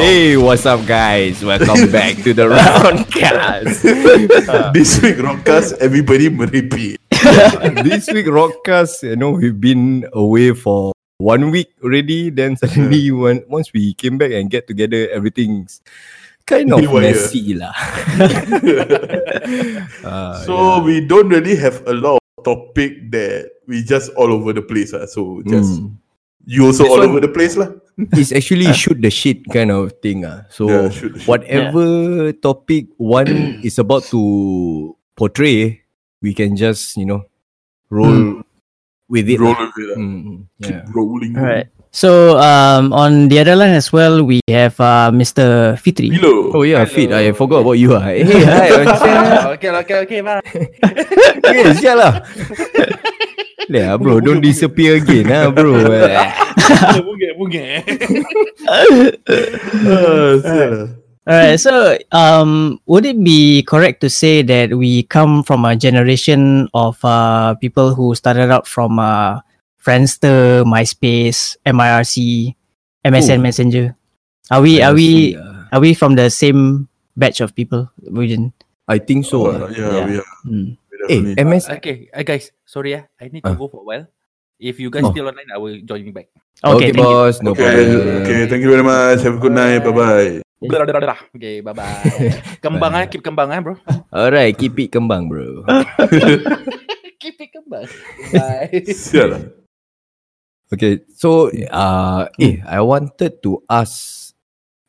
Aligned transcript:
Hey, 0.00 0.36
what's 0.36 0.64
up, 0.64 0.86
guys? 0.88 1.44
Welcome 1.44 1.92
back 1.94 2.16
to 2.24 2.32
the 2.32 2.48
Roundcast. 2.48 3.84
This 4.72 4.96
week, 5.02 5.16
Rockcast, 5.20 5.76
everybody 5.84 6.30
merepek. 6.32 6.96
this 7.84 8.08
week, 8.08 8.24
Rockcast, 8.26 9.02
you 9.04 9.16
know, 9.16 9.32
we've 9.36 9.60
been 9.60 10.08
away 10.16 10.52
for 10.56 10.92
one 11.18 11.50
week 11.52 11.68
already. 11.84 12.30
Then 12.30 12.56
suddenly, 12.56 13.10
when 13.12 13.44
once 13.48 13.72
we 13.76 13.92
came 13.94 14.16
back 14.16 14.32
and 14.32 14.48
get 14.48 14.64
together, 14.66 15.08
everything's 15.12 15.82
kind 16.48 16.72
of 16.72 16.80
Haywire. 16.80 17.12
messy 17.12 17.54
lah. 17.60 17.74
Uh, 20.00 20.32
So 20.48 20.80
we 20.80 21.04
don't 21.04 21.28
really 21.28 21.56
have 21.60 21.84
a 21.86 21.92
lot 21.92 22.16
of 22.24 22.44
topic 22.44 23.10
that 23.12 23.52
we 23.68 23.84
just 23.84 24.08
all 24.16 24.32
over 24.32 24.56
the 24.56 24.64
place. 24.64 24.96
ah. 24.96 25.04
So 25.04 25.44
just 25.44 25.76
Mm. 25.76 25.92
You 26.46 26.66
also 26.66 26.84
This 26.84 26.92
all 26.92 26.98
one- 27.04 27.08
over 27.10 27.20
the 27.20 27.28
place 27.32 27.56
lah. 27.56 27.70
it's 28.16 28.32
actually 28.32 28.70
shoot 28.80 28.96
the 29.00 29.10
shit 29.12 29.44
kind 29.52 29.70
of 29.70 29.92
thing. 30.00 30.24
Ah. 30.24 30.48
So 30.48 30.68
Yeah, 30.70 30.88
shoot 30.88 31.16
shit. 31.20 31.28
whatever 31.28 32.32
topic 32.32 32.88
one 32.96 33.60
is 33.66 33.78
about 33.78 34.04
to 34.14 34.96
portray, 35.16 35.84
we 36.24 36.32
can 36.32 36.56
just, 36.56 36.96
you 36.96 37.04
know, 37.04 37.28
roll 37.92 38.40
with 39.08 39.28
it. 39.28 39.36
Roll 39.40 39.52
lah. 39.52 39.68
with 39.68 39.84
it. 39.84 39.90
ah. 39.92 40.00
Mm, 40.00 40.48
Keep 40.64 40.70
yeah. 40.72 40.84
rolling. 40.96 41.32
Alright. 41.36 41.68
So 41.90 42.38
um 42.38 42.94
on 42.94 43.26
the 43.26 43.42
other 43.42 43.58
line 43.58 43.74
as 43.74 43.90
well 43.90 44.22
we 44.22 44.38
have 44.46 44.78
uh 44.78 45.10
Mr. 45.10 45.74
Fitri. 45.74 46.10
Bilo. 46.14 46.54
Oh 46.54 46.62
yeah, 46.62 46.86
fit. 46.86 47.10
I 47.10 47.34
forgot 47.34 47.66
about 47.66 47.82
you. 47.82 47.98
Ah. 47.98 48.06
Hey, 48.06 48.22
hi. 48.46 48.70
Okay, 49.58 49.70
okay, 49.82 49.96
okay, 50.06 50.20
bye. 50.22 50.38
Okay, 50.38 51.74
sial 51.82 51.98
lah. 51.98 52.22
Yeah, 53.70 53.94
bro, 53.98 54.18
don't 54.18 54.42
disappear 54.42 54.98
again, 54.98 55.30
ah, 55.30 55.50
bro. 55.50 55.78
Bunga, 57.06 57.28
bunga. 57.38 57.66
Ah, 58.70 60.34
sial. 60.42 60.74
Alright, 61.26 61.60
so 61.60 61.98
um 62.14 62.80
would 62.86 63.06
it 63.06 63.18
be 63.22 63.62
correct 63.66 64.00
to 64.02 64.08
say 64.10 64.42
that 64.46 64.74
we 64.74 65.04
come 65.10 65.42
from 65.42 65.66
a 65.66 65.74
generation 65.74 66.66
of 66.72 66.98
uh 67.02 67.54
people 67.58 67.94
who 67.94 68.14
started 68.14 68.50
out 68.50 68.66
from 68.66 68.98
uh 68.98 69.38
Friendster, 69.80 70.62
MySpace, 70.68 71.56
MIRC, 71.64 72.54
MSN 73.04 73.38
Oh. 73.40 73.42
Messenger? 73.42 73.86
Are 74.52 74.60
we 74.60 74.82
are 74.84 74.92
we 74.92 75.36
Ah, 75.40 75.72
are 75.72 75.80
we 75.80 75.94
from 75.96 76.14
the 76.20 76.28
same 76.28 76.86
batch 77.16 77.40
of 77.40 77.54
people 77.56 77.88
within? 78.04 78.52
I 78.90 78.98
think 79.00 79.24
so. 79.24 79.46
Oh, 79.48 79.56
ah. 79.56 79.72
yeah, 79.72 79.88
Yeah. 79.88 80.04
we 80.04 80.14
are. 80.20 80.28
Eh, 81.08 81.16
definitely. 81.16 81.34
MS. 81.40 81.64
Okay, 81.80 81.96
uh, 82.12 82.20
guys, 82.26 82.52
sorry 82.68 82.92
ah, 82.98 83.08
I 83.16 83.32
need 83.32 83.40
to 83.46 83.54
Ah. 83.54 83.56
go 83.56 83.70
for 83.72 83.80
a 83.80 83.86
while. 83.86 84.04
If 84.60 84.76
you 84.76 84.92
guys 84.92 85.08
Oh. 85.08 85.12
still 85.16 85.24
online, 85.32 85.48
I 85.48 85.56
will 85.56 85.80
join 85.80 86.04
you 86.04 86.12
back. 86.12 86.28
Okay, 86.60 86.92
thank 86.92 87.00
you. 87.00 87.06
boss. 87.06 87.40
No 87.40 87.56
Okay, 87.56 87.64
problem. 87.64 88.20
okay, 88.20 88.40
thank 88.52 88.60
you 88.60 88.68
very 88.68 88.84
much. 88.84 89.24
Have 89.24 89.38
a 89.38 89.40
good 89.40 89.56
night. 89.56 89.80
Bye 89.80 89.96
bye. 89.96 90.30
Okay, 90.60 91.64
bye 91.64 91.72
bye. 91.72 92.04
Kembang 92.64 92.92
ah, 92.92 93.08
keep 93.08 93.24
kembang 93.24 93.48
ah, 93.48 93.64
bro. 93.64 93.80
Alright, 94.12 94.52
keep 94.60 94.76
it 94.76 94.92
kembang, 94.92 95.32
bro. 95.32 95.64
keep 97.22 97.40
it 97.40 97.48
kembang. 97.56 97.88
Bye. 98.36 99.56
Okay, 100.70 101.02
so 101.18 101.50
uh, 101.50 102.30
eh, 102.38 102.62
I 102.62 102.78
wanted 102.80 103.42
to 103.42 103.62
ask 103.66 104.30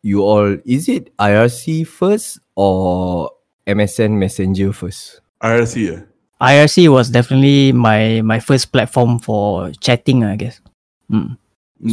you 0.05 0.21
all: 0.21 0.57
Is 0.61 0.85
it 0.85 1.09
IRC 1.17 1.89
first 1.89 2.37
or 2.53 3.33
MSN 3.65 4.13
Messenger 4.13 4.73
first? 4.77 5.25
IRC 5.41 5.73
ah. 5.97 6.01
IRC 6.53 6.85
was 6.89 7.09
definitely 7.09 7.73
my 7.73 8.21
my 8.21 8.37
first 8.37 8.69
platform 8.69 9.17
for 9.17 9.73
chatting, 9.81 10.21
I 10.21 10.37
guess. 10.37 10.61
Hmm. 11.09 11.33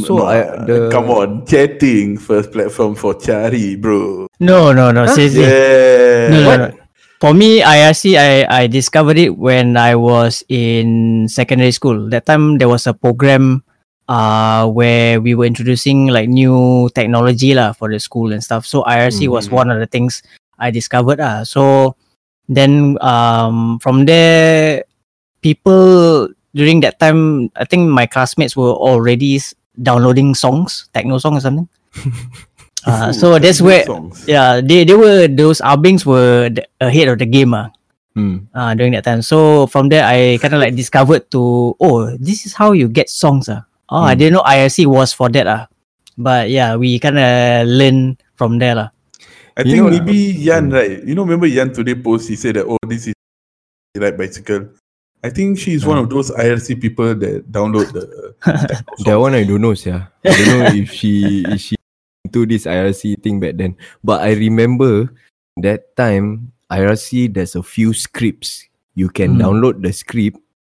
So, 0.05 0.21
I- 0.21 0.45
ah, 0.45 0.65
the- 0.69 0.93
come 0.93 1.09
on, 1.09 1.49
chatting 1.49 2.21
first 2.21 2.53
platform 2.53 2.93
for 2.93 3.17
cari, 3.17 3.73
bro. 3.73 4.29
No, 4.37 4.69
no, 4.69 4.93
no. 4.93 5.09
Seriously. 5.09 5.49
Yeah. 5.49 6.29
No, 6.29 6.39
no, 6.45 6.53
no. 6.69 6.77
For 7.19 7.33
me, 7.33 7.59
IRC, 7.65 8.15
I, 8.15 8.45
I 8.47 8.67
discovered 8.69 9.17
it 9.17 9.35
when 9.35 9.75
I 9.75 9.97
was 9.97 10.45
in 10.47 11.27
secondary 11.27 11.73
school. 11.73 12.07
That 12.13 12.25
time 12.29 12.61
there 12.61 12.69
was 12.69 12.87
a 12.87 12.93
program 12.93 13.65
uh, 14.09 14.65
where 14.65 15.21
we 15.21 15.37
were 15.37 15.45
introducing 15.45 16.09
like 16.09 16.25
new 16.27 16.89
technology 16.97 17.53
lah 17.53 17.71
for 17.77 17.87
the 17.93 18.01
school 18.01 18.33
and 18.33 18.41
stuff. 18.41 18.65
So 18.65 18.81
IRC 18.83 19.29
was 19.29 19.47
Mhm. 19.47 19.53
one 19.53 19.69
of 19.69 19.77
the 19.77 19.85
things 19.85 20.25
I 20.57 20.73
discovered. 20.73 21.21
Ah, 21.21 21.45
So 21.45 21.93
then 22.49 22.97
um, 23.05 23.77
from 23.79 24.09
there, 24.09 24.83
people 25.45 26.27
during 26.57 26.81
that 26.81 26.97
time, 26.99 27.53
I 27.55 27.63
think 27.69 27.85
my 27.93 28.09
classmates 28.09 28.57
were 28.57 28.73
already 28.73 29.37
downloading 29.77 30.33
songs, 30.33 30.89
techno 30.91 31.21
song 31.21 31.37
or 31.37 31.43
something. 31.45 31.69
Uh, 32.87 33.11
Ooh, 33.11 33.13
so 33.13 33.25
that's 33.35 33.59
techno 33.59 33.67
where 33.67 33.83
songs. 33.83 34.23
yeah, 34.23 34.63
they 34.63 34.87
they 34.87 34.95
were 34.95 35.27
those 35.27 35.59
Arbings 35.59 36.07
were 36.07 36.47
the, 36.47 36.63
ahead 36.79 37.11
of 37.11 37.19
the 37.19 37.27
game 37.27 37.51
ah. 37.51 37.75
Hmm. 38.15 38.47
Uh, 38.55 38.71
during 38.73 38.95
that 38.95 39.03
time. 39.03 39.19
So 39.21 39.67
from 39.67 39.91
there, 39.91 40.07
I 40.07 40.39
kind 40.39 40.55
of 40.55 40.63
like 40.63 40.79
discovered 40.79 41.27
to 41.35 41.75
oh, 41.75 42.15
this 42.15 42.47
is 42.47 42.55
how 42.55 42.71
you 42.71 42.87
get 42.87 43.11
songs 43.11 43.51
ah. 43.51 43.67
Oh, 43.91 44.03
I 44.05 44.13
Hmm. 44.13 44.19
didn't 44.19 44.33
know 44.37 44.45
IRC 44.45 44.85
was 44.85 45.13
for 45.13 45.29
that 45.29 45.47
ah. 45.47 45.67
But 46.17 46.49
yeah, 46.49 46.75
we 46.75 46.99
kind 46.99 47.17
of 47.17 47.67
learn 47.67 48.17
from 48.35 48.59
there 48.59 48.75
lah. 48.75 48.89
I 49.57 49.63
You 49.65 49.71
think 49.71 49.83
know- 49.83 49.89
maybe 49.91 50.15
Yan, 50.39 50.69
right? 50.69 51.03
You 51.03 51.15
know, 51.15 51.23
remember 51.23 51.47
Yan 51.47 51.73
today 51.73 51.95
post, 51.95 52.29
he 52.29 52.35
said 52.35 52.55
that, 52.55 52.65
oh, 52.67 52.77
this 52.87 53.07
is 53.07 53.15
ride 53.97 54.15
bicycle. 54.17 54.69
I 55.19 55.27
think 55.27 55.59
she 55.59 55.75
she's 55.75 55.83
one 55.83 55.99
of 55.99 56.07
those 56.07 56.31
IRC 56.31 56.79
people 56.79 57.11
that 57.11 57.51
download 57.51 57.91
the. 57.91 58.07
That 59.03 59.19
one 59.19 59.35
I 59.35 59.43
don't 59.43 59.59
know, 59.59 59.75
yeah. 59.75 60.07
I 60.23 60.31
don't 60.31 60.59
know 60.63 60.71
if 60.79 60.95
she 60.95 61.43
if 61.43 61.59
she 61.59 61.75
into 62.23 62.47
this 62.47 62.63
IRC 62.63 63.19
thing 63.19 63.39
back 63.43 63.59
then. 63.59 63.75
But 63.99 64.23
I 64.23 64.31
remember 64.39 65.11
that 65.59 65.91
time 65.99 66.55
IRC 66.71 67.33
there's 67.35 67.55
a 67.59 67.63
few 67.63 67.91
scripts. 67.91 68.63
You 68.95 69.11
can 69.11 69.35
Hmm. 69.35 69.41
download 69.43 69.83
the 69.83 69.91
script. 69.91 70.39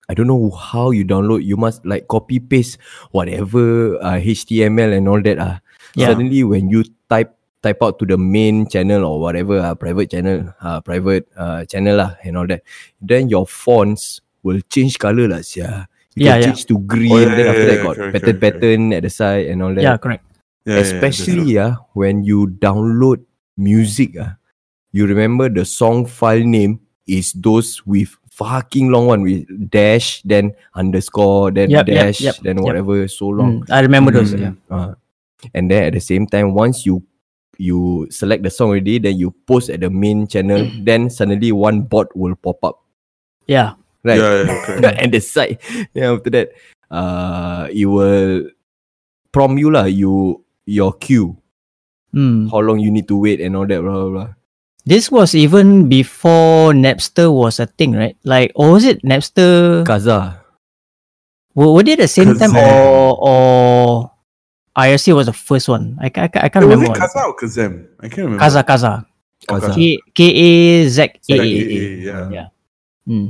I 0.10 0.14
don't 0.18 0.28
know 0.28 0.50
how 0.50 0.90
you 0.92 1.06
download. 1.06 1.46
You 1.46 1.56
must 1.56 1.86
like 1.86 2.08
copy 2.10 2.40
paste 2.42 2.82
whatever 3.12 3.96
uh, 4.02 4.18
HTML 4.18 4.98
and 4.98 5.08
all 5.08 5.22
that. 5.22 5.38
Ah, 5.40 5.60
Yeah. 5.98 6.14
Suddenly 6.14 6.44
when 6.46 6.70
you 6.70 6.86
type 7.10 7.34
type 7.66 7.82
out 7.82 7.98
to 8.00 8.06
the 8.06 8.18
main 8.18 8.70
channel 8.70 9.04
or 9.06 9.20
whatever 9.22 9.58
uh, 9.60 9.74
private 9.74 10.12
channel, 10.14 10.54
uh, 10.62 10.80
private 10.86 11.26
uh, 11.38 11.66
channel 11.66 11.98
lah 11.98 12.14
and 12.24 12.38
all 12.38 12.46
that, 12.46 12.62
then 13.02 13.30
your 13.30 13.46
fonts 13.50 14.22
will 14.46 14.62
change 14.70 14.98
color 15.02 15.26
lah. 15.30 15.42
Yeah. 15.56 15.86
You 16.14 16.26
Yeah, 16.30 16.38
can 16.38 16.42
yeah. 16.42 16.46
change 16.52 16.62
to 16.70 16.78
green. 16.84 17.10
Oh, 17.14 17.22
yeah, 17.22 17.34
then 17.38 17.46
after 17.50 17.64
yeah, 17.66 17.70
that 17.70 17.78
yeah, 17.80 17.86
got 17.90 17.96
correct, 17.98 18.14
pattern 18.18 18.38
correct, 18.38 18.60
pattern 18.62 18.82
at 18.94 19.02
the 19.06 19.12
side 19.14 19.46
and 19.50 19.64
all 19.66 19.74
that. 19.74 19.82
Yeah, 19.82 19.98
correct. 19.98 20.24
Yeah, 20.66 20.74
yeah, 20.76 20.82
Especially 20.84 21.46
yeah, 21.58 21.72
when 21.94 22.22
you 22.26 22.54
download 22.62 23.24
music 23.58 24.14
ah, 24.20 24.38
you 24.94 25.08
remember 25.10 25.50
the 25.50 25.66
song 25.66 26.06
file 26.06 26.44
name 26.46 26.80
is 27.10 27.34
those 27.34 27.82
with 27.88 28.14
fucking 28.40 28.88
long 28.88 29.06
one 29.12 29.22
with 29.22 29.44
dash 29.68 30.24
then 30.24 30.56
underscore 30.80 31.52
then 31.52 31.68
Yep, 31.70 31.88
yep, 31.92 31.96
dash 31.96 32.22
yep, 32.24 32.36
then 32.40 32.56
yep. 32.58 32.64
whatever 32.64 33.04
so 33.12 33.28
long. 33.28 33.68
Mm, 33.68 33.72
I 33.76 33.80
remember 33.84 34.12
those. 34.16 34.32
Mm. 34.34 34.40
Yeah. 34.40 34.56
Uh, 34.72 34.96
and 35.54 35.68
then 35.68 35.92
at 35.92 35.94
the 35.94 36.00
same 36.00 36.24
time, 36.26 36.56
once 36.56 36.88
you 36.88 37.04
you 37.60 38.08
select 38.08 38.44
the 38.48 38.50
song 38.50 38.72
already, 38.72 39.04
then 39.04 39.20
you 39.20 39.36
post 39.44 39.68
at 39.68 39.84
the 39.84 39.92
main 39.92 40.24
channel, 40.32 40.64
then 40.88 41.12
suddenly 41.12 41.52
one 41.52 41.84
bot 41.84 42.08
will 42.16 42.40
pop 42.40 42.64
up, 42.64 42.80
Yeah. 43.52 43.76
right? 44.08 44.16
Yeah, 44.16 44.48
yeah, 44.48 44.64
correct. 44.64 44.96
and 45.04 45.12
the 45.12 45.20
side, 45.20 45.60
then 45.94 46.16
after 46.16 46.32
that, 46.32 46.56
uh, 46.88 47.68
it 47.68 47.84
will 47.86 48.48
prompt 49.36 49.60
you 49.60 49.68
lah. 49.76 49.92
You 49.92 50.40
your 50.64 50.96
queue, 50.96 51.36
Mm. 52.16 52.48
how 52.50 52.64
long 52.64 52.80
you 52.80 52.90
need 52.90 53.12
to 53.12 53.20
wait 53.20 53.44
and 53.44 53.60
all 53.60 53.68
that, 53.68 53.84
blah 53.84 53.92
blah 54.08 54.10
blah. 54.10 54.30
This 54.86 55.12
was 55.12 55.36
even 55.36 55.90
before 55.90 56.72
Napster 56.74 57.30
was 57.32 57.60
a 57.60 57.68
thing, 57.68 57.94
right? 57.94 58.18
Like, 58.24 58.52
or 58.56 58.74
was 58.74 58.86
it 58.86 59.04
Napster? 59.04 59.84
Kazaa. 59.86 60.40
Were, 61.54 61.74
were 61.74 61.84
they 61.84 61.96
the 61.96 62.08
same 62.08 62.34
time 62.38 62.56
or 62.56 63.18
or 63.20 64.12
IRC 64.78 65.14
was 65.14 65.28
the 65.28 65.34
first 65.36 65.68
one? 65.68 65.98
I, 66.02 66.10
ca- 66.10 66.30
I, 66.34 66.46
I 66.46 66.50
can't 66.50 66.66
Hey, 66.66 66.72
was 66.74 66.82
it 66.82 66.90
what- 66.90 66.98
Kazaa 66.98 67.26
or 67.28 67.36
Kazam? 67.36 67.88
I 68.00 68.08
can't 68.08 68.26
remember. 68.32 68.42
Kazaa 68.44 68.64
Kazaa. 68.64 69.06
Kazaa. 69.46 69.76
K 69.76 70.00
K 70.16 70.20
A 70.26 70.50
Z 70.88 71.02
A 71.02 71.06
A. 71.06 71.38
Z-A-A, 71.38 71.82
yeah. 72.00 72.30
Yeah. 72.32 72.48
Hmm. 73.06 73.30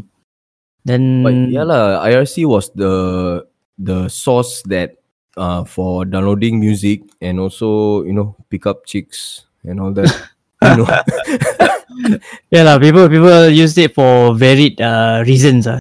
Then 0.86 1.24
But 1.24 1.34
yeah 1.52 1.64
lah, 1.68 2.06
IRC 2.08 2.46
was 2.48 2.72
the 2.76 3.44
the 3.78 4.08
source 4.08 4.62
that 4.68 4.96
uh 5.36 5.64
for 5.64 6.04
downloading 6.06 6.60
music 6.60 7.04
and 7.22 7.40
also 7.40 8.02
you 8.04 8.14
know 8.14 8.36
pick 8.50 8.66
up 8.66 8.86
chicks 8.86 9.44
and 9.64 9.80
all 9.82 9.92
that. 9.92 10.08
you 10.62 10.76
know, 10.78 10.88
yeah 12.54 12.64
lah, 12.64 12.76
people 12.80 13.08
people 13.08 13.48
used 13.50 13.78
it 13.78 13.96
for 13.96 14.36
varied 14.36 14.80
uh, 14.82 15.24
reasons. 15.26 15.68
Uh. 15.68 15.80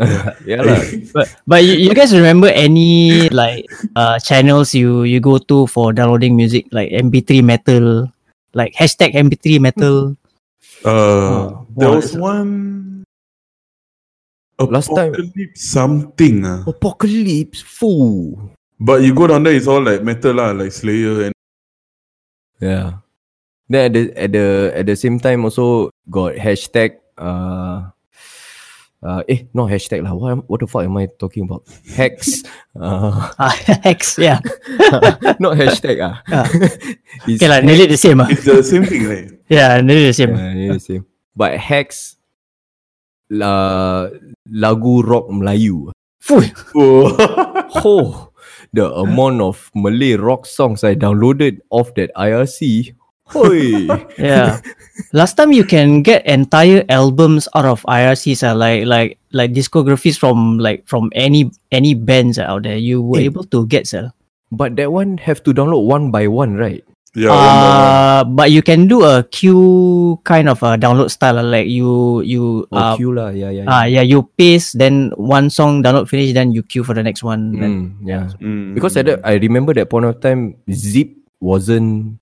yeah 0.48 0.64
lah. 0.64 0.80
But 1.14 1.26
but 1.46 1.60
you, 1.62 1.76
you 1.76 1.92
guys 1.92 2.14
remember 2.14 2.48
any 2.48 3.28
like 3.30 3.68
uh 3.94 4.16
channels 4.18 4.72
you 4.72 5.04
you 5.04 5.20
go 5.20 5.36
to 5.38 5.66
for 5.68 5.92
downloading 5.92 6.34
music 6.36 6.66
like 6.72 6.90
MP3 6.90 7.44
metal, 7.44 8.08
like 8.54 8.72
hashtag 8.74 9.12
MP3 9.14 9.60
metal. 9.60 10.16
Uh, 10.84 11.60
there 11.76 11.92
was 11.92 12.16
one. 12.16 12.88
Last 14.60 14.92
time- 14.92 15.16
something 15.56 16.44
ah. 16.44 16.60
Apocalypse, 16.68 17.64
fool. 17.64 18.36
But 18.76 19.00
you 19.00 19.12
go 19.16 19.26
down 19.28 19.44
there, 19.44 19.56
it's 19.56 19.68
all 19.68 19.80
like 19.80 20.04
metal 20.04 20.36
lah, 20.36 20.52
like 20.52 20.72
Slayer 20.72 21.28
and 21.28 21.34
Yeah. 22.60 23.00
Then 23.70 23.86
at 23.86 23.92
the 23.94 24.02
at 24.18 24.30
the 24.34 24.46
at 24.74 24.84
the 24.90 24.96
same 24.98 25.22
time 25.22 25.46
also 25.46 25.94
got 26.10 26.34
hashtag 26.34 26.98
uh 27.14 27.94
uh 28.98 29.22
eh 29.30 29.46
not 29.54 29.70
hashtag 29.70 30.02
lah. 30.02 30.10
What 30.10 30.42
what 30.50 30.58
the 30.58 30.66
fuck 30.66 30.82
am 30.82 30.98
I 30.98 31.06
talking 31.06 31.46
about? 31.46 31.70
Hex. 31.86 32.42
uh 32.74 33.30
Ah, 33.38 33.54
X, 33.86 34.18
yeah. 34.18 34.42
not 35.42 35.54
hashtag 35.54 36.02
ah. 36.02 36.18
Ah. 36.34 36.50
It's 37.30 37.38
Okay 37.38 37.46
lah, 37.46 37.62
nearly 37.62 37.86
the 37.86 37.94
same 37.94 38.18
ah. 38.18 38.26
It's 38.26 38.42
the 38.42 38.58
same 38.66 38.82
thing, 38.82 39.06
right? 39.06 39.30
Yeah, 39.46 39.78
nearly 39.86 40.10
the 40.10 40.18
same. 40.18 40.34
Yeah, 40.34 40.74
yeah, 40.74 40.78
same. 40.82 41.06
But 41.38 41.54
Hex 41.62 42.18
la, 43.30 44.10
lagu 44.50 45.06
rock 45.06 45.30
Melayu. 45.30 45.94
Fuh. 46.18 46.42
Oh. 46.74 47.14
Oh, 47.86 48.34
the 48.74 48.90
amount 48.90 49.40
of 49.40 49.70
Malay 49.78 50.18
rock 50.18 50.42
songs 50.44 50.82
I 50.82 50.98
downloaded 50.98 51.62
off 51.70 51.94
that 51.94 52.10
IRC. 52.18 52.98
Hoi. 53.32 53.86
Yeah. 54.18 54.60
Last 55.16 55.34
time 55.40 55.50
you 55.52 55.64
can 55.64 56.02
get 56.02 56.26
entire 56.28 56.84
albums 56.92 57.48
out 57.56 57.64
of 57.64 57.80
IRCs 57.88 58.44
ah, 58.44 58.52
like 58.52 58.84
like 58.84 59.16
like 59.32 59.50
discographies 59.56 60.18
from 60.20 60.58
like 60.60 60.84
from 60.84 61.08
any 61.16 61.48
any 61.72 61.94
bands 61.96 62.36
out 62.38 62.64
there. 62.68 62.76
You 62.76 63.00
were 63.00 63.20
Eh. 63.22 63.30
able 63.32 63.44
to 63.54 63.64
get 63.66 63.86
sir. 63.88 64.12
but 64.50 64.74
that 64.74 64.90
one 64.90 65.14
have 65.22 65.38
to 65.46 65.54
download 65.54 65.86
one 65.86 66.10
by 66.10 66.26
one, 66.26 66.58
right? 66.58 66.82
yeah. 67.14 67.30
one 67.30 67.38
one. 67.38 67.80
Uh, 67.86 68.22
but 68.34 68.48
you 68.50 68.62
can 68.66 68.90
do 68.90 69.06
a 69.06 69.22
queue 69.30 70.18
kind 70.26 70.50
of 70.50 70.58
a 70.66 70.74
download 70.74 71.06
style 71.10 71.38
ah, 71.38 71.46
like 71.46 71.70
you 71.70 72.20
you 72.26 72.66
Oh, 72.74 72.76
uh, 72.76 72.94
queue 72.98 73.14
lah. 73.14 73.30
Yeah, 73.30 73.54
yeah. 73.54 73.70
ah 73.70 73.86
yeah 73.86 74.02
you 74.02 74.26
paste 74.36 74.74
then 74.76 75.14
one 75.16 75.48
song 75.54 75.80
download 75.86 76.10
finish 76.10 76.34
then 76.34 76.50
you 76.50 76.66
queue 76.66 76.82
for 76.82 76.92
the 76.98 77.02
next 77.06 77.22
one. 77.22 77.54
Then, 77.56 77.72
Mm, 77.72 77.86
yeah. 78.04 78.26
Mm. 78.42 78.74
Because 78.74 78.98
at 79.00 79.06
that, 79.06 79.22
I 79.24 79.38
remember 79.38 79.70
that 79.78 79.86
point 79.88 80.04
of 80.10 80.18
time, 80.20 80.58
Zip 80.68 81.14
wasn't 81.40 82.18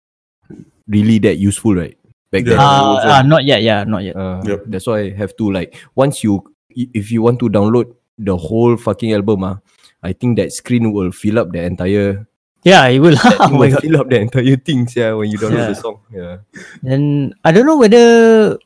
really 0.88 1.18
that 1.20 1.36
useful, 1.38 1.74
right? 1.76 1.96
Back 2.32 2.44
Yeah. 2.44 2.56
then. 2.56 2.60
uh, 2.60 2.84
wasn't. 2.94 3.12
uh, 3.12 3.22
not 3.22 3.42
yet. 3.44 3.60
Yeah, 3.62 3.84
not 3.84 4.02
yet. 4.04 4.16
Uh, 4.16 4.40
Yep. 4.44 4.60
That's 4.68 4.86
why 4.86 4.98
I 5.00 5.10
have 5.16 5.36
to 5.36 5.44
like 5.52 5.76
once 5.94 6.24
you 6.24 6.44
if 6.74 7.10
you 7.10 7.22
want 7.22 7.38
to 7.40 7.48
download 7.48 7.92
the 8.18 8.36
whole 8.36 8.76
fucking 8.76 9.12
album, 9.16 9.44
ah, 9.44 9.58
I 10.02 10.12
think 10.12 10.36
that 10.38 10.52
screen 10.52 10.92
will 10.92 11.10
fill 11.10 11.38
up 11.38 11.50
the 11.52 11.62
entire 11.64 12.26
Yeah, 12.64 12.84
it 12.90 12.98
will. 13.00 13.16
that 13.22 13.38
oh 13.40 13.48
thing 13.48 13.56
my 13.56 13.66
will 13.66 13.74
god. 13.78 13.82
fill 13.82 13.96
up 14.02 14.08
the 14.10 14.18
entire 14.20 14.56
things, 14.60 14.94
yeah, 14.96 15.12
when 15.14 15.30
you 15.30 15.38
download 15.38 15.62
Yeah. 15.64 15.72
the 15.72 15.78
song. 15.78 15.96
Yeah. 16.12 16.34
Then 16.82 17.32
I 17.44 17.52
don't 17.52 17.66
know 17.66 17.78
whether 17.78 18.58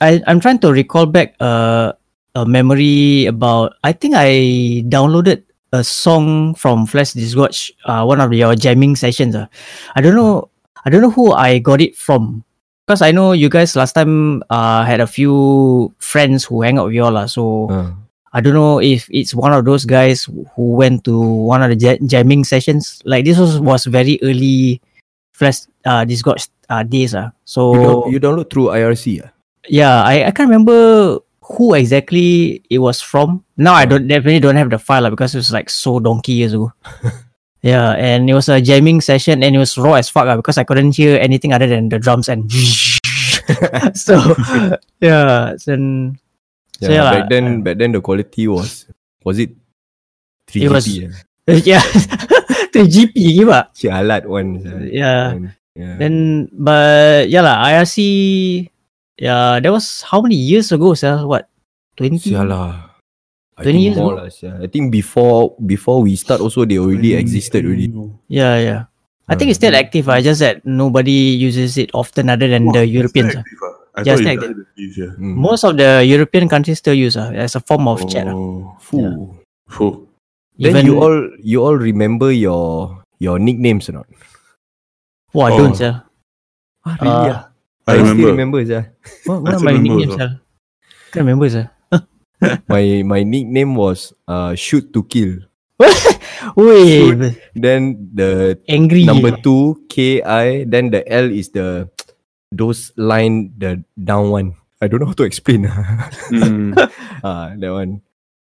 I 0.00 0.22
I'm 0.26 0.40
trying 0.40 0.58
to 0.64 0.72
recall 0.72 1.04
back 1.06 1.34
uh, 1.40 1.92
a 2.34 2.46
memory 2.46 3.26
about. 3.26 3.74
I 3.84 3.92
think 3.92 4.14
I 4.16 4.82
downloaded 4.88 5.44
a 5.72 5.82
song 5.86 6.54
from 6.58 6.86
Flash 6.86 7.12
Disgorge, 7.14 7.70
uh, 7.86 8.02
one 8.02 8.18
of 8.20 8.32
your 8.32 8.54
jamming 8.58 8.96
sessions. 8.96 9.34
Uh. 9.38 9.46
I 9.94 10.00
don't 10.02 10.14
know. 10.18 10.49
I 10.84 10.90
don't 10.90 11.02
know 11.02 11.10
who 11.10 11.32
I 11.32 11.58
got 11.58 11.80
it 11.80 11.96
from. 11.96 12.44
Because 12.86 13.02
I 13.02 13.12
know 13.12 13.32
you 13.32 13.48
guys 13.48 13.76
last 13.76 13.92
time 13.92 14.42
uh, 14.50 14.84
had 14.84 15.00
a 15.00 15.06
few 15.06 15.94
friends 15.98 16.44
who 16.44 16.62
hang 16.62 16.78
out 16.78 16.86
with 16.86 16.94
you 16.94 17.04
all. 17.04 17.16
Uh, 17.16 17.26
so 17.26 17.68
Uh, 17.70 17.90
I 18.32 18.40
don't 18.40 18.54
know 18.54 18.78
if 18.80 19.06
it's 19.10 19.34
one 19.34 19.52
of 19.52 19.64
those 19.64 19.84
guys 19.84 20.24
who 20.54 20.74
went 20.74 21.04
to 21.04 21.18
one 21.18 21.62
of 21.62 21.70
the 21.70 21.78
ja- 21.78 22.02
jamming 22.06 22.42
sessions. 22.44 23.02
Like 23.04 23.24
this 23.24 23.38
was, 23.38 23.58
was 23.60 23.84
very 23.86 24.18
early 24.22 24.80
Flash 25.32 25.66
uh, 25.84 26.04
Discord 26.04 26.42
uh, 26.68 26.82
days. 26.82 27.14
Uh. 27.14 27.30
So 27.44 27.74
you, 27.74 27.82
down- 27.82 28.12
you 28.12 28.20
download 28.20 28.50
through 28.50 28.66
IRC, 28.74 29.22
ah? 29.24 29.30
yeah, 29.68 30.02
I, 30.02 30.26
I 30.26 30.30
can't 30.30 30.48
remember 30.50 31.18
who 31.42 31.74
exactly 31.74 32.62
it 32.70 32.78
was 32.78 33.00
from. 33.00 33.42
Now 33.56 33.74
I 33.74 33.84
don't 33.84 34.06
definitely 34.06 34.40
don't 34.40 34.56
have 34.56 34.70
the 34.70 34.78
file 34.78 35.06
uh, 35.06 35.10
because 35.10 35.34
it 35.34 35.38
was 35.38 35.52
like 35.52 35.70
so 35.70 35.98
donkey 36.00 36.32
years 36.32 36.54
ago. 36.54 36.72
yeah, 37.62 37.92
and 37.96 38.28
it 38.28 38.34
was 38.34 38.48
a 38.48 38.60
jamming 38.60 39.00
session 39.00 39.42
and 39.42 39.54
it 39.54 39.58
was 39.60 39.76
raw 39.76 39.94
as 40.00 40.08
fuck 40.08 40.26
uh, 40.28 40.36
because 40.36 40.56
I 40.58 40.64
couldn't 40.64 40.96
hear 40.96 41.18
anything 41.20 41.52
other 41.52 41.66
than 41.68 41.88
the 41.88 41.98
drums 41.98 42.28
and 42.28 42.50
so 43.96 44.16
yeah, 45.00 45.54
then 45.66 46.16
So, 46.80 46.88
Yeah, 46.88 46.94
yeah 46.96 47.04
lah. 47.04 47.12
back 47.12 47.24
then, 47.28 47.44
back 47.60 47.76
then 47.76 47.92
the 47.92 48.00
quality 48.00 48.48
was 48.48 48.88
was 49.20 49.36
it 49.36 49.52
3GP? 50.48 50.64
It 50.64 50.70
was- 50.72 50.88
yeah? 50.88 51.60
yeah, 51.76 51.84
the 52.72 52.88
GP 52.88 53.16
give 53.36 53.52
Sialat 53.76 54.24
one. 54.24 54.64
Yeah. 54.88 55.36
One. 55.36 55.52
Yeah. 55.76 55.94
Then 56.00 56.48
but 56.56 57.28
yeah 57.28 57.44
lah, 57.44 57.60
IRC 57.68 57.96
yeah, 59.20 59.60
that 59.60 59.68
was 59.68 60.00
how 60.08 60.24
many 60.24 60.40
years 60.40 60.72
ago, 60.72 60.94
sir? 60.96 61.20
What? 61.28 61.52
20? 62.00 62.32
Sialah. 62.32 62.89
I 63.60 63.68
20 63.68 63.72
think 63.72 63.84
years 63.84 63.96
more 64.00 64.12
ago? 64.16 64.22
lah, 64.24 64.28
sia. 64.32 64.52
I 64.56 64.66
think 64.72 64.88
before 64.90 65.54
before 65.60 66.00
we 66.00 66.16
start 66.16 66.40
also 66.40 66.64
they 66.64 66.80
already 66.80 67.12
existed 67.14 67.68
already. 67.68 67.92
Yeah, 68.32 68.56
yeah. 68.58 68.80
I 69.30 69.36
think 69.38 69.52
it's 69.54 69.60
still 69.62 69.76
Uh, 69.76 69.82
active. 69.84 70.08
I 70.10 70.24
just 70.24 70.40
that 70.42 70.64
nobody 70.66 71.38
uses 71.38 71.78
it 71.78 71.92
often 71.94 72.26
other 72.32 72.48
than 72.50 72.66
the 72.74 72.82
Europeans. 72.82 73.36
ah. 73.38 73.44
I 73.94 74.02
Just 74.02 74.22
thought 74.22 74.32
like 74.32 74.42
it 74.42 74.54
died 74.54 74.66
this 74.74 74.92
year. 74.98 75.12
Mm. 75.18 75.34
Most 75.38 75.62
of 75.62 75.76
the 75.78 76.02
European 76.02 76.48
countries 76.50 76.78
still 76.82 76.94
use 76.98 77.14
uh, 77.14 77.30
as 77.36 77.54
a 77.54 77.62
form 77.62 77.86
of 77.86 78.02
chat. 78.10 78.26
ah. 78.26 78.34
Oh, 78.34 78.74
Fuh. 78.82 79.30
Fuh. 79.70 79.94
Then 80.58 80.74
Even 80.74 80.82
you 80.88 80.94
all 80.98 81.16
you 81.38 81.58
all 81.62 81.76
remember 81.78 82.32
your 82.34 82.98
your 83.22 83.38
nicknames 83.38 83.86
or 83.92 84.02
not? 84.02 84.08
Wow, 85.30 85.54
Oh. 85.54 85.58
don't 85.62 85.76
sir. 85.78 86.02
Ah, 86.82 86.96
really? 86.98 87.30
Uh, 87.30 87.30
ah? 87.30 87.40
I 87.86 87.92
still 87.94 88.02
remember. 88.02 88.28
remember 88.34 88.58
sia. 88.66 88.82
What, 89.30 89.36
I 89.36 89.40
what 89.46 89.52
are 89.54 89.62
my 89.62 89.72
remember 89.78 89.82
nicknames, 89.94 90.14
sir? 90.18 90.30
Can't 91.14 91.22
remember, 91.26 91.46
sir. 91.50 91.64
My 92.68 93.02
my 93.04 93.20
nickname 93.22 93.74
was 93.76 94.12
uh 94.28 94.54
shoot 94.56 94.92
to 94.96 95.04
kill. 95.04 95.44
Wait, 96.56 97.36
Then 97.56 98.08
the 98.12 98.58
angry. 98.68 99.04
number 99.04 99.32
two 99.36 99.84
K 99.88 100.20
I. 100.24 100.64
Then 100.64 100.90
the 100.90 101.04
L 101.08 101.28
is 101.28 101.50
the 101.52 101.88
those 102.52 102.92
line 102.96 103.52
the 103.56 103.84
down 103.96 104.30
one. 104.30 104.48
I 104.80 104.88
don't 104.88 105.00
know 105.04 105.12
how 105.12 105.18
to 105.20 105.28
explain. 105.28 105.68
Mm. 106.32 106.72
Ah, 107.24 107.52
that 107.56 107.72
one. 107.72 108.00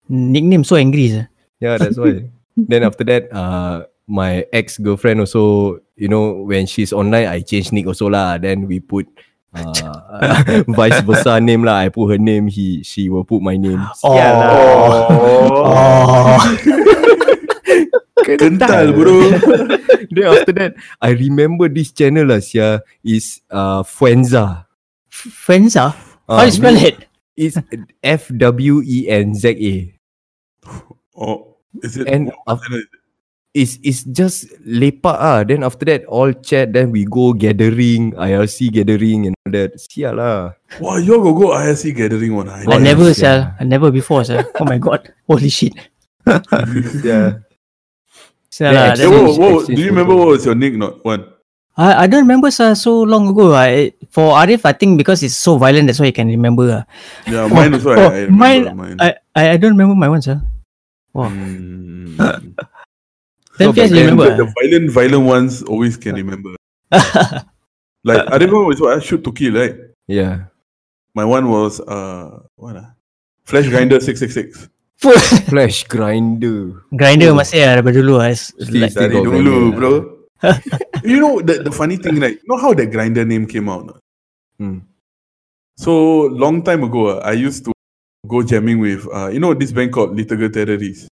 Nickname 0.08 0.64
so 0.64 0.76
angry, 0.76 1.08
sir. 1.08 1.24
Yeah, 1.60 1.76
that's 1.80 1.96
why. 1.96 2.28
then 2.56 2.84
after 2.84 3.04
that, 3.08 3.32
uh, 3.32 3.88
my 4.08 4.44
ex 4.52 4.76
girlfriend 4.76 5.20
also, 5.20 5.78
you 5.96 6.08
know, 6.08 6.44
when 6.44 6.64
she's 6.68 6.92
online, 6.92 7.28
I 7.28 7.40
change 7.40 7.72
nick 7.72 7.86
also 7.88 8.08
lah. 8.12 8.36
Then 8.36 8.68
we 8.68 8.80
put 8.80 9.08
uh, 9.54 10.62
vice 10.78 11.00
versa 11.02 11.40
name 11.40 11.64
lah. 11.64 11.84
I 11.84 11.88
put 11.88 12.10
her 12.12 12.20
name, 12.20 12.48
he 12.48 12.82
she 12.84 13.08
will 13.08 13.24
put 13.24 13.40
my 13.42 13.56
name. 13.56 13.80
Oh. 14.04 14.18
Oh. 15.64 16.38
Oh, 18.28 18.36
Kental 18.36 18.92
bro. 18.92 19.32
then 20.12 20.26
after 20.28 20.52
that, 20.52 20.76
I 21.00 21.16
remember 21.16 21.64
this 21.72 21.96
channel 21.96 22.28
lah, 22.28 22.44
sia, 22.44 22.84
is 23.00 23.40
uh 23.48 23.80
Fuenza. 23.88 24.68
friends 25.08 25.80
ah. 25.80 25.96
How 26.28 26.44
Ah, 26.44 26.44
you 26.44 26.52
spell 26.52 26.76
it? 26.76 27.08
It's 27.40 27.56
F 28.04 28.28
W 28.36 28.84
E 28.84 29.08
N 29.08 29.32
Z 29.32 29.48
A. 29.56 29.76
Oh, 31.16 31.56
is 31.80 31.96
it? 31.96 32.04
And 32.04 32.28
It's 33.56 33.80
it's 33.80 34.04
just 34.04 34.44
lepak 34.60 35.16
ah. 35.18 35.40
Then 35.42 35.64
after 35.64 35.88
that, 35.88 36.04
all 36.04 36.30
chat. 36.36 36.70
Then 36.76 36.92
we 36.92 37.08
go 37.08 37.32
gathering, 37.32 38.12
IRC 38.12 38.70
gathering 38.70 39.26
and 39.26 39.34
all 39.42 39.52
that. 39.56 39.80
Sial 39.80 40.20
lah. 40.20 40.52
Wow, 40.78 41.00
you 41.00 41.16
all 41.16 41.24
go 41.24 41.32
go 41.32 41.46
IRC 41.56 41.96
gathering 41.96 42.36
one. 42.36 42.52
I 42.52 42.68
I 42.68 42.76
Oh, 42.76 42.78
never, 42.78 43.08
yes, 43.08 43.24
sir. 43.24 43.48
I 43.56 43.64
never 43.64 43.88
before, 43.90 44.22
sir. 44.28 44.44
Oh 44.60 44.68
my 44.68 44.76
god. 44.76 45.10
Holy 45.26 45.48
shit. 45.48 45.72
yeah. 47.02 47.40
Sir, 48.52 48.68
Yeah, 48.68 48.92
lah, 48.92 49.00
Hey, 49.00 49.08
whoa, 49.08 49.32
whoa, 49.32 49.64
do 49.64 49.76
you 49.80 49.88
remember 49.92 50.12
what 50.16 50.36
was 50.36 50.44
your 50.44 50.54
nick? 50.56 50.76
Not 50.76 51.00
one. 51.04 51.24
I, 51.78 52.04
I 52.04 52.06
don't 52.10 52.26
remember 52.28 52.50
sir, 52.52 52.74
so 52.76 53.00
long 53.06 53.32
ago. 53.32 53.54
I 53.56 53.96
for 54.12 54.34
Arif, 54.36 54.66
I 54.68 54.76
think 54.76 54.98
because 55.00 55.22
it's 55.24 55.36
so 55.38 55.56
violent, 55.56 55.86
that's 55.88 56.00
why 56.02 56.10
you 56.10 56.16
can 56.16 56.28
remember. 56.28 56.68
ah. 56.68 56.84
Yeah, 57.24 57.46
mine 57.48 57.72
also. 57.72 57.96
Oh, 57.96 57.96
I, 57.96 58.04
I 58.04 58.20
remember 58.28 58.36
mine- 58.36 58.76
mine. 58.76 58.96
I, 59.00 59.08
I 59.32 59.42
I 59.54 59.56
don't 59.56 59.72
remember 59.78 59.94
my 59.96 60.10
one, 60.12 60.20
sir. 60.20 60.36
Wow. 61.16 61.30
Mm. 61.32 62.52
Then 63.58 63.68
So 63.68 63.72
Fiaz, 63.74 63.90
you 63.90 64.06
remember? 64.06 64.30
the, 64.30 64.44
the 64.44 64.52
violent, 64.54 64.90
violent 64.90 65.24
ones 65.26 65.62
always 65.62 65.96
can 65.96 66.14
remember. 66.14 66.54
Like 68.04 68.30
I 68.30 68.36
remember 68.38 68.64
was 68.64 68.80
what 68.80 68.96
I 68.96 69.00
shoot 69.00 69.24
to 69.24 69.32
kill, 69.32 69.54
right? 69.54 69.74
Yeah. 70.06 70.46
My 71.14 71.24
one 71.24 71.50
was 71.50 71.80
uh 71.80 72.40
what 72.54 72.76
ah? 72.76 72.94
Flash 73.44 73.68
Grinder 73.68 74.00
six 74.00 74.20
six 74.20 74.32
six. 74.34 74.68
Flash 75.50 75.84
grinder. 75.86 76.82
Grinder 76.90 77.30
masih 77.34 77.62
lah 77.62 77.78
daripada 77.78 77.98
dulu. 78.02 78.18
Like, 78.18 78.94
Dari 78.94 79.18
dulu, 79.18 79.74
bro. 79.74 79.92
you 81.06 81.18
know 81.18 81.42
the, 81.42 81.66
the 81.66 81.74
funny 81.74 81.98
thing, 81.98 82.22
like 82.22 82.38
you 82.38 82.46
know 82.46 82.58
how 82.58 82.70
that 82.74 82.90
grinder 82.94 83.26
name 83.26 83.46
came 83.46 83.66
out? 83.66 83.86
no? 83.90 83.94
Hmm. 84.58 84.78
So 85.74 86.26
long 86.30 86.62
time 86.62 86.86
ago, 86.86 87.18
ah, 87.18 87.22
I 87.26 87.34
used 87.34 87.66
to 87.66 87.74
go 88.26 88.42
jamming 88.42 88.78
with 88.78 89.06
uh 89.10 89.30
you 89.30 89.42
know 89.42 89.54
this 89.54 89.74
band 89.74 89.90
called 89.90 90.14
Little 90.14 90.38
Girl 90.38 90.50
Terrorists. 90.50 91.10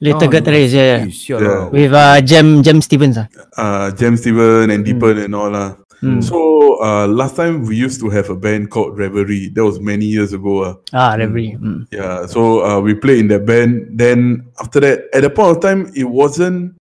Little 0.00 0.24
Oh, 0.24 0.28
Girl 0.32 0.40
Terrace, 0.40 0.72
yeah, 0.72 1.04
yeah. 1.04 1.38
Yeah. 1.40 1.68
With 1.68 1.92
uh, 1.92 2.20
Jem 2.24 2.62
Jem 2.62 2.80
Stevens. 2.80 3.18
ah. 3.20 3.28
Uh 3.56 3.90
Jem 3.92 4.16
Steven 4.16 4.70
and 4.70 4.84
Deepen 4.84 5.18
and 5.18 5.34
all 5.36 5.50
lah. 5.52 5.76
Hmm. 6.00 6.24
So 6.24 6.80
uh 6.80 7.04
last 7.06 7.36
time 7.36 7.68
we 7.68 7.76
used 7.76 8.00
to 8.00 8.08
have 8.08 8.30
a 8.32 8.36
band 8.36 8.70
called 8.72 8.96
Reverie. 8.96 9.52
That 9.52 9.60
was 9.64 9.76
many 9.78 10.06
years 10.08 10.32
ago. 10.32 10.64
ah. 10.64 10.74
Ah, 10.96 11.12
Reverie. 11.20 11.60
Mm. 11.60 11.84
Yeah, 11.92 12.24
so 12.24 12.64
uh, 12.64 12.80
we 12.80 12.94
played 12.96 13.20
in 13.20 13.28
that 13.28 13.44
band. 13.44 14.00
Then 14.00 14.48
after 14.56 14.80
that, 14.80 15.12
at 15.12 15.20
the 15.20 15.28
point 15.28 15.56
of 15.56 15.60
time, 15.60 15.92
it 15.92 16.08
wasn't 16.08 16.80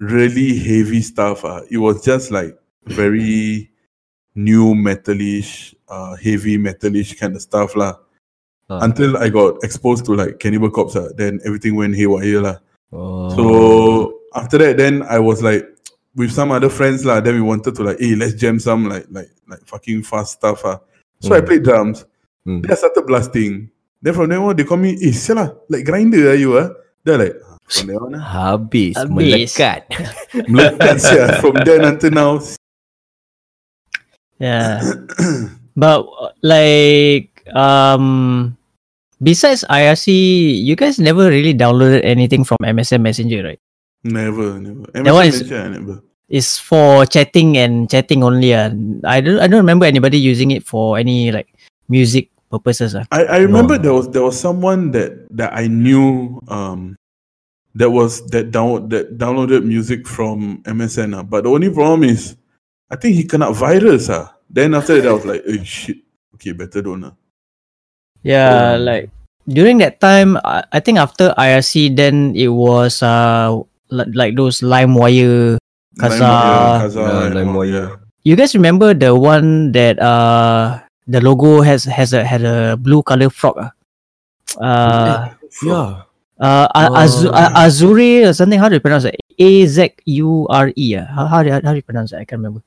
really 0.00 0.56
heavy 0.56 1.04
stuff. 1.04 1.44
Uh. 1.44 1.60
It 1.68 1.76
was 1.76 2.00
just 2.00 2.32
like 2.32 2.56
very 2.88 3.68
nu 4.34 4.72
metalish, 4.72 5.76
uh, 5.92 6.16
heavy 6.16 6.56
metalish 6.56 7.12
kind 7.20 7.36
of 7.36 7.42
stuff 7.44 7.76
lah. 7.76 8.00
Ah. 8.68 8.82
Until 8.82 9.16
I 9.16 9.28
got 9.30 9.62
exposed 9.62 10.04
to 10.06 10.14
like 10.18 10.38
Cannibal 10.42 10.70
Corpse, 10.70 10.96
ah, 10.96 11.08
then 11.14 11.38
everything 11.46 11.76
went 11.78 11.94
haywire 11.94 12.40
lah. 12.42 12.56
Oh. 12.92 13.30
So 13.36 13.44
after 14.34 14.58
that, 14.58 14.76
then 14.76 15.02
I 15.06 15.18
was 15.22 15.38
like 15.42 15.62
with 16.18 16.32
some 16.34 16.50
other 16.50 16.68
friends 16.68 17.04
lah. 17.06 17.20
Then 17.22 17.34
we 17.38 17.42
wanted 17.46 17.74
to 17.78 17.82
like, 17.86 17.98
hey, 18.02 18.14
let's 18.18 18.34
jam 18.34 18.58
some 18.58 18.88
like 18.90 19.06
like 19.14 19.30
like 19.46 19.62
fucking 19.70 20.02
fast 20.02 20.42
stuff 20.42 20.66
ah. 20.66 20.82
So 21.22 21.34
I 21.34 21.40
Mm. 21.40 21.46
played 21.46 21.62
drums. 21.62 22.04
Mm. 22.42 22.62
Then 22.66 22.70
I 22.70 22.74
started 22.74 23.06
blasting. 23.06 23.70
Then 24.02 24.12
from 24.14 24.28
then 24.34 24.42
on, 24.42 24.54
they 24.58 24.64
call 24.66 24.76
me, 24.82 24.98
eh, 24.98 25.14
sialah, 25.14 25.54
like 25.70 25.86
grinder 25.86 26.30
are 26.30 26.38
you 26.38 26.58
ah? 26.58 26.70
They're 27.06 27.18
like, 27.22 27.38
"Ah, 27.46 27.56
from 27.70 27.86
then 27.86 27.96
on 28.02 28.14
ah. 28.18 28.22
habis, 28.22 28.94
Habis. 28.98 29.14
melekat. 29.14 29.80
Melekat 30.52 30.96
sia. 31.00 31.38
From 31.38 31.54
then 31.62 31.86
until 31.86 32.10
now, 32.10 32.32
Yeah. 34.38 34.82
but 35.80 36.04
uh, 36.04 36.30
like 36.44 37.35
um 37.54 38.56
besides 39.22 39.64
IRC, 39.68 40.06
you 40.64 40.74
guys 40.76 40.98
never 40.98 41.28
really 41.28 41.54
downloaded 41.54 42.04
anything 42.04 42.44
from 42.44 42.58
MSN 42.62 43.02
Messenger, 43.02 43.42
right? 43.44 43.60
never, 44.04 44.58
never. 44.60 44.86
That 44.94 45.12
one 45.12 45.26
MSN 45.26 45.28
is- 45.28 45.34
Messenger, 45.42 45.68
never. 45.70 45.96
It's 46.28 46.58
for 46.58 47.06
chatting 47.06 47.54
and 47.56 47.86
chatting 47.88 48.24
only. 48.26 48.50
Uh. 48.52 48.74
I 49.06 49.20
don't 49.22 49.38
I 49.38 49.46
don't 49.46 49.62
remember 49.62 49.86
anybody 49.86 50.18
using 50.18 50.50
it 50.50 50.66
for 50.66 50.98
any 50.98 51.30
like 51.30 51.54
music 51.88 52.30
purposes. 52.50 52.94
Uh. 52.98 53.04
I, 53.14 53.24
I 53.24 53.38
remember 53.46 53.76
No. 53.78 53.82
there 53.82 53.94
was 53.94 54.10
there 54.10 54.22
was 54.26 54.34
someone 54.34 54.90
that 54.90 55.14
that 55.30 55.54
I 55.54 55.68
knew 55.70 56.40
um 56.50 56.98
that 57.78 57.90
was 57.90 58.26
that 58.34 58.50
down 58.50 58.88
that 58.90 59.18
downloaded 59.18 59.62
music 59.62 60.02
from 60.08 60.62
MSN 60.66 61.14
ah. 61.14 61.22
but 61.22 61.44
the 61.44 61.50
only 61.50 61.70
problem 61.70 62.02
is 62.10 62.34
I 62.90 62.96
think 62.96 63.14
he 63.14 63.22
cannot 63.22 63.54
virus 63.54 64.10
ah. 64.10 64.34
Then 64.50 64.74
after 64.74 64.98
that 64.98 65.06
I 65.06 65.12
was 65.14 65.26
like, 65.26 65.42
oh 65.46 65.62
shit, 65.62 65.98
okay, 66.34 66.50
better 66.58 66.82
don't 66.82 67.04
ah. 67.06 67.14
Yeah, 68.26 68.74
like 68.82 69.06
during 69.46 69.78
that 69.78 70.02
time, 70.02 70.34
I, 70.42 70.66
I 70.74 70.80
think 70.82 70.98
after 70.98 71.30
IRC, 71.38 71.94
then 71.94 72.34
it 72.34 72.50
was 72.50 72.98
uh 73.06 73.54
li- 73.94 74.10
like 74.18 74.34
those 74.34 74.60
LimeWire. 74.66 75.62
Kazaa. 75.96 76.18
LimeWire, 76.18 76.82
Kazaa, 76.82 77.06
Yeah, 77.06 77.22
and 77.22 77.32
all, 77.32 77.38
LimeWire. 77.38 77.70
yeah. 77.70 77.88
You 78.26 78.34
guys 78.34 78.58
remember 78.58 78.90
the 78.92 79.14
one 79.14 79.70
that 79.72 80.02
uh 80.02 80.82
the 81.06 81.22
logo 81.22 81.62
has 81.62 81.86
has 81.86 82.10
a 82.12 82.26
had 82.26 82.42
a 82.42 82.74
blue 82.74 83.06
color 83.06 83.30
frog? 83.30 83.54
ah? 83.62 83.70
Uh, 84.58 85.30
Yeah. 85.62 86.02
uh, 86.42 86.66
A- 86.74 86.92
Azu- 87.06 87.30
Oh. 87.30 87.38
A- 87.38 87.54
Azure 87.64 88.28
or 88.28 88.32
something. 88.34 88.58
How 88.58 88.68
do 88.68 88.74
you 88.76 88.82
pronounce 88.84 89.04
it? 89.06 89.16
A 89.38 89.66
Z 89.66 89.94
U 90.18 90.46
R 90.50 90.72
E. 90.74 90.96
ah. 90.98 91.06
How 91.06 91.24
how 91.30 91.40
do 91.42 91.48
you, 91.48 91.54
how 91.62 91.70
do 91.72 91.78
you 91.78 91.86
pronounce 91.86 92.12
it? 92.12 92.18
I 92.20 92.24
can't 92.26 92.40
remember. 92.42 92.62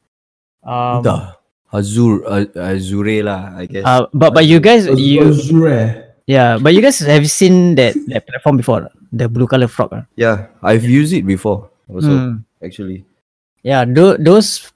Um, 0.64 1.04
Dah. 1.04 1.39
Azur, 1.70 2.26
uh, 2.26 2.46
Azure 2.58 3.22
lah, 3.22 3.54
I 3.58 3.66
guess. 3.70 3.86
uh, 3.86 4.10
but 4.14 4.34
but 4.34 4.46
you 4.50 4.58
guys 4.60 4.90
you 4.90 5.22
Azure. 5.30 6.16
yeah, 6.26 6.58
but 6.58 6.74
you 6.74 6.82
guys 6.82 6.98
have 7.06 7.30
seen 7.30 7.76
that 7.78 7.94
that 8.10 8.26
platform 8.26 8.58
before, 8.58 8.90
the 9.14 9.30
blue 9.30 9.46
color 9.46 9.70
frog. 9.70 9.94
ah? 9.94 10.04
yeah, 10.18 10.50
I've 10.66 10.86
used 10.86 11.14
it 11.14 11.26
before. 11.30 11.70
Also, 11.90 12.10
Hmm. 12.10 12.34
actually. 12.62 13.06
Yeah, 13.62 13.86
tho- 13.86 14.18
those 14.18 14.72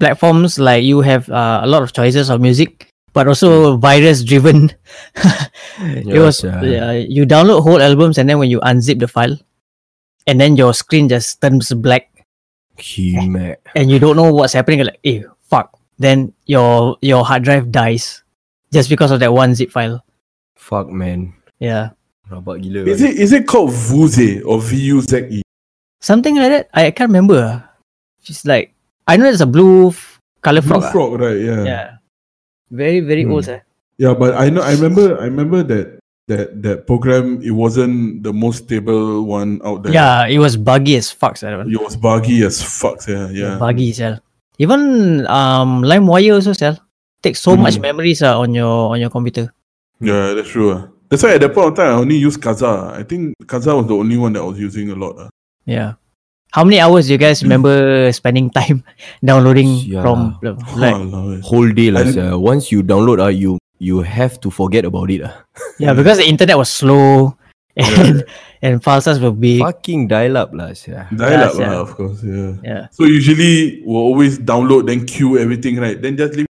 platforms 0.00 0.56
like 0.60 0.84
you 0.84 1.00
have 1.04 1.28
uh, 1.28 1.60
a 1.64 1.68
lot 1.68 1.82
of 1.84 1.92
choices 1.92 2.30
of 2.32 2.40
music, 2.40 2.88
but 3.12 3.28
also 3.28 3.76
virus 3.76 4.24
driven. 4.24 4.72
it 5.80 6.16
was 6.20 6.44
yeah. 6.44 6.62
yeah, 6.64 6.92
you 6.96 7.24
download 7.28 7.60
whole 7.64 7.80
albums 7.82 8.16
and 8.16 8.28
then 8.28 8.38
when 8.38 8.48
you 8.48 8.60
unzip 8.64 9.00
the 9.00 9.08
file, 9.08 9.36
and 10.24 10.40
then 10.40 10.56
your 10.56 10.72
screen 10.72 11.08
just 11.12 11.40
turns 11.44 11.72
black 11.76 12.08
Kimak. 12.76 13.58
and 13.74 13.90
you 13.90 13.98
don't 13.98 14.16
know 14.16 14.32
what's 14.32 14.52
happening. 14.52 14.78
You're 14.80 14.92
like, 14.92 15.00
eh, 15.04 15.22
fuck. 15.48 15.74
Then 15.98 16.32
your 16.46 16.96
your 17.02 17.24
hard 17.24 17.42
drive 17.42 17.70
dies 17.74 18.22
just 18.72 18.88
because 18.88 19.10
of 19.10 19.20
that 19.20 19.32
one 19.32 19.54
zip 19.54 19.70
file. 19.70 20.04
Fuck 20.54 20.88
man. 20.90 21.34
Yeah, 21.58 21.90
Rabak 22.30 22.62
gila. 22.62 22.86
Is 22.86 23.02
it 23.02 23.18
is 23.18 23.32
it 23.34 23.46
called 23.50 23.70
Vuze 23.74 24.42
or 24.46 24.60
V 24.62 24.76
U 24.94 25.00
Z 25.02 25.26
E? 25.30 25.42
something 26.00 26.36
like 26.38 26.50
that. 26.54 26.70
I 26.72 26.90
can't 26.94 27.10
remember. 27.10 27.64
It's 28.28 28.44
like 28.46 28.74
I 29.10 29.16
know 29.16 29.24
there's 29.26 29.40
a 29.42 29.46
blue 29.50 29.88
f- 29.90 30.20
color 30.42 30.62
Blue 30.62 30.78
frog. 30.80 31.18
ah. 31.18 31.26
Right? 31.26 31.40
Yeah. 31.42 31.62
Yeah, 31.66 31.86
very 32.70 33.00
very 33.00 33.24
Hmm. 33.26 33.32
old. 33.34 33.44
sir. 33.50 33.62
Yeah, 33.98 34.14
but 34.14 34.38
I 34.38 34.50
know 34.54 34.62
I 34.62 34.78
remember 34.78 35.18
I 35.18 35.26
remember 35.26 35.66
that 35.66 35.98
that 36.30 36.62
that 36.62 36.86
program 36.86 37.42
it 37.42 37.50
wasn't 37.50 38.22
the 38.22 38.30
most 38.30 38.70
stable 38.70 39.24
one 39.26 39.58
out 39.66 39.82
there. 39.82 39.90
Yeah, 39.96 40.30
it 40.30 40.38
was 40.38 40.54
buggy 40.54 40.94
as 40.94 41.10
fuck. 41.10 41.34
sir, 41.40 41.50
that. 41.50 41.66
It 41.66 41.80
was 41.82 41.96
buggy 41.98 42.44
as 42.46 42.62
fuck, 42.62 43.02
yeah. 43.10 43.26
Yeah. 43.34 43.58
buggy 43.58 43.90
sell. 43.90 44.20
Even 44.58 45.26
um 45.26 45.82
LimeWire 45.82 46.34
also 46.34 46.52
sell. 46.52 46.76
Takes 47.22 47.40
so 47.42 47.56
much 47.56 47.78
Mm. 47.78 47.82
memories 47.82 48.22
uh, 48.22 48.38
on 48.38 48.54
your 48.54 48.90
on 48.94 49.00
your 49.00 49.10
computer. 49.10 49.50
Yeah, 50.00 50.34
that's 50.34 50.50
true. 50.50 50.70
ah. 50.74 50.82
That's 51.10 51.22
why 51.22 51.34
at 51.34 51.40
that 51.42 51.54
point 51.54 51.72
of 51.72 51.74
time 51.74 51.90
I 51.94 51.98
only 51.98 52.14
used 52.18 52.38
Kaza. 52.42 52.94
I 52.94 53.02
think 53.02 53.34
Kaza 53.46 53.74
was 53.74 53.86
the 53.90 53.96
only 53.96 54.16
one 54.18 54.32
that 54.34 54.42
I 54.42 54.46
was 54.46 54.58
using 54.58 54.90
a 54.90 54.98
lot. 54.98 55.16
ah. 55.18 55.28
Yeah. 55.66 55.94
How 56.54 56.64
many 56.64 56.78
hours 56.80 57.06
do 57.06 57.12
you 57.12 57.18
guys 57.18 57.42
remember 57.42 57.74
spending 58.18 58.50
time 58.50 58.82
downloading 59.24 59.82
Yeah 59.82 60.02
from 60.02 60.38
the- 60.42 60.54
like 60.78 60.94
eh. 60.94 61.40
Whole 61.42 61.70
day 61.74 61.90
lah. 61.90 62.06
I- 62.06 62.12
sia. 62.14 62.38
Once 62.38 62.70
you 62.70 62.82
download, 62.86 63.18
ah, 63.22 63.30
you 63.34 63.58
you 63.78 64.02
have 64.02 64.38
to 64.42 64.50
forget 64.50 64.82
about 64.86 65.10
it. 65.10 65.22
ah. 65.26 65.34
yeah 65.78 65.94
because 65.94 66.18
the 66.18 66.26
internet 66.26 66.58
was 66.58 66.70
slow 66.70 67.34
and 67.78 68.24
and 68.62 68.82
file 68.82 69.00
size 69.00 69.20
were 69.22 69.32
big. 69.32 69.62
Fucking 69.62 70.08
dial 70.10 70.36
up 70.36 70.50
lah. 70.52 70.74
sia. 70.74 71.06
Dial 71.14 71.46
up, 71.46 71.54
Yeah, 71.54 71.70
lah, 71.70 71.80
of 71.86 71.94
course. 71.94 72.20
Yeah. 72.26 72.52
Yeah. 72.62 72.82
So 72.90 73.06
usually 73.06 73.82
we'll 73.86 74.02
always 74.02 74.38
download 74.38 74.86
then 74.90 75.06
queue 75.06 75.38
everything 75.38 75.78
right. 75.78 75.96
Then 76.00 76.18
just 76.18 76.34
leave. 76.34 76.50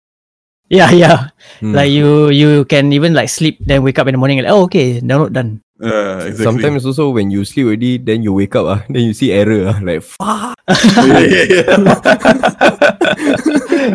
Yeah, 0.71 0.91
yeah. 1.03 1.31
Hmm. 1.61 1.77
Like 1.77 1.93
you 1.93 2.31
you 2.33 2.65
can 2.67 2.93
even 2.97 3.13
like 3.13 3.29
sleep 3.29 3.61
then 3.61 3.83
wake 3.85 3.99
up 4.01 4.09
in 4.09 4.17
the 4.17 4.21
morning 4.23 4.41
and 4.41 4.49
like, 4.49 4.55
oh 4.57 4.65
okay, 4.71 5.01
download 5.01 5.37
done. 5.37 5.61
Uh, 5.81 6.29
exactly. 6.29 6.45
Sometimes 6.45 6.85
also 6.85 7.09
when 7.09 7.33
you 7.33 7.41
sleep 7.49 7.65
already, 7.65 7.97
then 7.97 8.21
you 8.21 8.37
wake 8.37 8.53
up 8.53 8.67
ah, 8.69 8.81
then 8.93 9.01
you 9.01 9.17
see 9.17 9.33
error 9.33 9.73
ah, 9.73 9.81
like 9.81 10.05
fuck. 10.05 10.53
yeah, 11.09 11.25
yeah, 11.25 11.45
yeah. 11.49 11.65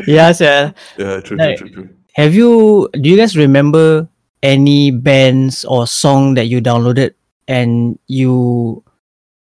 yeah, 0.10 0.30
sir. 0.34 0.74
yeah, 0.98 1.22
true, 1.22 1.38
Like- 1.38 1.62
true, 1.62 1.70
true, 1.70 1.86
true. 1.86 1.90
Have 2.16 2.34
you 2.34 2.88
do 2.96 3.06
you 3.12 3.20
guys 3.20 3.36
remember 3.36 4.08
any 4.46 4.94
bands 4.94 5.66
or 5.66 5.90
song 5.90 6.38
that 6.38 6.46
you 6.46 6.62
downloaded 6.62 7.18
and 7.50 7.98
you 8.06 8.78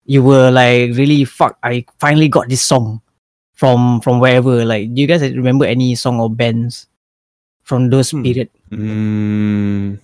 you 0.08 0.22
were 0.24 0.48
like 0.48 0.96
really 0.96 1.28
fuck 1.28 1.58
I 1.60 1.84
finally 2.00 2.32
got 2.32 2.48
this 2.48 2.64
song 2.64 3.04
from 3.52 4.00
from 4.00 4.20
wherever 4.20 4.64
like 4.64 4.88
do 4.96 5.04
you 5.04 5.08
guys 5.08 5.20
remember 5.36 5.68
any 5.68 5.92
song 6.00 6.16
or 6.20 6.32
bands 6.32 6.88
from 7.68 7.90
those 7.92 8.08
Hmm. 8.16 8.24
period 8.24 8.48
Mm, 8.72 9.98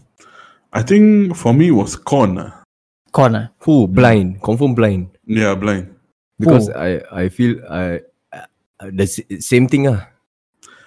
I 0.72 0.82
think 0.86 1.34
for 1.36 1.50
me 1.56 1.68
it 1.68 1.76
was 1.76 1.96
Korn. 1.96 2.38
ah. 2.38 2.62
corner 3.10 3.50
Who 3.66 3.86
blind? 3.88 4.38
Confirm 4.40 4.72
blind. 4.78 5.10
Yeah, 5.26 5.54
blind. 5.58 5.90
Because 6.38 6.70
Oh. 6.70 6.78
I 6.78 7.02
I 7.10 7.24
feel 7.28 7.58
I 7.68 8.00
uh, 8.32 8.46
the 8.88 9.04
s- 9.04 9.20
same 9.42 9.66
thing 9.68 9.86
ah. 9.90 10.11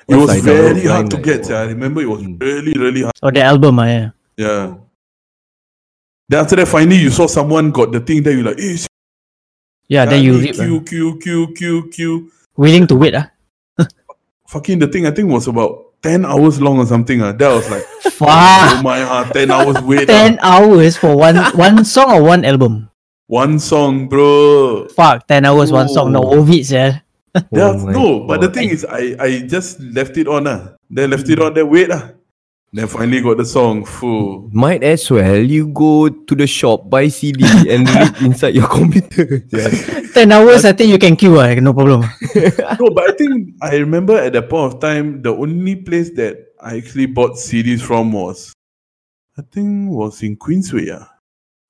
It 0.08 0.16
Once 0.16 0.22
was 0.22 0.30
I 0.30 0.40
download 0.50 0.74
very 0.76 0.86
hard 0.86 1.10
to 1.12 1.18
get. 1.18 1.46
oh. 1.46 1.50
Yeah, 1.50 1.60
I 1.62 1.66
remember 1.66 2.02
it 2.02 2.10
was 2.10 2.22
Mm. 2.22 2.42
really, 2.42 2.74
really 2.78 3.02
hard. 3.02 3.14
or 3.24 3.32
the 3.32 3.42
album 3.44 3.80
ah, 3.80 3.86
yeah 3.86 4.10
Yeah. 4.38 4.76
Then 6.30 6.42
after 6.42 6.56
that, 6.58 6.68
finally 6.68 6.98
you 6.98 7.10
saw 7.10 7.28
someone 7.28 7.72
got 7.72 7.92
the 7.92 8.00
thing. 8.00 8.22
Then 8.24 8.38
you 8.38 8.44
like, 8.44 8.60
eh, 8.60 8.78
yeah 9.88 10.06
then 10.06 10.24
you 10.24 10.42
Q, 10.42 10.82
ah. 10.82 10.84
Q, 10.86 11.18
Q, 11.22 11.54
Q, 11.54 11.90
Q. 11.94 12.32
willing 12.58 12.86
to 12.88 12.96
wait 12.96 13.14
ah 13.16 13.30
Fucking 14.50 14.80
the 14.80 14.88
thing 14.88 15.06
I 15.06 15.12
think 15.12 15.30
was 15.30 15.48
about 15.48 15.98
ten 16.02 16.26
hours 16.26 16.62
long 16.62 16.78
or 16.78 16.86
something. 16.86 17.22
Ah, 17.22 17.34
that 17.34 17.50
was 17.50 17.66
like, 17.70 17.86
fuck. 18.14 18.30
oh 18.30 18.82
my 18.86 19.00
god, 19.02 19.34
ten 19.34 19.50
hours 19.50 19.82
wait. 19.82 20.06
10 20.06 20.38
ah. 20.42 20.62
hours 20.62 20.98
for 20.98 21.18
one 21.18 21.38
one 21.58 21.82
song 21.86 22.14
or 22.14 22.22
one 22.22 22.46
album 22.46 22.90
One 23.26 23.58
song, 23.58 24.06
bro. 24.08 24.86
fuck 24.94 25.26
10 25.26 25.46
hours 25.50 25.72
one 25.74 25.90
song 25.90 26.14
no 26.14 26.22
Oh. 26.22 26.42
worth 26.46 26.54
it 26.54 26.70
yeah 26.70 26.86
Yeah, 26.86 27.05
Oh 27.52 27.78
my 27.86 27.92
no, 27.92 28.24
but 28.28 28.40
the 28.42 28.50
thing 28.50 28.70
is, 28.70 28.86
I 28.88 29.16
I 29.20 29.30
just 29.44 29.80
left 29.80 30.16
it 30.18 30.28
on. 30.28 30.48
Ah, 30.48 30.76
then 30.90 31.12
left 31.12 31.28
it 31.30 31.40
on. 31.40 31.54
Then 31.54 31.68
wait. 31.70 31.92
Ah, 31.92 32.12
then 32.72 32.88
finally 32.88 33.20
got 33.22 33.38
the 33.38 33.46
song. 33.46 33.84
Full. 33.84 34.50
Might 34.56 34.84
as 34.84 35.10
well 35.12 35.36
you 35.38 35.68
go 35.68 36.08
to 36.10 36.34
the 36.36 36.48
shop, 36.48 36.90
buy 36.90 37.08
CD 37.12 37.44
and 37.72 37.84
read 37.88 38.16
inside 38.24 38.56
your 38.56 38.68
computer. 38.68 39.44
Yeah. 39.52 39.68
10 40.16 40.32
hours 40.32 40.64
I 40.64 40.72
think 40.72 40.92
you 40.92 40.98
can 40.98 41.16
queue 41.20 41.36
ah, 41.40 41.52
no 41.60 41.74
problem 41.76 42.08
no, 42.80 42.88
but 42.96 43.04
I 43.04 43.14
think 43.20 43.52
I 43.62 43.76
remember 43.84 44.16
at 44.16 44.32
that 44.32 44.48
point 44.48 44.72
of 44.74 44.80
time, 44.80 45.20
the 45.22 45.36
only 45.36 45.76
place 45.76 46.12
that 46.16 46.56
I 46.64 46.78
actually 46.80 47.08
bought 47.12 47.36
CDs 47.36 47.82
from 47.84 48.14
was, 48.16 48.54
I 49.38 49.44
think, 49.52 49.92
was 49.92 50.24
in 50.24 50.38
Queensway. 50.40 50.88
Yeah. 50.88 51.04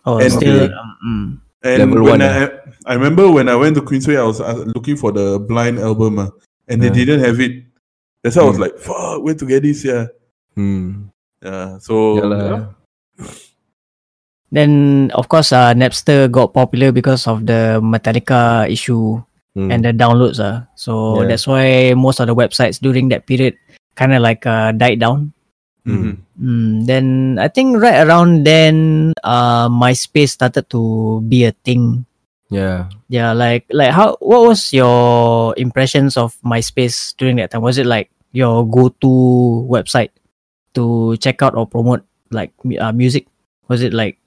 oh 0.06 0.20
And- 0.22 0.30
still 0.32 0.62
Okay. 0.70 0.74
um, 0.74 0.98
mm. 1.10 1.45
And 1.66 1.80
Level 1.82 2.06
when 2.06 2.20
one, 2.20 2.22
I, 2.22 2.50
I 2.86 2.94
remember 2.94 3.26
when 3.32 3.50
I 3.50 3.56
went 3.58 3.74
to 3.76 3.82
Queensway, 3.82 4.22
I 4.22 4.24
was 4.24 4.38
uh, 4.40 4.64
looking 4.78 4.96
for 4.96 5.10
the 5.12 5.40
Blind 5.42 5.80
album, 5.82 6.20
ah, 6.22 6.30
and 6.70 6.78
they 6.78 6.94
Yeah. 6.94 6.94
didn't 6.94 7.26
have 7.26 7.42
it. 7.42 7.66
That's 8.22 8.38
why 8.38 8.46
I 8.46 8.50
was 8.54 8.58
Hmm. 8.62 8.70
like, 8.70 8.78
"Fuck, 8.78 9.26
where 9.26 9.34
to 9.34 9.46
get 9.50 9.66
this?" 9.66 9.82
Yeah, 9.84 10.14
Hmm. 10.54 11.10
yeah. 11.42 11.82
So 11.82 12.22
yeah. 12.22 12.70
Then 14.54 15.10
of 15.18 15.28
course 15.28 15.52
uh, 15.52 15.74
Napster 15.74 16.30
got 16.32 16.54
popular 16.54 16.94
because 16.94 17.28
of 17.28 17.46
the 17.50 17.82
Metallica 17.84 18.70
issue. 18.70 19.22
Mm. 19.56 19.72
and 19.72 19.86
the 19.88 19.96
downloads 19.96 20.36
are. 20.44 20.68
So 20.76 21.24
Yeah. 21.24 21.32
that's 21.32 21.48
why 21.48 21.96
most 21.96 22.20
of 22.20 22.28
the 22.28 22.36
websites 22.36 22.76
during 22.76 23.08
that 23.16 23.24
period 23.24 23.56
kind 23.96 24.12
of 24.12 24.20
like 24.20 24.44
uh, 24.44 24.76
died 24.76 25.00
down. 25.00 25.32
Mhm. 25.86 26.18
Mm, 26.42 26.72
then 26.90 27.06
I 27.40 27.48
think 27.48 27.78
right 27.78 28.02
around 28.02 28.44
then, 28.44 29.14
uh, 29.24 29.70
MySpace 29.70 30.34
started 30.36 30.66
to 30.74 31.22
be 31.30 31.46
a 31.46 31.54
thing. 31.64 32.06
yeah. 32.50 32.90
Yeah, 33.10 33.34
like 33.38 33.66
like 33.70 33.94
how 33.94 34.18
what 34.22 34.46
was 34.50 34.74
your 34.74 35.54
impressions 35.58 36.18
of 36.18 36.34
MySpace 36.42 37.14
during 37.18 37.38
that 37.38 37.54
time? 37.54 37.62
Was 37.62 37.78
it 37.78 37.86
like 37.86 38.10
your 38.34 38.66
go-to 38.66 39.66
website 39.70 40.10
to 40.74 41.16
check 41.22 41.42
out 41.46 41.54
or 41.54 41.66
promote 41.70 42.02
like 42.34 42.52
uh, 42.82 42.92
music? 42.94 43.30
Was 43.70 43.82
it 43.86 43.94
like 43.94 44.18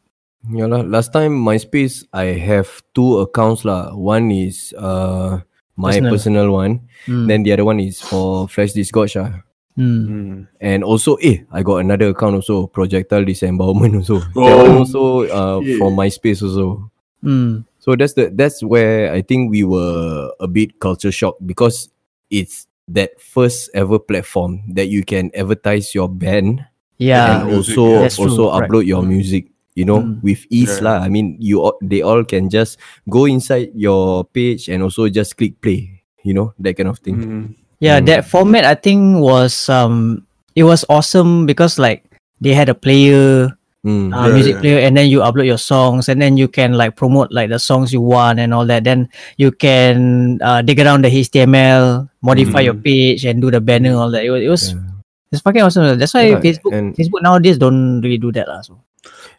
Yeah 0.48 0.70
lah. 0.70 0.86
Last 0.86 1.10
time 1.12 1.34
MySpace, 1.34 2.06
I 2.14 2.38
have 2.38 2.70
two 2.94 3.18
accounts 3.18 3.66
lah. 3.66 3.90
One 3.98 4.30
is 4.30 4.70
uh 4.78 5.42
my 5.74 5.98
Personal. 5.98 6.10
personal, 6.14 6.46
one. 6.54 6.86
mm, 7.10 7.26
Then 7.26 7.42
the 7.42 7.52
other 7.58 7.66
one 7.66 7.82
is 7.82 7.98
for 8.02 8.46
Flash 8.46 8.72
Discord 8.74 9.10
lah. 9.18 9.42
Mm, 9.78 10.02
Mm. 10.10 10.46
And 10.60 10.82
also, 10.82 11.14
eh, 11.22 11.46
I 11.54 11.62
got 11.62 11.78
another 11.86 12.10
account 12.10 12.34
also, 12.34 12.66
Projectile 12.66 13.22
Disembowelment 13.24 13.94
also. 14.02 14.18
That 14.34 14.58
Oh, 14.58 14.66
one 14.66 14.76
also 14.82 15.02
uh 15.30 15.60
yeah. 15.62 15.78
from 15.78 15.94
MySpace 15.94 16.42
also. 16.42 16.90
mm, 17.22 17.62
So 17.78 17.94
that's 17.96 18.12
the 18.18 18.28
that's 18.34 18.58
where 18.60 19.14
I 19.14 19.22
think 19.22 19.48
we 19.54 19.62
were 19.64 20.34
a 20.42 20.48
bit 20.50 20.76
culture 20.82 21.14
shocked 21.14 21.40
because 21.46 21.88
it's 22.28 22.66
that 22.90 23.16
first 23.22 23.70
ever 23.72 23.96
platform 24.02 24.60
that 24.74 24.90
you 24.90 25.04
can 25.06 25.30
advertise 25.32 25.94
your 25.94 26.08
band 26.10 26.64
yeah, 26.98 27.38
and 27.40 27.52
Music, 27.54 27.78
also 27.78 27.84
yeah. 27.86 28.00
That's 28.02 28.16
true, 28.18 28.24
also 28.28 28.42
correct. 28.50 28.72
upload 28.72 28.84
your 28.90 29.02
music 29.06 29.46
you 29.78 29.84
know 29.86 30.02
Mm. 30.02 30.18
with 30.26 30.42
ease 30.50 30.82
Yeah. 30.82 30.90
lah 30.90 30.96
i 31.06 31.08
mean 31.08 31.38
you 31.38 31.62
all, 31.62 31.78
they 31.78 32.02
all 32.02 32.26
can 32.26 32.50
just 32.50 32.82
go 33.06 33.30
inside 33.30 33.70
your 33.78 34.26
page 34.26 34.66
and 34.66 34.82
also 34.82 35.06
just 35.06 35.38
click 35.38 35.54
play 35.62 36.02
you 36.26 36.34
know 36.34 36.50
that 36.58 36.74
kind 36.74 36.90
of 36.90 36.98
thing 36.98 37.14
Mhm. 37.22 37.44
Yeah, 37.78 38.02
Mm. 38.02 38.06
that 38.10 38.26
format 38.26 38.66
I 38.66 38.74
think 38.74 39.22
was 39.22 39.68
um 39.70 40.26
it 40.58 40.66
was 40.66 40.82
awesome 40.90 41.46
because 41.46 41.78
like 41.78 42.02
they 42.42 42.50
had 42.54 42.66
a 42.68 42.74
player, 42.74 43.54
Mm. 43.86 44.10
uh, 44.10 44.26
Yeah, 44.26 44.34
music 44.34 44.54
yeah. 44.58 44.62
player, 44.62 44.78
and 44.82 44.98
then 44.98 45.06
you 45.06 45.22
upload 45.22 45.46
your 45.46 45.62
songs, 45.62 46.10
and 46.10 46.18
then 46.18 46.34
you 46.34 46.50
can 46.50 46.74
like 46.74 46.98
promote 46.98 47.30
like 47.30 47.50
the 47.54 47.62
songs 47.62 47.94
you 47.94 48.02
want 48.02 48.42
and 48.42 48.50
all 48.50 48.66
that. 48.66 48.82
Then 48.82 49.06
you 49.38 49.54
can 49.54 50.38
uh, 50.42 50.62
dig 50.66 50.82
around 50.82 51.06
the 51.06 51.10
HTML, 51.14 52.10
modify 52.22 52.66
your 52.66 52.74
Mhm. 52.74 52.82
page, 52.82 53.22
and 53.22 53.38
do 53.38 53.50
the 53.54 53.62
banner 53.62 53.94
all 53.94 54.10
that. 54.10 54.26
It 54.26 54.34
was 54.34 54.42
it 54.42 54.50
was 54.50 54.64
Yeah. 54.74 54.82
it's 55.30 55.42
fucking 55.46 55.62
awesome. 55.62 55.86
That's 55.94 56.14
why 56.14 56.34
Yeah, 56.34 56.42
Facebook 56.42 56.74
and- 56.74 56.90
Facebook 56.98 57.22
nowadays 57.22 57.58
don't 57.62 58.02
really 58.02 58.18
do 58.18 58.34
that 58.34 58.50
lah. 58.50 58.66
So 58.66 58.82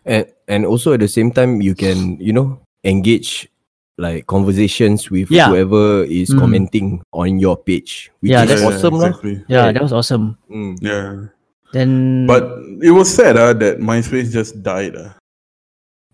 and 0.08 0.24
and 0.48 0.64
also 0.64 0.96
at 0.96 1.04
the 1.04 1.12
same 1.12 1.36
time 1.36 1.60
you 1.60 1.76
can 1.76 2.16
you 2.24 2.32
know 2.32 2.64
engage 2.88 3.52
like 4.00 4.24
conversations 4.32 5.12
with 5.12 5.28
Yeah. 5.28 5.52
whoever 5.52 6.08
is 6.08 6.32
Mm. 6.32 6.40
commenting 6.40 6.88
on 7.12 7.36
your 7.36 7.60
page 7.60 8.16
which 8.24 8.32
Yeah, 8.32 8.48
is 8.48 8.56
that's 8.56 8.64
awesome 8.64 8.96
lah 8.96 9.12
exactly. 9.12 9.36
yeah, 9.52 9.68
Right. 9.68 9.74
that 9.76 9.84
was 9.84 9.92
awesome. 9.92 10.40
Mm. 10.48 10.80
Yeah. 10.80 11.28
Then 11.76 12.26
But 12.26 12.48
it 12.82 12.96
was 12.96 13.12
sad 13.12 13.36
uh, 13.38 13.54
that 13.60 13.78
MySpace 13.84 14.32
just 14.34 14.64
died. 14.64 14.96
Uh. 14.96 15.14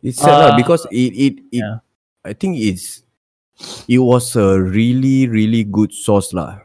It's 0.01 0.17
sad 0.17 0.33
lah 0.33 0.49
Uh, 0.51 0.57
because 0.57 0.83
it 0.89 1.13
it, 1.13 1.33
it 1.53 1.61
yeah. 1.63 1.79
I 2.25 2.33
think 2.33 2.57
it's 2.57 3.05
it 3.87 4.01
was 4.01 4.33
a 4.35 4.57
really 4.59 5.29
really 5.29 5.61
good 5.63 5.93
source 5.93 6.33
lah. 6.33 6.64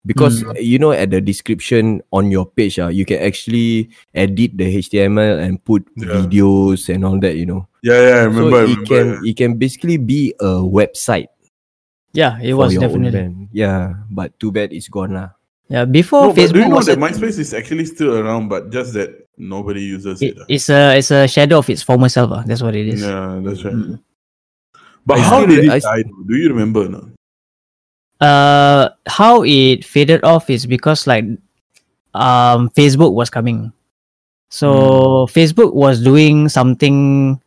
Because 0.00 0.40
Mm. 0.40 0.56
you 0.64 0.78
know 0.80 0.92
at 0.96 1.12
the 1.12 1.20
description 1.20 2.00
on 2.08 2.32
your 2.32 2.48
page 2.48 2.80
ah, 2.80 2.88
you 2.88 3.04
can 3.04 3.20
actually 3.20 3.92
edit 4.16 4.56
the 4.56 4.64
HTML 4.80 5.36
and 5.44 5.60
put 5.60 5.84
Yeah. 5.92 6.24
videos 6.24 6.88
and 6.88 7.04
all 7.04 7.20
that, 7.20 7.36
you 7.36 7.44
know. 7.44 7.68
Yeah, 7.84 8.00
yeah, 8.00 8.16
I 8.20 8.24
remember. 8.32 8.50
so 8.50 8.56
I 8.56 8.64
it 8.64 8.68
remember. 8.68 8.88
can 8.88 9.06
it 9.28 9.34
can 9.36 9.50
basically 9.60 9.96
be 10.00 10.32
a 10.40 10.64
website 10.64 11.28
yeah, 12.12 12.40
it 12.42 12.54
was 12.58 12.74
definitely. 12.74 13.48
Yeah, 13.54 13.94
but 14.10 14.34
too 14.40 14.50
bad 14.50 14.72
it's 14.74 14.88
gone 14.90 15.14
lah. 15.14 15.36
yeah. 15.70 15.84
Before 15.86 16.28
No, 16.28 16.34
but 16.34 16.50
do 16.50 16.58
you 16.58 16.66
know 16.66 16.82
that 16.82 16.98
a- 16.98 17.00
MySpace 17.00 17.38
is 17.38 17.54
actually 17.54 17.86
still 17.86 18.18
around, 18.18 18.48
but 18.50 18.72
just 18.74 18.94
that 18.98 19.14
nobody 19.38 19.84
uses 19.84 20.18
it, 20.20 20.34
it. 20.34 20.42
uh. 20.42 20.44
it's 20.50 20.66
a 20.72 20.80
it's 20.98 21.10
a 21.14 21.28
shadow 21.30 21.62
of 21.62 21.70
its 21.70 21.84
former 21.86 22.08
self. 22.10 22.32
ah. 22.34 22.42
That's 22.42 22.64
what 22.66 22.74
it 22.74 22.88
is. 22.88 23.04
Yeah, 23.04 23.38
that's 23.44 23.62
right. 23.62 23.76
Mm. 23.76 24.00
But 25.06 25.18
I 25.18 25.22
how 25.22 25.46
did 25.46 25.64
it 25.64 25.70
I 25.70 25.78
die? 25.78 26.02
Do 26.26 26.34
you 26.34 26.48
remember? 26.50 26.88
No? 26.90 27.14
Uh 28.20 28.90
how 29.06 29.42
it 29.44 29.84
faded 29.84 30.22
off 30.24 30.50
is 30.50 30.66
because 30.66 31.06
like 31.06 31.24
um 32.14 32.68
facebook 32.70 33.12
was 33.12 33.30
coming. 33.30 33.72
So 34.50 35.26
facebook 35.30 35.74
was 35.74 36.02
doing 36.02 36.48
something 36.48 37.40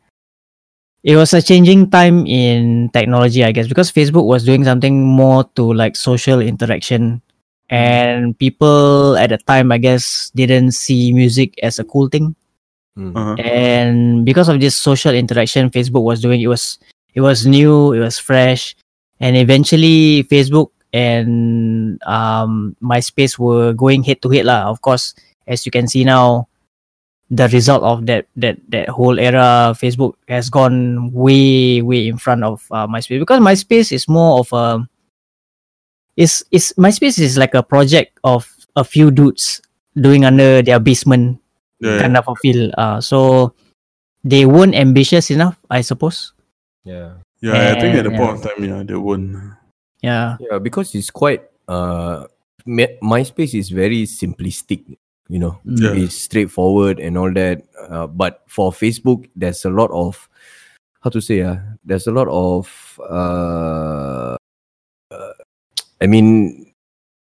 it 1.03 1.17
was 1.17 1.33
a 1.33 1.41
changing 1.41 1.91
time 1.91 2.25
in 2.25 2.89
technology 2.95 3.43
i 3.43 3.51
guess 3.51 3.67
because 3.67 3.91
facebook 3.91 4.23
was 4.23 4.45
doing 4.45 4.63
something 4.63 5.03
more 5.03 5.43
to 5.55 5.73
like 5.73 5.95
social 5.95 6.39
interaction. 6.39 7.21
And 7.69 8.37
people 8.37 9.17
at 9.17 9.29
the 9.29 9.37
time 9.37 9.71
i 9.71 9.77
guess 9.77 10.31
didn't 10.35 10.73
see 10.73 11.11
music 11.11 11.59
as 11.63 11.79
a 11.79 11.83
cool 11.83 12.07
thing. 12.07 12.35
Mm. 12.95 13.17
Uh-huh. 13.17 13.33
and 13.41 14.23
because 14.23 14.47
of 14.49 14.61
this 14.61 14.77
social 14.77 15.15
interaction 15.15 15.71
facebook 15.71 16.03
was 16.03 16.21
doing 16.21 16.39
it 16.41 16.45
was 16.45 16.77
it 17.15 17.21
was 17.21 17.43
new 17.47 17.91
it 17.91 17.97
was 17.97 18.19
fresh 18.19 18.75
and 19.19 19.37
eventually 19.37 20.23
facebook 20.25 20.69
and 20.93 22.01
um 22.05 22.75
myspace 22.81 23.37
were 23.39 23.73
going 23.73 24.03
head 24.03 24.21
to 24.21 24.29
head 24.29 24.45
lah 24.45 24.69
of 24.69 24.81
course 24.81 25.15
as 25.47 25.65
you 25.65 25.71
can 25.71 25.87
see 25.87 26.03
now 26.03 26.47
the 27.31 27.47
result 27.49 27.81
of 27.81 28.05
that 28.05 28.27
that 28.35 28.57
that 28.69 28.89
whole 28.89 29.17
era 29.17 29.73
facebook 29.73 30.13
has 30.27 30.49
gone 30.49 31.09
way 31.11 31.81
way 31.81 32.07
in 32.07 32.17
front 32.17 32.43
of 32.43 32.61
uh, 32.71 32.85
myspace 32.85 33.19
because 33.19 33.39
myspace 33.41 33.91
is 33.91 34.07
more 34.07 34.39
of 34.39 34.51
a 34.53 34.85
is 36.15 36.45
is 36.51 36.73
myspace 36.77 37.17
is 37.19 37.37
like 37.37 37.53
a 37.55 37.63
project 37.63 38.19
of 38.23 38.45
a 38.75 38.83
few 38.83 39.09
dudes 39.11 39.61
doing 39.97 40.25
under 40.25 40.61
their 40.61 40.79
basement 40.79 41.39
Yeah, 41.79 41.99
kind 41.99 42.17
of 42.17 42.25
a 42.27 42.35
feel. 42.39 42.71
Uh, 42.77 43.01
so 43.01 43.51
they 44.23 44.45
weren't 44.45 44.75
ambitious 44.75 45.29
enough, 45.31 45.59
I 45.69 45.81
suppose. 45.81 46.33
Yeah. 46.85 47.22
Yeah. 47.43 47.75
I 47.75 47.79
think 47.79 47.95
at 47.99 48.07
the 48.07 48.11
Yeah. 48.11 48.19
point 48.23 48.31
of 48.39 48.41
time, 48.47 48.63
yeah, 48.63 48.83
they 48.87 48.95
won't. 48.95 49.35
Yeah, 50.01 50.37
Yeah, 50.39 50.59
because 50.63 50.95
it's 50.95 51.11
quite 51.11 51.43
uh 51.67 52.27
My- 52.65 52.95
MySpace 53.03 53.59
is 53.59 53.67
very 53.75 54.07
simplistic, 54.07 54.87
you 55.27 55.35
know. 55.39 55.59
Yeah. 55.67 55.99
It's 55.99 56.15
straightforward 56.15 56.95
and 57.03 57.17
all 57.19 57.27
that. 57.35 57.67
Uh, 57.75 58.07
but 58.07 58.39
for 58.47 58.71
Facebook, 58.71 59.27
there's 59.35 59.65
a 59.67 59.69
lot 59.69 59.91
of 59.91 60.15
how 61.03 61.11
to 61.11 61.19
say 61.19 61.43
uh, 61.43 61.59
there's 61.83 62.07
a 62.07 62.15
lot 62.15 62.31
of 62.31 62.71
uh, 63.03 64.39
uh 65.11 65.33
I 65.99 66.07
mean 66.07 66.71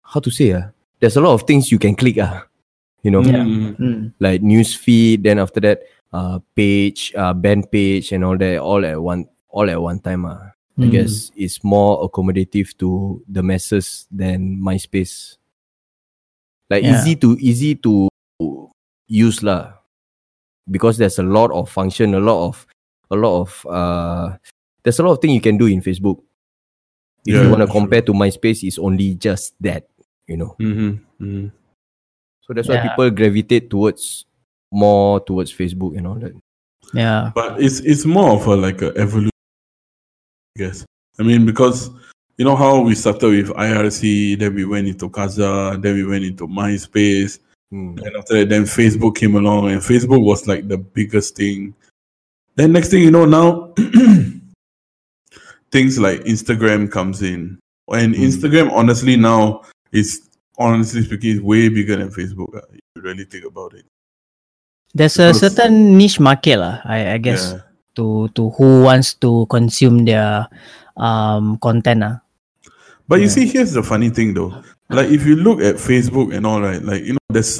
how 0.00 0.20
to 0.24 0.30
say 0.32 0.56
uh, 0.56 0.72
there's 1.00 1.16
a 1.16 1.20
lot 1.20 1.34
of 1.36 1.44
things 1.44 1.68
you 1.70 1.78
can 1.78 1.92
click 1.94 2.16
uh, 2.16 2.40
you 3.04 3.10
know, 3.12 3.20
Yeah. 3.20 3.44
Mm. 3.44 3.76
Mm. 3.76 4.12
like 4.20 4.40
news 4.40 4.72
feed. 4.74 5.22
Then 5.28 5.38
after 5.38 5.60
that, 5.60 5.84
uh, 6.12 6.40
page, 6.56 7.12
uh, 7.14 7.32
band 7.36 7.70
page, 7.70 8.12
and 8.12 8.24
all 8.24 8.36
that, 8.40 8.58
all 8.64 8.80
at 8.84 8.96
one, 8.96 9.28
all 9.48 9.68
at 9.70 9.80
one 9.80 10.00
time. 10.00 10.24
Uh. 10.24 10.50
I 10.78 10.82
Mm. 10.86 10.90
guess 10.92 11.32
it's 11.34 11.64
more 11.64 12.06
accommodative 12.08 12.70
to 12.78 13.20
the 13.26 13.42
masses 13.42 14.06
than 14.14 14.62
MySpace. 14.62 15.36
Like 16.70 16.84
Yeah. 16.84 17.00
easy 17.02 17.16
to 17.16 17.34
easy 17.40 17.74
to 17.82 18.06
use 19.08 19.42
lah, 19.42 19.74
because 20.70 20.98
there's 20.98 21.18
a 21.18 21.24
lot 21.26 21.50
of 21.50 21.66
function, 21.68 22.14
a 22.14 22.20
lot 22.20 22.46
of 22.46 22.62
a 23.10 23.16
lot 23.16 23.40
of 23.42 23.66
uh, 23.66 24.36
there's 24.84 25.00
a 25.00 25.02
lot 25.02 25.12
of 25.12 25.20
thing 25.20 25.34
you 25.34 25.40
can 25.40 25.58
do 25.58 25.66
in 25.66 25.80
Facebook. 25.82 26.22
If 27.26 27.34
Yeah, 27.34 27.42
you 27.42 27.50
want 27.50 27.62
to 27.62 27.66
sure. 27.66 27.74
compare 27.80 28.02
to 28.02 28.12
MySpace, 28.12 28.62
it's 28.62 28.78
only 28.78 29.14
just 29.18 29.54
that, 29.60 29.88
you 30.28 30.36
know. 30.36 30.54
Mm-hmm. 30.60 31.02
Mm-hmm. 31.24 31.48
So 32.46 32.54
that's 32.54 32.68
why 32.68 32.86
people 32.86 33.10
gravitate 33.10 33.68
towards 33.68 34.24
more 34.70 35.18
towards 35.26 35.50
Facebook 35.52 35.96
and 35.98 36.06
all 36.06 36.20
that. 36.22 36.32
Yeah. 36.94 37.32
But 37.34 37.60
it's 37.60 37.80
it's 37.80 38.06
more 38.06 38.30
of 38.38 38.46
a 38.46 38.54
like 38.54 38.80
a 38.80 38.94
evolution, 38.96 39.34
I 40.58 40.64
guess. 40.66 40.84
I 41.18 41.22
mean, 41.22 41.46
because 41.46 41.90
you 42.36 42.44
know 42.44 42.56
how 42.56 42.80
we 42.80 42.94
started 42.94 43.28
with 43.30 43.56
IRC, 43.56 44.38
then 44.38 44.54
we 44.54 44.64
went 44.64 44.88
into 44.88 45.08
Kazaa, 45.08 45.80
then 45.80 45.94
we 45.94 46.04
went 46.04 46.24
into 46.24 46.46
MySpace, 46.48 47.38
Hmm. 47.70 47.98
and 48.02 48.16
after 48.16 48.34
that, 48.40 48.48
then 48.48 48.62
Facebook 48.64 49.14
came 49.16 49.36
along, 49.36 49.70
and 49.70 49.80
Facebook 49.80 50.22
was 50.24 50.46
like 50.48 50.66
the 50.68 50.78
biggest 50.78 51.36
thing. 51.36 51.74
Then 52.56 52.72
next 52.72 52.88
thing 52.90 53.02
you 53.02 53.10
know, 53.10 53.24
now 53.26 53.74
things 55.70 55.98
like 55.98 56.20
Instagram 56.22 56.90
comes 56.90 57.22
in, 57.22 57.58
and 57.92 58.14
Mm. 58.14 58.20
Instagram 58.24 58.72
honestly 58.72 59.16
now 59.16 59.62
is 59.92 60.28
honestly 60.58 61.02
speaking 61.04 61.36
is 61.36 61.40
way 61.42 61.68
bigger 61.68 61.96
than 61.96 62.10
Facebook. 62.10 62.54
uh, 62.56 62.62
If 62.72 62.80
you 62.96 63.02
really 63.02 63.24
think 63.24 63.44
about 63.44 63.74
it. 63.74 63.84
There's 64.94 65.18
a 65.18 65.34
certain 65.34 65.98
niche 65.98 66.18
market 66.18 66.56
lah, 66.56 66.80
I, 66.84 67.12
I 67.14 67.18
guess, 67.18 67.52
Yeah. 67.52 67.60
To 67.98 68.30
to 68.38 68.50
who 68.54 68.86
wants 68.86 69.14
to 69.18 69.44
consume 69.50 70.06
their 70.06 70.46
um 70.96 71.58
content 71.58 72.06
ah. 72.06 72.22
But 73.08 73.20
you 73.20 73.28
see, 73.28 73.46
here's 73.46 73.72
the 73.72 73.82
funny 73.82 74.10
thing 74.10 74.34
though. 74.34 74.54
Like 74.88 75.10
if 75.10 75.26
you 75.26 75.36
look 75.36 75.60
at 75.60 75.76
Facebook 75.76 76.30
and 76.34 76.46
all 76.46 76.62
right, 76.62 76.80
like 76.80 77.02
you 77.02 77.18
know, 77.18 77.26
there's 77.28 77.58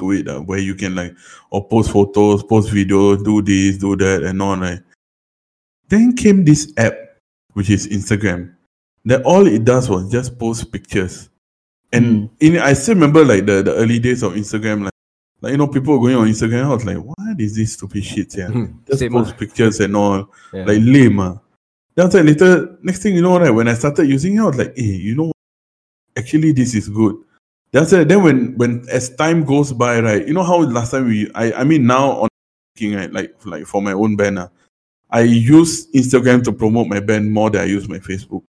to 0.00 0.12
it 0.12 0.28
uh, 0.28 0.40
where 0.40 0.58
you 0.58 0.74
can 0.74 0.94
like 0.94 1.14
or 1.50 1.66
post 1.68 1.90
photos, 1.90 2.42
post 2.42 2.68
videos, 2.68 3.24
do 3.24 3.40
this, 3.40 3.78
do 3.78 3.96
that, 3.96 4.22
and 4.24 4.42
all 4.42 4.56
right. 4.56 4.80
Then 5.88 6.16
came 6.16 6.44
this 6.44 6.72
app, 6.76 6.96
which 7.52 7.70
is 7.70 7.86
Instagram. 7.88 8.56
that 9.06 9.22
all 9.22 9.46
it 9.46 9.64
does 9.64 9.88
was 9.88 10.10
just 10.10 10.38
post 10.38 10.70
pictures. 10.72 11.30
And 11.92 12.28
in 12.40 12.58
I 12.58 12.74
still 12.74 12.94
remember 12.96 13.24
like 13.24 13.46
the, 13.46 13.62
the 13.62 13.74
early 13.74 13.98
days 13.98 14.22
of 14.22 14.32
Instagram, 14.34 14.84
like 14.84 14.92
like 15.46 15.52
you 15.52 15.58
know, 15.58 15.68
people 15.68 15.98
going 15.98 16.16
on 16.16 16.28
Instagram. 16.28 16.64
I 16.64 16.74
was 16.74 16.84
like, 16.84 16.98
what 16.98 17.40
is 17.40 17.56
this 17.56 17.74
stupid 17.74 18.04
shit? 18.04 18.36
Yeah, 18.36 18.48
Hmm, 18.48 18.66
just 18.86 18.98
same 19.00 19.12
post 19.12 19.32
ah. 19.34 19.38
pictures 19.38 19.80
and 19.80 19.96
all, 19.96 20.28
Yeah. 20.52 20.64
like 20.64 20.78
lame. 20.82 21.20
ah. 21.20 21.38
Then 21.94 22.10
that, 22.10 22.24
later, 22.24 22.78
next 22.82 23.02
thing 23.02 23.14
you 23.14 23.22
know, 23.22 23.38
right, 23.38 23.50
when 23.50 23.68
I 23.68 23.74
started 23.74 24.06
using 24.08 24.36
it, 24.36 24.40
I 24.40 24.44
was 24.44 24.56
like, 24.58 24.76
hey, 24.76 24.84
you 24.84 25.14
know, 25.14 25.32
actually 26.16 26.52
this 26.52 26.74
is 26.74 26.88
good. 26.88 27.16
Then 27.72 27.82
after 27.84 27.98
that, 27.98 28.08
then 28.08 28.22
when 28.22 28.54
when 28.58 28.84
as 28.90 29.10
time 29.16 29.44
goes 29.44 29.72
by, 29.72 30.00
right, 30.00 30.26
you 30.26 30.34
know 30.34 30.42
how 30.42 30.58
last 30.58 30.90
time 30.90 31.06
we, 31.08 31.30
I 31.34 31.52
I 31.52 31.64
mean 31.64 31.86
now 31.86 32.10
on 32.22 32.28
right, 32.80 33.12
like 33.12 33.34
like 33.46 33.66
for 33.66 33.80
my 33.80 33.92
own 33.92 34.16
banner, 34.16 34.50
I 35.10 35.22
use 35.22 35.90
Instagram 35.92 36.44
to 36.44 36.52
promote 36.52 36.88
my 36.88 37.00
band 37.00 37.32
more 37.32 37.48
than 37.50 37.62
I 37.62 37.64
use 37.64 37.88
my 37.88 37.98
Facebook. 37.98 38.42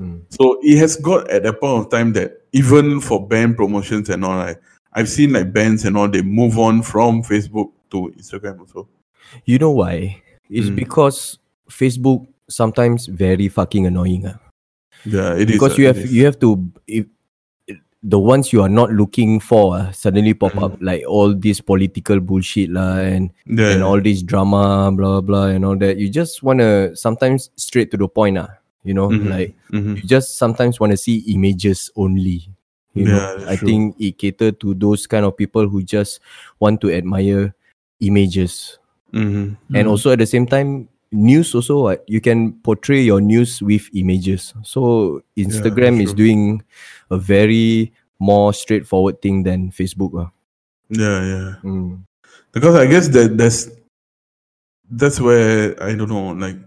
Mm. 0.00 0.22
So 0.28 0.58
it 0.62 0.78
has 0.78 0.96
got 0.96 1.30
at 1.30 1.46
a 1.46 1.52
point 1.52 1.84
of 1.84 1.90
time 1.90 2.12
that 2.14 2.42
even 2.52 3.00
for 3.00 3.26
band 3.26 3.56
promotions 3.56 4.08
and 4.10 4.24
all 4.24 4.36
right, 4.36 4.56
I've 4.92 5.08
seen 5.08 5.32
like 5.32 5.52
bands 5.52 5.84
and 5.84 5.96
all 5.96 6.08
they 6.08 6.22
move 6.22 6.58
on 6.58 6.82
from 6.82 7.22
Facebook 7.22 7.70
to 7.90 8.12
Instagram 8.18 8.60
also. 8.60 8.88
You 9.46 9.58
know 9.58 9.70
why? 9.70 10.22
It's 10.50 10.66
Mm. 10.68 10.76
because 10.76 11.38
Facebook 11.70 12.26
sometimes 12.48 13.06
very 13.06 13.48
fucking 13.48 13.86
annoying. 13.86 14.26
ah. 14.26 14.38
Yeah, 15.06 15.34
it 15.38 15.48
is. 15.48 15.56
because 15.56 15.78
uh, 15.78 15.82
you 15.82 15.88
it 15.88 15.96
have 15.96 16.10
you 16.10 16.24
have 16.26 16.38
to 16.40 16.58
if 16.86 17.06
the 18.02 18.18
ones 18.18 18.50
you 18.52 18.62
are 18.64 18.68
not 18.68 18.90
looking 18.90 19.38
for 19.40 19.76
ah, 19.76 19.90
suddenly 19.92 20.32
pop 20.34 20.52
Mm. 20.56 20.64
up 20.64 20.72
like 20.80 21.04
all 21.06 21.34
this 21.36 21.60
political 21.60 22.18
bullshit 22.18 22.70
lah 22.72 22.96
and 22.98 23.30
yeah, 23.46 23.76
and 23.76 23.84
all 23.84 24.00
this 24.00 24.22
drama 24.24 24.90
blah 24.90 25.20
blah 25.20 25.52
and 25.54 25.64
all 25.64 25.76
that. 25.78 25.96
You 26.00 26.08
just 26.10 26.42
wanna 26.42 26.96
sometimes 26.96 27.50
straight 27.56 27.90
to 27.92 27.96
the 27.96 28.08
point 28.08 28.38
ah. 28.40 28.48
You 28.82 28.94
know, 28.96 29.08
Mhm. 29.12 29.28
like 29.28 29.52
Mhm. 29.70 30.00
you 30.00 30.04
just 30.08 30.36
sometimes 30.40 30.80
wanna 30.80 30.96
see 30.96 31.20
images 31.28 31.92
only. 31.94 32.48
You 32.94 33.04
know, 33.06 33.14
Yeah, 33.14 33.34
that's 33.38 33.50
I 33.50 33.56
true. 33.56 33.68
think 33.68 33.82
it 34.00 34.18
cater 34.18 34.50
to 34.52 34.74
those 34.74 35.06
kind 35.06 35.24
of 35.24 35.36
people 35.36 35.68
who 35.68 35.82
just 35.82 36.18
want 36.58 36.80
to 36.82 36.90
admire 36.90 37.54
images. 38.00 38.78
Mhm. 39.14 39.56
And 39.74 39.86
Mm. 39.86 39.90
also 39.90 40.10
at 40.10 40.18
the 40.18 40.26
same 40.26 40.46
time, 40.46 40.88
news 41.12 41.54
also 41.54 41.82
what 41.90 42.04
you 42.06 42.20
can 42.20 42.52
portray 42.62 43.02
your 43.02 43.20
news 43.20 43.62
with 43.62 43.86
images. 43.94 44.54
So 44.62 45.22
Instagram 45.36 45.98
is 46.02 46.14
doing 46.14 46.62
a 47.10 47.18
very 47.18 47.92
more 48.18 48.54
straightforward 48.54 49.22
thing 49.22 49.42
than 49.42 49.70
Facebook. 49.70 50.14
ah. 50.14 50.30
yeah, 50.90 51.18
yeah. 51.26 51.50
Mm. 51.62 52.02
Because 52.52 52.74
I 52.74 52.86
guess 52.86 53.06
that 53.14 53.38
that's 53.38 53.70
that's 54.90 55.20
where 55.20 55.74
I 55.82 55.94
don't 55.94 56.10
know, 56.10 56.34
like 56.34 56.58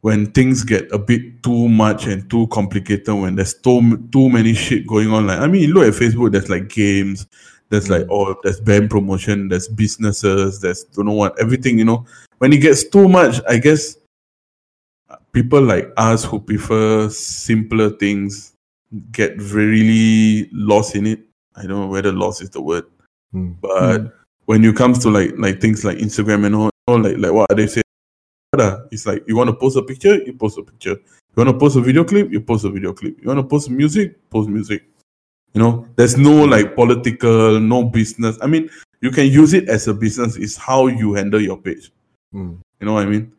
when 0.00 0.30
things 0.32 0.62
get 0.62 0.90
a 0.92 0.98
bit 0.98 1.42
too 1.42 1.68
much 1.68 2.06
and 2.06 2.28
too 2.30 2.46
complicated, 2.48 3.08
when 3.14 3.34
there's 3.34 3.54
too 3.54 3.96
too 4.12 4.28
many 4.28 4.54
shit 4.54 4.86
going 4.86 5.10
on. 5.10 5.26
Like 5.26 5.40
I 5.40 5.46
mean, 5.46 5.70
look 5.70 5.86
at 5.88 6.00
Facebook, 6.00 6.32
there's 6.32 6.48
like 6.48 6.68
games, 6.68 7.26
there's 7.70 7.90
like 7.90 8.02
Mm. 8.02 8.08
oh, 8.10 8.36
there's 8.42 8.60
band 8.60 8.90
promotion, 8.90 9.48
there's 9.48 9.68
businesses, 9.68 10.60
there's 10.60 10.84
don't 10.84 11.06
know 11.06 11.12
what, 11.12 11.38
everything. 11.40 11.78
You 11.78 11.84
know, 11.84 12.06
when 12.38 12.52
it 12.52 12.58
gets 12.58 12.84
too 12.88 13.08
much, 13.08 13.40
I 13.48 13.58
guess 13.58 13.96
people 15.32 15.62
like 15.62 15.92
us 15.96 16.24
who 16.24 16.40
prefer 16.40 17.08
simpler 17.08 17.90
things 17.90 18.52
get 19.12 19.36
really 19.40 20.48
lost 20.52 20.94
in 20.94 21.06
it. 21.06 21.20
I 21.56 21.62
don't 21.62 21.80
know 21.80 21.86
whether 21.88 22.12
lost 22.12 22.42
is 22.42 22.50
the 22.50 22.60
word 22.62 22.84
Mm. 23.34 23.56
but 23.60 24.14
when 24.46 24.64
it 24.64 24.74
comes 24.74 25.00
to 25.00 25.10
like 25.10 25.34
like 25.36 25.60
things 25.60 25.84
like 25.84 25.98
Instagram 25.98 26.46
and 26.46 26.54
all, 26.54 26.70
all 26.86 26.98
like 26.98 27.18
like 27.18 27.32
what 27.32 27.50
are 27.52 27.54
they 27.54 27.66
say, 27.66 27.82
it's 28.90 29.06
like 29.06 29.24
you 29.26 29.36
want 29.36 29.48
to 29.48 29.56
post 29.56 29.76
a 29.76 29.82
picture, 29.82 30.22
you 30.22 30.32
post 30.32 30.58
a 30.58 30.62
picture. 30.62 30.96
You 31.36 31.44
want 31.44 31.50
to 31.50 31.58
post 31.58 31.76
a 31.76 31.80
video 31.80 32.04
clip, 32.04 32.32
you 32.32 32.40
post 32.40 32.64
a 32.64 32.70
video 32.70 32.92
clip. 32.92 33.16
You 33.20 33.28
want 33.28 33.38
to 33.38 33.44
post 33.44 33.70
music, 33.70 34.16
post 34.30 34.48
music. 34.48 34.84
You 35.54 35.62
know, 35.62 35.86
there's 35.96 36.16
no 36.16 36.44
like 36.44 36.74
political, 36.74 37.58
no 37.60 37.84
business. 37.84 38.38
I 38.42 38.46
mean, 38.46 38.68
you 39.00 39.10
can 39.10 39.26
use 39.26 39.54
it 39.54 39.68
as 39.68 39.88
a 39.88 39.94
business. 39.94 40.36
It's 40.36 40.56
how 40.56 40.88
you 40.88 41.14
handle 41.14 41.40
your 41.40 41.56
page. 41.56 41.92
Mm. 42.34 42.58
You 42.80 42.86
know 42.86 42.94
what 42.94 43.04
I 43.04 43.06
mean? 43.06 43.32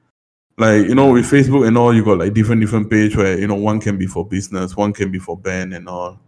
Like 0.57 0.87
you 0.87 0.95
know, 0.95 1.11
with 1.11 1.25
Facebook 1.25 1.67
and 1.67 1.77
all, 1.77 1.93
you 1.93 2.03
got 2.03 2.19
like 2.19 2.33
different 2.33 2.61
different 2.61 2.89
page 2.89 3.15
where 3.15 3.39
you 3.39 3.47
know 3.47 3.55
one 3.55 3.79
can 3.79 3.97
be 3.97 4.07
for 4.07 4.25
business, 4.25 4.75
one 4.75 4.93
can 4.93 5.11
be 5.11 5.19
for 5.19 5.37
band 5.37 5.73
and 5.73 5.87
all. 5.87 6.19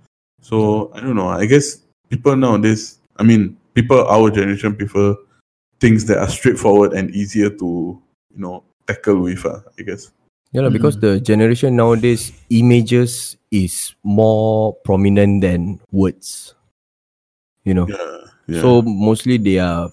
So 0.42 0.92
I 0.94 1.02
don't 1.02 1.16
know. 1.16 1.28
I 1.28 1.46
guess 1.46 1.82
people 2.10 2.36
nowadays, 2.36 3.00
I 3.18 3.24
mean, 3.24 3.58
people 3.74 4.06
our 4.08 4.30
generation 4.32 4.76
prefer 4.76 5.16
things 5.80 6.06
that 6.06 6.18
are 6.18 6.30
straightforward 6.30 6.94
and 6.94 7.12
easier 7.12 7.50
to 7.50 8.02
you 8.34 8.40
know 8.40 8.64
tackle 8.88 9.22
with. 9.22 9.46
Uh, 9.46 9.60
I 9.80 9.84
guess. 9.84 10.12
Yeah, 10.52 10.68
lah, 10.68 10.70
because 10.70 11.00
the 11.00 11.20
generation 11.24 11.76
nowadays, 11.80 12.32
images 12.52 13.38
is 13.52 13.96
more 14.04 14.76
prominent 14.84 15.42
than 15.42 15.80
words. 15.92 16.56
You 17.64 17.74
know, 17.76 17.88
Yeah. 17.88 18.18
yeah. 18.48 18.62
so 18.62 18.82
mostly 18.82 19.38
they 19.38 19.60
are. 19.60 19.90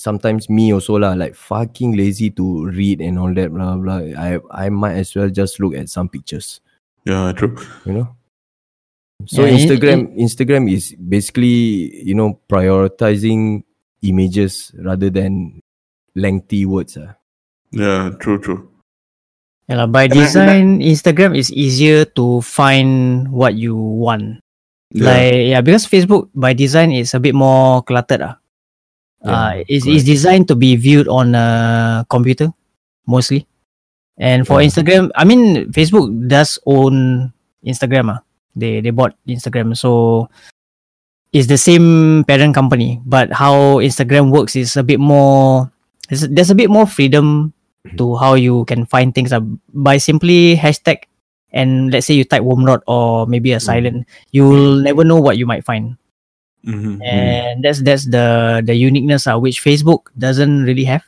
Sometimes 0.00 0.48
me 0.48 0.72
also 0.72 0.96
lah, 0.96 1.12
like 1.12 1.36
fucking 1.36 1.92
lazy 1.92 2.30
to 2.32 2.72
read 2.72 3.04
and 3.04 3.18
all 3.20 3.34
that 3.36 3.52
blah 3.52 3.76
blah. 3.76 4.00
I 4.16 4.40
I 4.48 4.72
might 4.72 4.96
as 4.96 5.12
well 5.12 5.28
just 5.28 5.60
look 5.60 5.76
at 5.76 5.92
some 5.92 6.08
pictures. 6.08 6.60
yeah, 7.04 7.32
true. 7.36 7.52
You 7.84 7.92
know. 8.00 8.08
So 9.28 9.44
Yeah, 9.44 9.52
in- 9.52 9.58
Instagram 9.60 10.00
Instagram 10.16 10.62
is 10.72 10.96
basically 10.96 11.92
you 12.00 12.16
know 12.16 12.40
prioritizing 12.48 13.68
images 14.00 14.72
rather 14.80 15.12
than 15.12 15.60
lengthy 16.16 16.64
words. 16.64 16.96
Ah. 16.96 17.19
Yeah, 17.72 18.10
true, 18.18 18.38
true. 18.38 18.66
Yeah, 19.70 19.86
by 19.86 20.10
And 20.10 20.12
I- 20.12 20.16
I- 20.16 20.20
design, 20.26 20.66
Instagram 20.82 21.38
is 21.38 21.52
easier 21.54 22.04
to 22.18 22.42
find 22.42 23.28
what 23.30 23.54
you 23.54 23.76
want. 23.78 24.42
Yeah. 24.90 25.06
Like 25.06 25.34
yeah, 25.54 25.60
because 25.62 25.86
Facebook 25.86 26.26
by 26.34 26.50
design 26.52 26.90
is 26.90 27.14
a 27.14 27.22
bit 27.22 27.34
more 27.38 27.82
cluttered. 27.86 28.26
Ah. 28.26 28.34
Uh, 29.22 29.62
Yeah, 29.62 29.70
it's, 29.70 29.86
it's 29.86 30.02
correct. 30.02 30.06
designed 30.10 30.46
to 30.50 30.56
be 30.58 30.74
viewed 30.74 31.06
on 31.06 31.34
a 31.38 32.02
computer 32.10 32.50
mostly. 33.06 33.46
And 34.18 34.42
for 34.42 34.58
Yeah. 34.58 34.66
Instagram, 34.66 35.14
I 35.14 35.22
mean 35.22 35.70
Facebook 35.70 36.10
does 36.26 36.58
own 36.66 37.30
Instagram. 37.62 38.18
Ah. 38.18 38.20
They 38.58 38.82
they 38.82 38.90
bought 38.90 39.14
Instagram. 39.30 39.78
So 39.78 40.26
it's 41.30 41.46
the 41.46 41.60
same 41.60 42.26
parent 42.26 42.58
company, 42.58 42.98
but 43.06 43.30
how 43.30 43.78
Instagram 43.78 44.34
works 44.34 44.58
is 44.58 44.74
a 44.74 44.82
bit 44.82 44.98
more 44.98 45.70
there's, 46.10 46.26
there's 46.26 46.50
a 46.50 46.58
bit 46.58 46.66
more 46.66 46.90
freedom 46.90 47.54
to 47.96 48.16
how 48.16 48.34
you 48.34 48.64
can 48.66 48.84
find 48.84 49.14
things 49.14 49.32
uh, 49.32 49.40
by 49.72 49.96
simply 49.96 50.56
hashtag 50.56 51.04
and 51.52 51.90
let's 51.90 52.06
say 52.06 52.14
you 52.14 52.24
type 52.24 52.42
Wormrod 52.42 52.80
or 52.86 53.26
maybe 53.26 53.52
a 53.52 53.60
silent, 53.60 54.06
you'll 54.30 54.76
never 54.82 55.02
know 55.04 55.16
what 55.20 55.38
you 55.38 55.46
might 55.46 55.64
find 55.64 55.96
Mhm, 56.60 57.00
and 57.00 57.64
that's 57.64 57.80
that's 57.80 58.04
the 58.04 58.60
the 58.60 58.76
uniqueness 58.76 59.24
uh, 59.24 59.40
which 59.40 59.64
Facebook 59.64 60.12
doesn't 60.20 60.68
really 60.68 60.84
have. 60.84 61.00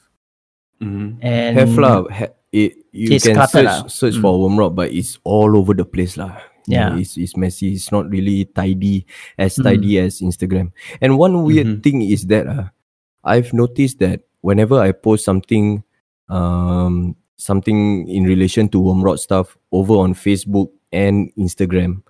mhm. 0.80 1.20
And 1.20 1.60
Have 1.60 1.76
lah. 1.76 2.08
Ha- 2.08 2.32
it, 2.48 2.88
you 2.88 3.12
It's 3.12 3.28
can 3.28 3.36
search 3.44 3.68
lah. 3.68 3.84
search 3.84 4.16
Mm. 4.16 4.22
for 4.24 4.32
Wormrod, 4.40 4.72
but 4.72 4.88
it's 4.96 5.20
all 5.28 5.52
over 5.52 5.76
the 5.76 5.84
place 5.84 6.16
lah. 6.16 6.40
Yeah. 6.64 6.96
it's 6.96 7.20
it's 7.20 7.36
messy. 7.36 7.76
It's 7.76 7.92
not 7.92 8.08
really 8.08 8.48
tidy 8.48 9.04
as 9.36 9.60
Mm. 9.60 9.64
tidy 9.68 9.92
as 10.00 10.24
Instagram. 10.24 10.72
And 11.04 11.20
one 11.20 11.36
weird 11.44 11.68
Mhm. 11.68 11.82
thing 11.84 12.00
is 12.00 12.24
that 12.32 12.48
uh, 12.48 12.72
I've 13.20 13.52
noticed 13.52 14.00
that 14.00 14.24
whenever 14.40 14.80
I 14.80 14.96
post 14.96 15.28
something, 15.28 15.84
um, 16.32 17.14
something 17.36 18.08
in 18.08 18.24
relation 18.24 18.68
to 18.72 18.80
Wormrot 18.80 19.18
stuff 19.20 19.58
over 19.72 19.94
on 20.00 20.14
Facebook 20.16 20.72
and 20.92 21.28
Instagram, 21.36 22.00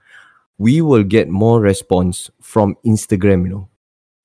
we 0.58 0.78
will 0.80 1.02
get 1.02 1.26
more 1.28 1.58
response 1.60 2.30
from 2.40 2.76
Instagram. 2.86 3.42
You 3.44 3.50
know, 3.50 3.68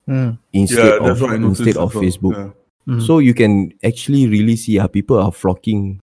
Mm, 0.08 0.38
instead 0.56 1.02
Yeah, 1.02 1.10
of 1.10 1.20
what 1.20 1.30
I 1.30 1.36
noticed. 1.36 1.60
instead 1.68 1.76
of 1.76 1.92
well. 1.92 2.00
Facebook. 2.04 2.32
Yeah. 2.32 2.94
mm. 2.96 3.02
So 3.04 3.18
you 3.20 3.34
can 3.36 3.76
actually 3.84 4.24
really 4.24 4.56
see 4.56 4.80
how 4.80 4.86
people 4.88 5.18
are 5.20 5.32
flocking 5.32 6.00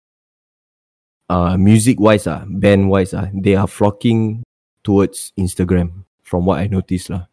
uh 1.30 1.58
music 1.60 2.00
wise 2.00 2.26
ah, 2.26 2.42
band 2.48 2.90
wise 2.90 3.14
ah, 3.14 3.28
they 3.36 3.56
are 3.60 3.68
flocking 3.68 4.42
towards 4.88 5.34
Instagram 5.38 6.08
from 6.24 6.46
what 6.48 6.60
I 6.64 6.68
noticed 6.72 7.10
lah. 7.12 7.28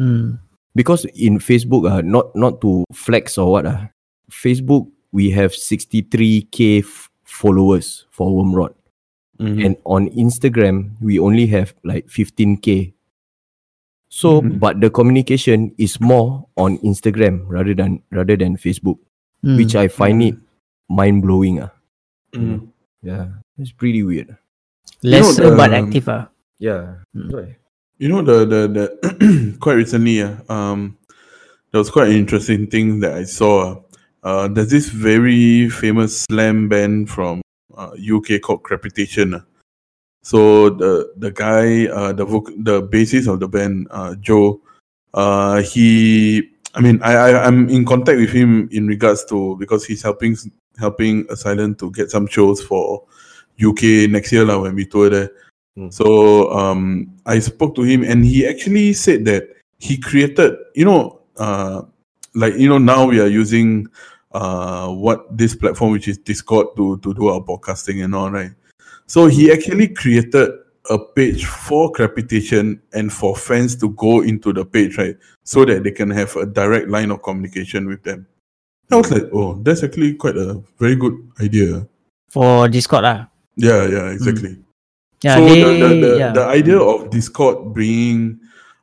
Mm, 0.00 0.38
Because 0.74 1.04
in 1.12 1.38
Facebook 1.44 1.84
ah, 1.84 2.00
not 2.00 2.32
not 2.34 2.60
to 2.64 2.88
flex 2.96 3.36
or 3.36 3.52
what 3.60 3.66
ah, 3.68 3.92
Facebook 4.32 4.88
we 5.12 5.30
have 5.30 5.52
63k 5.52 6.80
f- 6.80 7.10
followers 7.24 8.06
for 8.10 8.28
Wormrot. 8.30 8.74
Mhm. 9.40 9.64
And 9.64 9.76
on 9.84 10.08
Instagram 10.10 10.92
we 11.00 11.18
only 11.18 11.46
have 11.48 11.74
like 11.84 12.08
15k. 12.08 12.92
So 14.08 14.40
Mhm. 14.42 14.58
but 14.58 14.80
the 14.80 14.90
communication 14.90 15.72
is 15.78 16.00
more 16.00 16.46
on 16.56 16.78
Instagram 16.80 17.44
rather 17.46 17.74
than 17.74 18.02
rather 18.10 18.36
than 18.36 18.56
Facebook. 18.56 18.98
mm. 19.44 19.54
which 19.56 19.76
I 19.78 19.86
find 19.86 20.18
it 20.20 20.34
mind 20.90 21.22
blowing. 21.22 21.62
Ah, 21.62 21.70
Mhm. 22.34 22.74
yeah, 23.06 23.38
it's 23.56 23.70
pretty 23.70 24.02
weird. 24.02 24.34
less 25.06 25.38
you 25.38 25.44
know, 25.46 25.54
but 25.54 25.70
the- 25.70 25.76
active. 25.78 26.08
ah. 26.10 26.26
Yeah, 26.58 27.06
Mm. 27.14 27.54
You 28.02 28.08
know 28.10 28.22
the 28.26 28.42
the 28.42 28.60
the 28.66 28.84
quite 29.62 29.78
recently, 29.78 30.22
uh, 30.26 30.42
um, 30.50 30.98
there 31.70 31.78
was 31.78 31.86
quite 31.90 32.10
an 32.10 32.18
interesting 32.18 32.66
thing 32.66 32.98
that 33.06 33.14
I 33.14 33.22
saw. 33.30 33.78
Uh, 33.78 33.87
there's 34.48 34.70
this 34.70 34.88
very 34.88 35.68
famous 35.68 36.22
slam 36.22 36.68
band 36.68 37.10
from 37.10 37.40
uh, 37.76 37.92
UK 37.94 38.40
called 38.40 38.62
Crepitation. 38.62 39.34
uh. 39.34 39.40
So 40.22 40.70
the 40.70 41.12
the 41.16 41.30
guy, 41.30 41.86
uh, 41.86 42.12
the 42.12 42.26
voc- 42.26 42.52
the 42.64 42.82
bassist 42.82 43.32
of 43.32 43.40
the 43.40 43.48
band, 43.48 43.86
uh, 43.90 44.14
Joe, 44.16 44.60
uh, 45.14 45.62
he, 45.62 46.50
I 46.74 46.80
mean, 46.80 47.00
I, 47.02 47.14
I 47.14 47.46
I'm 47.46 47.68
in 47.70 47.84
contact 47.86 48.18
with 48.18 48.30
him 48.30 48.68
in 48.72 48.86
regards 48.86 49.24
to 49.26 49.56
because 49.56 49.86
he's 49.86 50.02
helping 50.02 50.36
helping 50.78 51.26
Asylum 51.30 51.74
to 51.76 51.90
get 51.92 52.10
some 52.10 52.26
shows 52.26 52.60
for 52.62 53.04
UK 53.62 54.10
next 54.10 54.32
year 54.32 54.44
lah 54.44 54.58
when 54.58 54.74
we 54.74 54.84
tour 54.84 55.08
there. 55.08 55.30
Hmm. 55.76 55.90
So 55.90 56.50
um, 56.52 57.14
I 57.24 57.38
spoke 57.38 57.74
to 57.76 57.82
him 57.82 58.02
and 58.02 58.24
he 58.24 58.46
actually 58.46 58.92
said 58.92 59.24
that 59.26 59.48
he 59.78 59.96
created, 59.96 60.58
you 60.74 60.84
know, 60.84 61.20
uh, 61.38 61.82
like 62.38 62.54
you 62.54 62.68
know 62.68 62.78
now 62.78 63.04
we 63.04 63.20
are 63.20 63.26
using 63.26 63.88
uh 64.32 64.88
what 64.88 65.26
this 65.36 65.54
platform 65.54 65.92
which 65.92 66.06
is 66.06 66.18
Discord 66.18 66.68
to 66.76 66.98
to 66.98 67.12
do 67.12 67.28
our 67.28 67.40
podcasting 67.40 68.04
and 68.04 68.14
all 68.14 68.30
right. 68.30 68.52
So 69.06 69.26
he 69.26 69.50
actually 69.50 69.88
created 69.88 70.50
a 70.90 70.98
page 70.98 71.44
for 71.44 71.90
Crepitation 71.90 72.80
and 72.92 73.12
for 73.12 73.34
fans 73.36 73.76
to 73.76 73.90
go 73.90 74.22
into 74.22 74.52
the 74.52 74.64
page, 74.64 74.96
right? 74.96 75.16
So 75.44 75.64
that 75.64 75.82
they 75.82 75.90
can 75.90 76.10
have 76.10 76.36
a 76.36 76.46
direct 76.46 76.88
line 76.88 77.10
of 77.10 77.22
communication 77.22 77.88
with 77.88 78.02
them. 78.04 78.26
I 78.90 78.96
was 78.96 79.10
like, 79.10 79.28
oh, 79.32 79.60
that's 79.62 79.82
actually 79.82 80.14
quite 80.14 80.36
a 80.36 80.62
very 80.78 80.96
good 80.96 81.16
idea. 81.40 81.86
For 82.28 82.68
Discord 82.68 83.04
lah. 83.04 83.26
Yeah, 83.56 83.84
yeah, 83.88 84.12
exactly. 84.12 84.56
Yeah, 85.20 85.36
so 85.36 85.44
they, 85.44 85.62
the, 85.62 85.72
the, 85.72 85.88
the, 85.88 86.18
yeah. 86.18 86.32
the 86.32 86.44
idea 86.46 86.78
of 86.78 87.10
Discord 87.10 87.74
being 87.74 88.40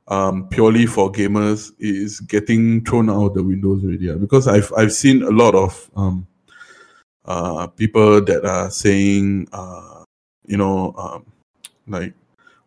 um, 0.07 0.47
purely 0.49 0.85
for 0.85 1.11
gamers 1.11 1.71
is 1.79 2.19
getting 2.19 2.83
thrown 2.85 3.09
out 3.09 3.33
the 3.33 3.43
windows 3.43 3.83
already. 3.83 4.11
ah, 4.11 4.15
Because 4.17 4.47
I've 4.47 4.71
I've 4.77 4.93
seen 4.93 5.23
a 5.23 5.31
lot 5.31 5.55
of 5.55 5.89
um, 5.95 6.27
uh, 7.25 7.67
people 7.67 8.21
that 8.23 8.45
are 8.45 8.69
saying, 8.69 9.47
uh, 9.51 10.03
you 10.45 10.57
know, 10.57 10.93
um, 10.97 11.25
like, 11.87 12.13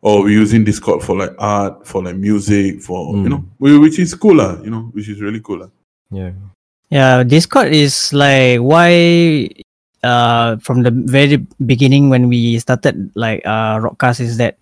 oh, 0.03 0.23
we're 0.23 0.31
using 0.41 0.65
Discord 0.65 1.03
for 1.03 1.17
like 1.17 1.35
art, 1.39 1.87
for 1.87 2.03
like 2.03 2.17
music, 2.17 2.83
for 2.83 3.15
you 3.17 3.23
Mm. 3.23 3.31
know, 3.31 3.45
which 3.81 3.99
is 3.99 4.15
cooler, 4.15 4.61
you 4.65 4.71
know, 4.71 4.91
which 4.93 5.09
is 5.09 5.21
really 5.21 5.41
cooler. 5.41 5.71
Yeah. 6.11 6.33
Yeah, 6.91 7.23
Discord 7.23 7.69
is 7.75 8.13
like 8.15 8.59
why 8.61 9.49
uh 10.03 10.57
from 10.63 10.83
the 10.87 10.91
very 10.95 11.37
beginning 11.67 12.09
when 12.09 12.29
we 12.31 12.59
started 12.59 13.11
like 13.15 13.43
uh 13.45 13.77
Rotcast 13.83 14.21
is 14.21 14.39
that 14.39 14.57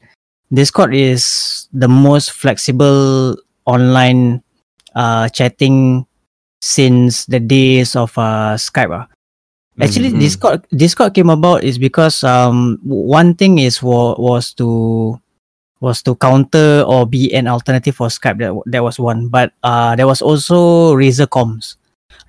Discord 0.53 0.95
is 0.95 1.67
the 1.73 1.89
most 1.89 2.31
flexible 2.33 3.37
online 3.67 4.43
uh 4.95 5.29
chatting 5.29 6.07
since 6.63 7.27
the 7.27 7.41
days 7.41 7.97
of 7.97 8.15
uh 8.17 8.55
Skype. 8.57 8.95
ah. 8.95 9.07
Actually 9.77 10.15
Mhm. 10.15 10.21
Discord 10.23 10.59
Discord 10.73 11.13
came 11.13 11.29
about 11.29 11.61
is 11.67 11.77
because 11.77 12.25
um 12.25 12.79
one 12.87 13.35
thing 13.37 13.59
is 13.59 13.83
wa- 13.83 14.17
was 14.17 14.55
to 14.57 15.19
was 15.85 16.01
to 16.07 16.17
counter 16.17 16.81
or 16.89 17.05
be 17.05 17.29
an 17.37 17.45
alternative 17.51 17.93
for 17.99 18.09
Skype 18.09 18.41
that 18.41 18.55
that 18.73 18.81
was 18.87 18.97
one 18.97 19.29
but 19.29 19.53
uh 19.67 19.93
there 19.99 20.07
was 20.09 20.23
also 20.25 20.95
Razer 20.97 21.29
Comms 21.29 21.77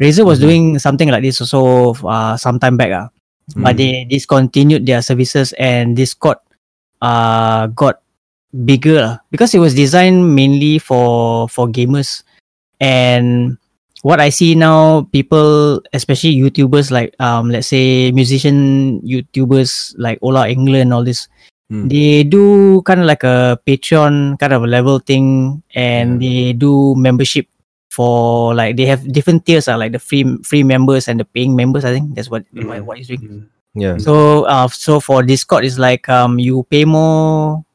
Razer 0.01 0.25
was 0.27 0.41
Mhm. 0.41 0.43
doing 0.43 0.63
something 0.84 1.08
like 1.08 1.23
this 1.23 1.39
also 1.39 1.93
uh 2.03 2.36
some 2.36 2.60
time 2.60 2.75
back 2.75 2.91
ah. 2.91 3.08
but 3.56 3.77
Mm. 3.77 3.80
they 3.80 3.91
discontinued 4.12 4.84
their 4.84 4.99
services 4.99 5.53
and 5.56 5.95
Discord 5.95 6.36
uh 6.99 7.71
got 7.71 8.03
bigger 8.54 9.02
lah. 9.02 9.16
because 9.32 9.54
it 9.54 9.60
was 9.60 9.76
designed 9.76 10.36
mainly 10.36 10.80
for 10.80 11.48
for 11.50 11.68
gamers 11.68 12.24
and 12.80 13.58
what 14.04 14.20
I 14.22 14.30
see 14.30 14.56
now 14.56 15.08
people 15.12 15.82
especially 15.94 16.38
YouTubers 16.38 16.92
like 16.92 17.12
um 17.20 17.50
let's 17.50 17.68
say 17.68 18.12
musician 18.12 19.00
YouTubers 19.02 19.94
like 19.98 20.20
Ola 20.22 20.48
England 20.48 20.94
all 20.94 21.04
this 21.04 21.28
Mm. 21.68 21.92
they 21.92 22.24
do 22.24 22.80
kind 22.88 23.04
of 23.04 23.12
like 23.12 23.28
a 23.28 23.60
Patreon 23.68 24.40
kind 24.40 24.54
of 24.56 24.64
a 24.64 24.72
level 24.72 25.04
thing 25.04 25.60
and 25.76 26.16
they 26.24 26.56
do 26.56 26.96
membership 26.96 27.44
for 27.92 28.56
like 28.56 28.80
they 28.80 28.88
have 28.88 29.04
different 29.12 29.44
tiers 29.44 29.68
uh, 29.68 29.76
like 29.76 29.92
the 29.92 30.00
free 30.00 30.24
free 30.48 30.64
members 30.64 31.12
and 31.12 31.20
the 31.20 31.28
paying 31.28 31.60
members 31.60 31.84
I 31.84 31.92
think 31.92 32.16
that's 32.16 32.32
what 32.32 32.48
Mm. 32.56 32.88
what 32.88 32.96
he's 33.04 33.12
doing 33.12 33.52
Yeah. 33.76 34.00
so 34.00 34.48
uh 34.48 34.72
so 34.72 35.04
for 35.04 35.28
Discord 35.28 35.68
is 35.68 35.76
like 35.76 36.08
um 36.08 36.40
you 36.40 36.64
pay 36.72 36.88
more 36.88 37.66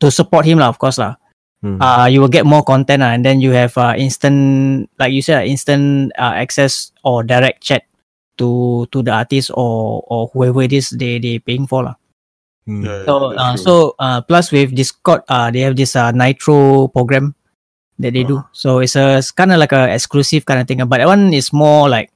to 0.00 0.10
support 0.10 0.44
him 0.44 0.58
lah 0.58 0.68
of 0.68 0.78
course 0.78 0.98
lah. 0.98 1.16
Mm. 1.64 1.80
Uh 1.80 2.06
you 2.06 2.20
will 2.20 2.30
get 2.32 2.44
more 2.44 2.62
content 2.62 3.00
lah, 3.00 3.16
and 3.16 3.24
then 3.24 3.40
you 3.40 3.50
have 3.56 3.72
uh 3.80 3.96
instant 3.96 4.86
like 5.00 5.10
you 5.12 5.22
said 5.24 5.42
uh, 5.42 5.46
instant 5.48 6.12
uh, 6.20 6.36
access 6.36 6.92
or 7.02 7.24
direct 7.24 7.64
chat 7.64 7.88
to 8.36 8.84
to 8.92 9.00
the 9.00 9.10
artist 9.10 9.48
or 9.56 10.04
or 10.12 10.28
whoever 10.36 10.60
it 10.60 10.72
is 10.76 10.92
they 10.92 11.16
they 11.16 11.40
paying 11.40 11.64
for 11.64 11.82
lah. 11.88 11.96
Mm. 12.68 12.84
Yeah, 12.84 13.02
So 13.08 13.12
that's 13.32 13.40
uh, 13.40 13.52
true. 13.56 13.62
so 13.64 13.72
uh 13.96 14.20
plus 14.26 14.52
with 14.52 14.76
Discord 14.76 15.24
uh 15.32 15.48
they 15.48 15.64
have 15.64 15.78
this 15.80 15.96
uh 15.96 16.12
Nitro 16.12 16.88
program 16.92 17.32
that 17.96 18.12
they 18.12 18.28
do. 18.28 18.44
Ah. 18.44 18.52
So 18.52 18.84
it's 18.84 18.92
a 18.98 19.24
kind 19.32 19.56
of 19.56 19.58
like 19.62 19.72
a 19.72 19.88
exclusive 19.88 20.44
kind 20.44 20.60
of 20.60 20.68
thing. 20.68 20.84
uh, 20.84 20.88
But 20.90 21.00
that 21.00 21.08
one 21.08 21.32
is 21.32 21.48
more 21.56 21.88
like 21.88 22.12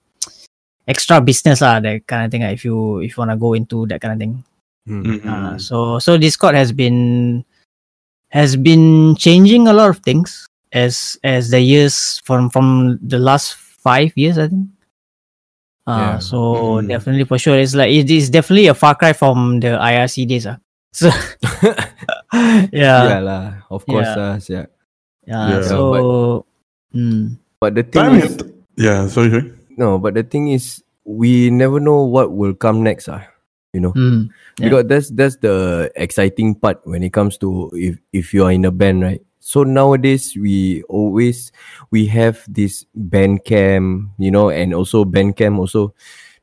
extra 0.85 1.23
business 1.25 1.65
lah 1.65 1.81
that 1.81 2.05
kind 2.05 2.27
of 2.27 2.31
thing. 2.31 2.45
uh, 2.45 2.53
If 2.53 2.69
you 2.69 3.01
if 3.01 3.17
you 3.17 3.19
wanna 3.25 3.41
go 3.41 3.57
into 3.57 3.89
that 3.89 4.05
kind 4.05 4.13
of 4.13 4.21
thing. 4.21 4.45
Mm. 4.85 5.03
Mhm. 5.07 5.19
Uh, 5.25 5.55
so 5.57 5.97
so 5.97 6.21
Discord 6.21 6.53
has 6.53 6.77
been 6.77 7.41
has 8.31 8.55
been 8.57 9.15
changing 9.19 9.67
a 9.69 9.73
lot 9.75 9.91
of 9.91 9.99
things 10.07 10.47
as 10.73 11.19
as 11.27 11.51
the 11.51 11.59
years 11.61 12.23
from 12.25 12.49
from 12.51 12.99
the 13.03 13.19
last 13.19 13.55
five 13.59 14.15
years 14.17 14.39
I 14.39 14.49
think. 14.49 14.67
Uh, 15.87 15.99
Yeah. 15.99 16.19
so 16.23 16.39
Mm. 16.79 16.89
definitely 16.89 17.25
for 17.27 17.39
sure 17.39 17.59
it's 17.59 17.75
like 17.75 17.91
it 17.91 18.07
is 18.11 18.31
definitely 18.31 18.69
a 18.71 18.75
far 18.79 18.95
cry 18.95 19.13
from 19.13 19.59
the 19.61 19.75
IRC 19.75 20.27
days. 20.31 20.47
Uh. 20.47 20.57
So 20.93 21.11
yeah, 22.75 23.03
yeah 23.11 23.21
lah. 23.23 23.43
Of 23.71 23.87
course 23.87 24.07
Yeah. 24.11 24.19
lah. 24.19 24.33
Yeah. 24.47 24.67
yeah. 25.27 25.45
Yeah, 25.51 25.61
So 25.67 25.79
mm, 26.95 27.39
But 27.61 27.75
the 27.79 27.85
thing 27.87 28.15
is, 28.19 28.35
is, 28.35 28.43
yeah, 28.79 29.07
sorry, 29.07 29.31
sorry. 29.31 29.53
no. 29.79 29.99
But 30.03 30.15
the 30.19 30.25
thing 30.27 30.49
is, 30.51 30.83
we 31.07 31.51
never 31.51 31.79
know 31.79 32.03
what 32.09 32.33
will 32.35 32.55
come 32.55 32.83
next. 32.83 33.07
Ah, 33.11 33.30
you 33.73 33.81
know. 33.81 33.93
mm, 33.93 34.29
Yeah. 34.59 34.69
because 34.69 34.85
that's 34.87 35.09
that's 35.15 35.37
the 35.41 35.91
exciting 35.97 36.55
part 36.55 36.81
when 36.85 37.03
it 37.03 37.13
comes 37.13 37.39
to 37.39 37.71
if 37.75 37.99
if 38.13 38.35
you 38.35 38.45
are 38.45 38.53
in 38.53 38.65
a 38.65 38.71
band 38.75 39.03
right 39.03 39.23
so 39.41 39.63
nowadays 39.65 40.37
we 40.37 40.83
always 40.91 41.51
we 41.91 42.05
have 42.07 42.45
this 42.49 42.85
Bandcamp 42.99 44.11
you 44.19 44.31
know 44.31 44.51
and 44.51 44.75
also 44.75 45.05
Bandcamp 45.05 45.59
also 45.59 45.95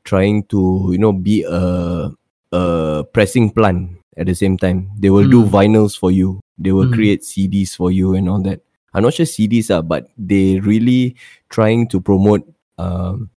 trying 0.04 0.42
to 0.50 0.88
you 0.90 0.98
know 0.98 1.12
be 1.12 1.44
a 1.44 2.10
a 2.52 3.04
pressing 3.12 3.50
plant 3.52 3.92
at 4.16 4.26
the 4.26 4.34
same 4.34 4.56
time 4.56 4.90
they 4.98 5.10
will 5.10 5.28
do 5.28 5.44
Mm. 5.44 5.50
vinyls 5.52 5.94
for 5.98 6.10
you 6.10 6.40
they 6.58 6.72
will 6.72 6.88
Mm. 6.88 6.94
create 6.96 7.20
cds 7.22 7.76
for 7.76 7.92
you 7.92 8.16
and 8.16 8.26
all 8.26 8.40
that 8.42 8.64
i'm 8.96 9.04
not 9.04 9.12
sure 9.14 9.28
cds 9.28 9.68
are 9.70 9.82
but 9.84 10.08
they 10.18 10.58
really 10.64 11.14
trying 11.52 11.86
to 11.86 12.00
promote 12.00 12.42
um 12.80 13.28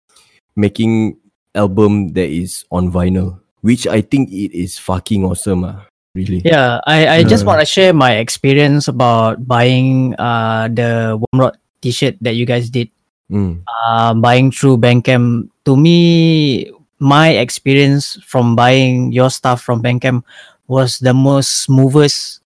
making 0.55 1.19
album 1.53 2.13
that 2.15 2.31
is 2.31 2.63
on 2.71 2.89
vinyl 2.89 3.40
which 3.61 3.85
i 3.87 4.01
think 4.01 4.29
it 4.31 4.51
is 4.53 4.77
fucking 4.77 5.23
awesome 5.25 5.63
ah 5.65 5.85
really 6.13 6.41
yeah. 6.43 6.83
I 6.85 7.07
I 7.07 7.23
just 7.23 7.47
want 7.47 7.63
to 7.63 7.65
share 7.65 7.95
my 7.95 8.19
experience 8.19 8.91
about 8.91 9.47
buying 9.47 10.11
uh 10.19 10.67
the 10.67 11.15
Wormrod 11.15 11.55
T-shirt 11.79 12.19
that 12.19 12.35
you 12.35 12.43
guys 12.45 12.67
did. 12.69 12.91
Mm. 13.31 13.63
uh, 13.87 14.11
buying 14.19 14.51
through 14.51 14.75
Bandcamp, 14.83 15.47
to 15.63 15.79
me, 15.79 16.67
my 16.99 17.39
experience 17.39 18.19
from 18.27 18.59
buying 18.59 19.15
your 19.15 19.31
stuff 19.31 19.63
from 19.63 19.79
Bandcamp 19.79 20.27
was 20.67 20.99
the 20.99 21.15
most 21.15 21.63
smoothest, 21.63 22.43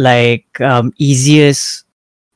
like 0.00 0.48
um, 0.64 0.88
easiest, 0.96 1.84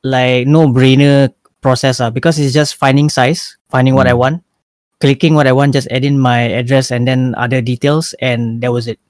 like 0.05 0.45
no 0.47 0.69
brainer 0.69 1.33
process 1.65 2.01
uh, 2.05 2.11
because 2.13 2.37
it's 2.39 2.53
just 2.53 2.77
finding 2.77 3.09
size, 3.09 3.57
finding 3.73 3.95
what 3.97 4.05
I 4.07 4.13
Mm. 4.13 4.19
want, 4.19 4.37
clicking 5.01 5.35
what 5.35 5.47
I 5.49 5.53
want, 5.53 5.73
just 5.73 5.89
add 5.91 6.05
in 6.05 6.21
my 6.21 6.49
address 6.53 6.91
and 6.93 7.09
then 7.09 7.35
other 7.37 7.61
details, 7.61 8.15
and 8.21 8.61
that 8.63 8.73
was 8.73 8.87
it. 8.87 9.01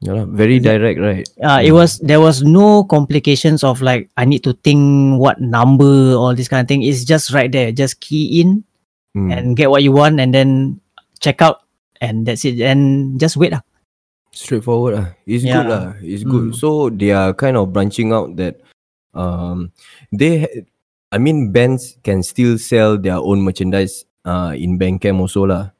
Yeah 0.00 0.24
very 0.24 0.56
direct 0.64 0.96
right 0.96 1.28
Uh, 1.44 1.60
it 1.60 1.76
Mm. 1.76 1.76
was 1.76 2.00
there 2.00 2.24
was 2.24 2.40
no 2.40 2.88
complications 2.88 3.60
of 3.60 3.84
like 3.84 4.08
I 4.16 4.24
need 4.24 4.40
to 4.48 4.56
think 4.64 5.20
what 5.20 5.44
number 5.44 6.16
all 6.16 6.32
this 6.32 6.48
kind 6.48 6.64
of 6.64 6.68
thing. 6.72 6.80
It's 6.80 7.04
just 7.04 7.36
right 7.36 7.52
there. 7.52 7.68
Just 7.68 8.00
key 8.00 8.40
in 8.40 8.64
Mm. 9.12 9.28
and 9.28 9.44
get 9.60 9.68
what 9.68 9.84
you 9.84 9.92
want 9.92 10.16
and 10.16 10.32
then 10.32 10.80
check 11.20 11.44
out 11.44 11.68
and 12.00 12.24
that's 12.24 12.48
it 12.48 12.64
and 12.64 13.20
just 13.20 13.36
wait 13.36 13.52
lah. 13.52 13.60
straightforward 14.32 14.94
lah. 14.96 15.08
It's 15.28 15.44
Yeah. 15.44 15.60
good 15.60 15.68
lah. 15.68 15.84
It's 16.00 16.24
good. 16.24 16.54
Mm. 16.54 16.56
So 16.56 16.88
they 16.88 17.12
are 17.12 17.36
kind 17.36 17.60
of 17.60 17.76
branching 17.76 18.16
out 18.16 18.40
that 18.40 18.56
um 19.12 19.68
they 20.16 20.48
I 21.12 21.20
mean 21.20 21.52
bands 21.52 22.00
can 22.00 22.24
still 22.24 22.56
sell 22.56 22.96
their 22.96 23.20
own 23.20 23.44
merchandise 23.44 24.08
uh 24.24 24.52
in 24.56 24.78
Bandcamp 24.78 25.20
also 25.20 25.44
lah. 25.46 25.70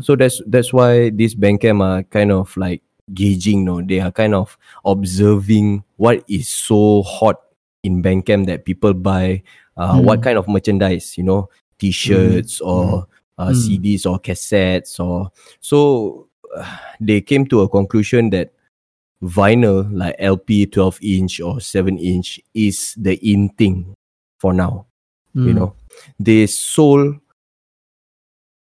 So 0.00 0.16
that's 0.16 0.40
that's 0.48 0.72
why 0.72 1.10
this 1.10 1.34
Bandcamp 1.36 1.84
are 1.84 2.02
kind 2.08 2.32
of 2.32 2.56
like 2.56 2.80
gauging, 3.12 3.64
no, 3.64 3.82
they 3.84 4.00
are 4.00 4.10
kind 4.10 4.34
of 4.34 4.56
observing 4.84 5.84
what 6.00 6.24
is 6.28 6.48
so 6.48 7.02
hot 7.02 7.36
in 7.84 8.00
Bandcamp 8.02 8.46
that 8.46 8.64
people 8.64 8.94
buy, 8.94 9.42
uh, 9.76 10.00
what 10.00 10.20
Mm. 10.20 10.22
kind 10.24 10.38
of 10.40 10.48
merchandise, 10.48 11.18
you 11.18 11.24
know, 11.24 11.50
T-shirts 11.78 12.60
or 12.64 13.06
uh, 13.36 13.52
Mm. 13.52 13.54
CDs 13.54 14.06
or 14.08 14.18
cassettes 14.18 14.98
or 14.98 15.30
so. 15.60 16.28
uh, 16.56 16.64
they 17.00 17.20
came 17.20 17.44
to 17.52 17.60
a 17.60 17.68
conclusion 17.68 18.30
that 18.30 18.48
vinyl 19.22 19.84
like 19.92 20.14
LP 20.18 20.64
12 20.66 20.98
inch 21.02 21.40
or 21.40 21.60
7 21.60 21.98
inch 21.98 22.40
is 22.54 22.94
the 22.96 23.14
in 23.20 23.50
thing 23.60 23.92
for 24.40 24.52
now. 24.56 24.86
You 25.34 25.52
Mm. 25.52 25.54
know, 25.54 25.70
they 26.18 26.46
sold 26.46 27.20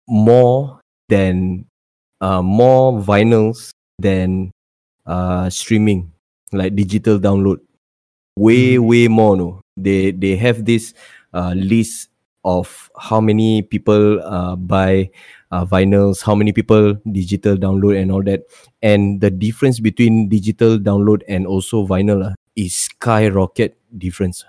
more 0.07 0.79
than 1.09 1.65
uh, 2.21 2.41
more 2.41 2.99
vinyls 3.01 3.71
than 3.99 4.51
uh, 5.05 5.49
streaming, 5.49 6.11
like 6.51 6.75
digital 6.75 7.19
download. 7.19 7.57
Way, 8.37 8.79
way 8.79 9.07
more. 9.07 9.37
No, 9.37 9.61
they 9.77 10.11
they 10.11 10.35
have 10.35 10.65
this 10.65 10.93
uh, 11.33 11.53
list 11.55 12.09
of 12.43 12.89
how 12.97 13.21
many 13.21 13.61
people 13.61 14.21
uh, 14.23 14.55
buy 14.55 15.09
uh, 15.51 15.65
vinyls, 15.65 16.23
how 16.23 16.35
many 16.35 16.51
people 16.51 16.97
digital 17.11 17.55
download, 17.55 17.99
and 18.01 18.11
all 18.11 18.23
that. 18.23 18.41
And 18.81 19.21
the 19.21 19.29
difference 19.29 19.79
between 19.79 20.29
digital 20.29 20.77
download 20.79 21.21
and 21.27 21.45
also 21.45 21.85
vinyl 21.85 22.25
uh, 22.31 22.33
is 22.55 22.75
skyrocket 22.75 23.77
difference. 23.97 24.43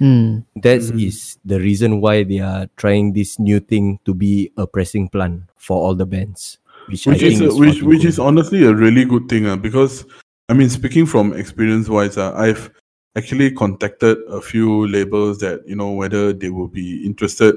Mm. 0.00 0.44
That 0.62 0.80
Mhm. 0.80 1.06
is 1.06 1.38
the 1.44 1.58
reason 1.58 2.00
why 2.00 2.22
they 2.22 2.38
are 2.38 2.68
trying 2.76 3.12
this 3.12 3.38
new 3.38 3.58
thing 3.60 3.98
to 4.04 4.14
be 4.14 4.52
a 4.56 4.66
pressing 4.66 5.08
plan 5.08 5.44
for 5.56 5.76
all 5.76 5.94
the 5.94 6.06
bands, 6.06 6.58
which, 6.86 7.06
which 7.06 7.22
I 7.22 7.26
is 7.26 7.38
think 7.38 7.52
a, 7.52 7.54
which 7.54 7.82
which 7.82 8.04
is 8.04 8.18
honestly 8.18 8.64
a 8.64 8.74
really 8.74 9.04
good 9.04 9.28
thing 9.28 9.46
uh, 9.46 9.56
because 9.56 10.04
I 10.48 10.54
mean 10.54 10.68
speaking 10.70 11.04
from 11.06 11.32
experience 11.32 11.88
wise 11.88 12.16
uh, 12.16 12.32
I've 12.34 12.70
actually 13.16 13.50
contacted 13.50 14.18
a 14.28 14.40
few 14.40 14.86
labels 14.86 15.38
that 15.38 15.66
you 15.66 15.74
know 15.74 15.90
whether 15.90 16.32
they 16.32 16.50
will 16.50 16.68
be 16.68 17.04
interested 17.04 17.56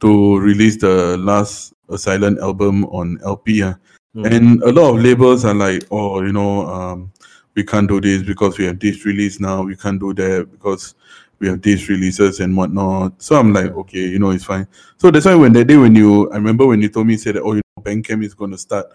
to 0.00 0.38
release 0.38 0.76
the 0.78 1.16
last 1.18 1.74
Silent 1.96 2.38
album 2.40 2.84
on 2.86 3.20
LP 3.22 3.62
uh. 3.62 3.74
Mm. 4.16 4.32
and 4.32 4.62
a 4.62 4.72
lot 4.72 4.96
of 4.96 5.04
labels 5.04 5.44
are 5.44 5.54
like 5.54 5.84
oh 5.90 6.22
you 6.22 6.32
know 6.32 6.66
um, 6.66 7.12
we 7.54 7.62
can't 7.62 7.86
do 7.86 8.00
this 8.00 8.22
because 8.22 8.56
we 8.58 8.64
have 8.64 8.80
this 8.80 9.04
release 9.04 9.40
now 9.40 9.62
we 9.62 9.76
can't 9.76 10.00
do 10.00 10.14
that 10.14 10.48
because 10.50 10.94
we 11.38 11.48
have 11.48 11.60
these 11.62 11.88
releases 11.88 12.40
and 12.40 12.56
whatnot 12.56 13.20
so 13.22 13.36
I'm 13.36 13.52
like 13.52 13.72
okay 13.72 14.06
you 14.06 14.18
know 14.18 14.30
it's 14.30 14.44
fine 14.44 14.66
so 14.96 15.10
that's 15.10 15.26
why 15.26 15.34
when 15.34 15.52
that 15.54 15.66
day 15.66 15.76
when 15.76 15.94
you 15.94 16.30
I 16.30 16.36
remember 16.36 16.66
when 16.66 16.80
you 16.80 16.88
told 16.88 17.06
me 17.06 17.16
said 17.16 17.34
that 17.36 17.42
oh 17.42 17.52
you 17.54 17.62
know 17.76 17.82
Bandcamp 17.82 18.24
is 18.24 18.34
going 18.34 18.50
to 18.52 18.58
start 18.58 18.86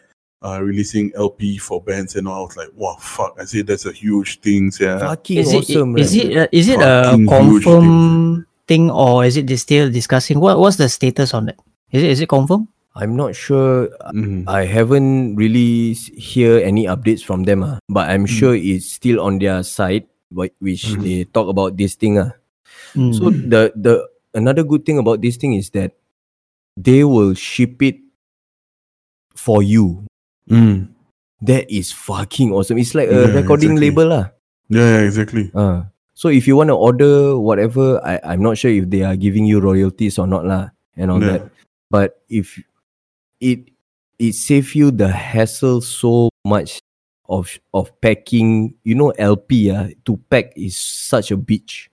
uh, 0.43 0.59
releasing 0.61 1.11
LP 1.15 1.57
for 1.59 1.81
bands 1.83 2.15
and 2.15 2.27
all 2.27 2.39
I 2.39 2.45
was 2.47 2.57
like 2.57 2.69
wow 2.75 2.97
fuck 2.99 3.37
I 3.39 3.45
said 3.45 3.67
that's 3.67 3.85
a 3.85 3.91
huge 3.91 4.39
thing 4.41 4.71
yeah 4.79 4.97
fucking 4.99 5.37
Is 5.37 5.53
it 5.53 5.57
awesome. 5.57 5.97
is 5.97 6.15
right? 6.17 6.25
it 6.25 6.37
uh, 6.37 6.47
is 6.51 6.67
it 6.67 6.79
a 6.81 7.03
Fucking 7.05 7.19
huge 7.27 7.63
confirm 7.63 8.45
thing 8.67 8.89
or 8.89 9.25
is 9.25 9.37
it 9.37 9.45
they 9.47 9.55
still 9.57 9.91
discussing? 9.91 10.39
What 10.39 10.57
what's 10.59 10.77
the 10.77 10.89
status 10.89 11.33
on 11.33 11.49
it? 11.49 11.59
Is 11.91 12.03
it 12.03 12.09
is 12.09 12.21
it 12.21 12.29
confirmed? 12.29 12.67
I'm 12.95 13.15
not 13.15 13.35
sure. 13.35 13.87
Mhm. 14.11 14.43
I 14.51 14.65
haven't 14.67 15.35
really 15.37 15.91
s- 15.95 16.11
hear 16.11 16.59
any 16.59 16.85
updates 16.91 17.23
from 17.23 17.43
them, 17.47 17.63
ah. 17.63 17.79
but 17.87 18.09
I'm 18.11 18.25
Mm. 18.27 18.35
sure 18.35 18.53
it's 18.55 18.91
still 18.91 19.21
on 19.23 19.39
their 19.39 19.63
site, 19.63 20.03
whi- 20.03 20.10
which 20.31 20.95
Mhm. 20.95 21.03
they 21.03 21.17
talk 21.27 21.47
about 21.51 21.75
this 21.77 21.95
thing. 21.99 22.17
Ah. 22.17 22.31
Mm. 22.95 23.11
So 23.13 23.29
the 23.31 23.71
the 23.75 24.07
another 24.33 24.63
good 24.63 24.87
thing 24.87 24.97
about 24.97 25.19
this 25.21 25.35
thing 25.35 25.53
is 25.53 25.69
that 25.75 25.93
they 26.79 27.03
will 27.03 27.35
ship 27.35 27.83
it 27.83 27.99
for 29.35 29.63
you. 29.63 30.03
Mm. 30.49 30.87
That 31.41 31.67
is 31.71 31.91
fucking 31.91 32.53
awesome. 32.53 32.77
It's 32.77 32.93
like 32.95 33.09
Yeah, 33.09 33.33
a 33.33 33.33
recording 33.33 33.75
exactly. 33.75 33.89
label 33.91 34.05
lah. 34.13 34.25
yeah, 34.71 34.87
yeah 34.99 35.01
exactly 35.03 35.51
Uh, 35.51 35.89
so 36.15 36.29
if 36.31 36.47
you 36.47 36.55
want 36.55 36.69
to 36.71 36.77
order 36.77 37.35
whatever, 37.35 37.99
I, 38.05 38.21
I'm 38.23 38.39
not 38.45 38.55
sure 38.61 38.71
if 38.71 38.87
they 38.87 39.01
are 39.03 39.17
giving 39.19 39.43
you 39.49 39.59
royalties 39.59 40.15
or 40.21 40.27
not 40.29 40.45
lah 40.47 40.71
and 40.95 41.11
all 41.11 41.19
Yeah. 41.19 41.43
that. 41.43 41.51
But 41.91 42.21
if 42.31 42.55
it 43.43 43.73
it 44.21 44.37
save 44.37 44.77
you 44.77 44.93
the 44.93 45.09
hassle 45.11 45.81
so 45.81 46.29
much 46.45 46.79
of 47.31 47.47
of 47.71 47.89
packing, 48.03 48.75
you 48.83 48.93
know 48.93 49.15
LP 49.15 49.71
ah, 49.71 49.87
to 50.03 50.19
pack 50.27 50.51
is 50.59 50.75
such 50.75 51.31
a 51.31 51.39
bitch. 51.39 51.87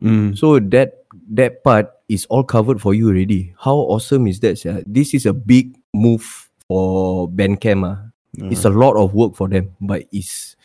Mm. 0.00 0.32
So 0.32 0.56
that 0.72 1.04
that 1.36 1.60
part 1.60 1.92
is 2.08 2.24
all 2.32 2.42
covered 2.42 2.80
for 2.80 2.96
you 2.96 3.12
already. 3.12 3.52
How 3.60 3.76
awesome 3.76 4.26
is 4.26 4.40
that? 4.40 4.56
sia? 4.56 4.80
This 4.88 5.12
is 5.12 5.28
a 5.28 5.36
big 5.36 5.76
move 5.92 6.24
for 6.64 7.28
Bandcamp. 7.28 7.84
ah. 7.84 7.98
It's 8.48 8.64
a 8.64 8.72
lot 8.72 8.96
of 8.96 9.12
work 9.12 9.36
for 9.36 9.52
them, 9.52 9.76
but 9.84 10.08
it's 10.08 10.56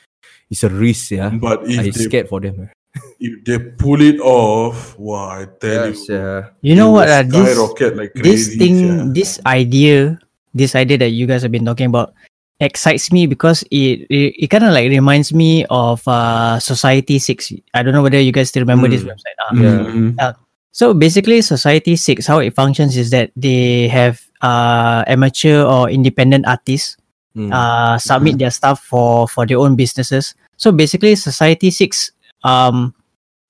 it's 0.47 0.63
a 0.63 0.71
risk. 0.71 1.11
Yeah, 1.11 1.35
but 1.35 1.67
I 1.67 1.91
if 1.91 1.99
they, 1.99 2.07
scared 2.07 2.31
for 2.31 2.39
them. 2.39 2.63
ah. 2.63 2.71
if 3.19 3.43
they 3.43 3.59
pull 3.59 3.99
it 3.99 4.23
off 4.23 4.95
wow 4.95 5.43
I 5.43 5.51
tell 5.59 5.91
you 5.91 5.99
yeah. 6.07 6.55
you 6.63 6.79
know 6.79 6.95
what? 6.95 7.11
will 7.11 7.19
Uh, 7.19 7.23
this 7.27 7.51
skyrocket 7.51 7.91
like 7.99 8.13
this 8.15 8.55
thing, 8.55 8.75
sia. 8.79 9.11
this 9.11 9.43
idea, 9.43 10.15
this 10.55 10.79
idea 10.79 11.03
that 11.03 11.11
you 11.11 11.27
guys 11.27 11.43
have 11.43 11.51
been 11.51 11.67
talking 11.67 11.91
about 11.91 12.15
excites 12.59 13.11
me 13.11 13.27
because 13.27 13.63
it 13.71 14.07
it, 14.09 14.33
it 14.39 14.47
kind 14.47 14.63
of 14.63 14.71
like 14.71 14.89
reminds 14.89 15.33
me 15.33 15.65
of 15.69 16.01
uh 16.07 16.59
Society 16.59 17.19
Six. 17.19 17.51
I 17.73 17.83
don't 17.83 17.93
know 17.93 18.03
whether 18.03 18.19
you 18.19 18.31
guys 18.31 18.49
still 18.49 18.63
remember 18.63 18.87
this 18.87 19.03
Mm. 19.03 19.11
website. 19.11 19.37
Uh, 19.43 19.53
Yeah. 19.55 19.79
Mhm. 19.91 20.35
So 20.75 20.93
basically, 20.93 21.39
Society 21.41 21.95
Six, 21.95 22.27
how 22.27 22.39
it 22.39 22.51
functions 22.55 22.95
is 22.97 23.09
that 23.11 23.31
they 23.35 23.87
have 23.87 24.19
uh 24.41 25.03
amateur 25.07 25.63
or 25.63 25.89
independent 25.89 26.45
artists 26.47 26.97
Mm. 27.35 27.51
uh 27.51 27.99
submit 27.99 28.39
their 28.39 28.51
stuff 28.51 28.79
for 28.83 29.27
for 29.27 29.43
their 29.45 29.59
own 29.59 29.75
businesses. 29.75 30.35
So 30.55 30.71
basically, 30.71 31.15
Society 31.19 31.71
Six, 31.71 32.11
um, 32.47 32.95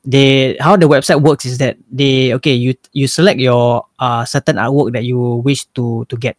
they 0.06 0.58
how 0.62 0.78
the 0.78 0.86
website 0.90 1.22
works 1.22 1.46
is 1.46 1.58
that 1.62 1.78
they 1.94 2.34
okay 2.38 2.54
you 2.54 2.74
you 2.94 3.06
select 3.10 3.38
your 3.42 3.86
uh 4.02 4.26
certain 4.26 4.58
artwork 4.58 4.94
that 4.94 5.06
you 5.06 5.42
wish 5.46 5.66
to 5.78 6.06
to 6.10 6.16
get, 6.18 6.38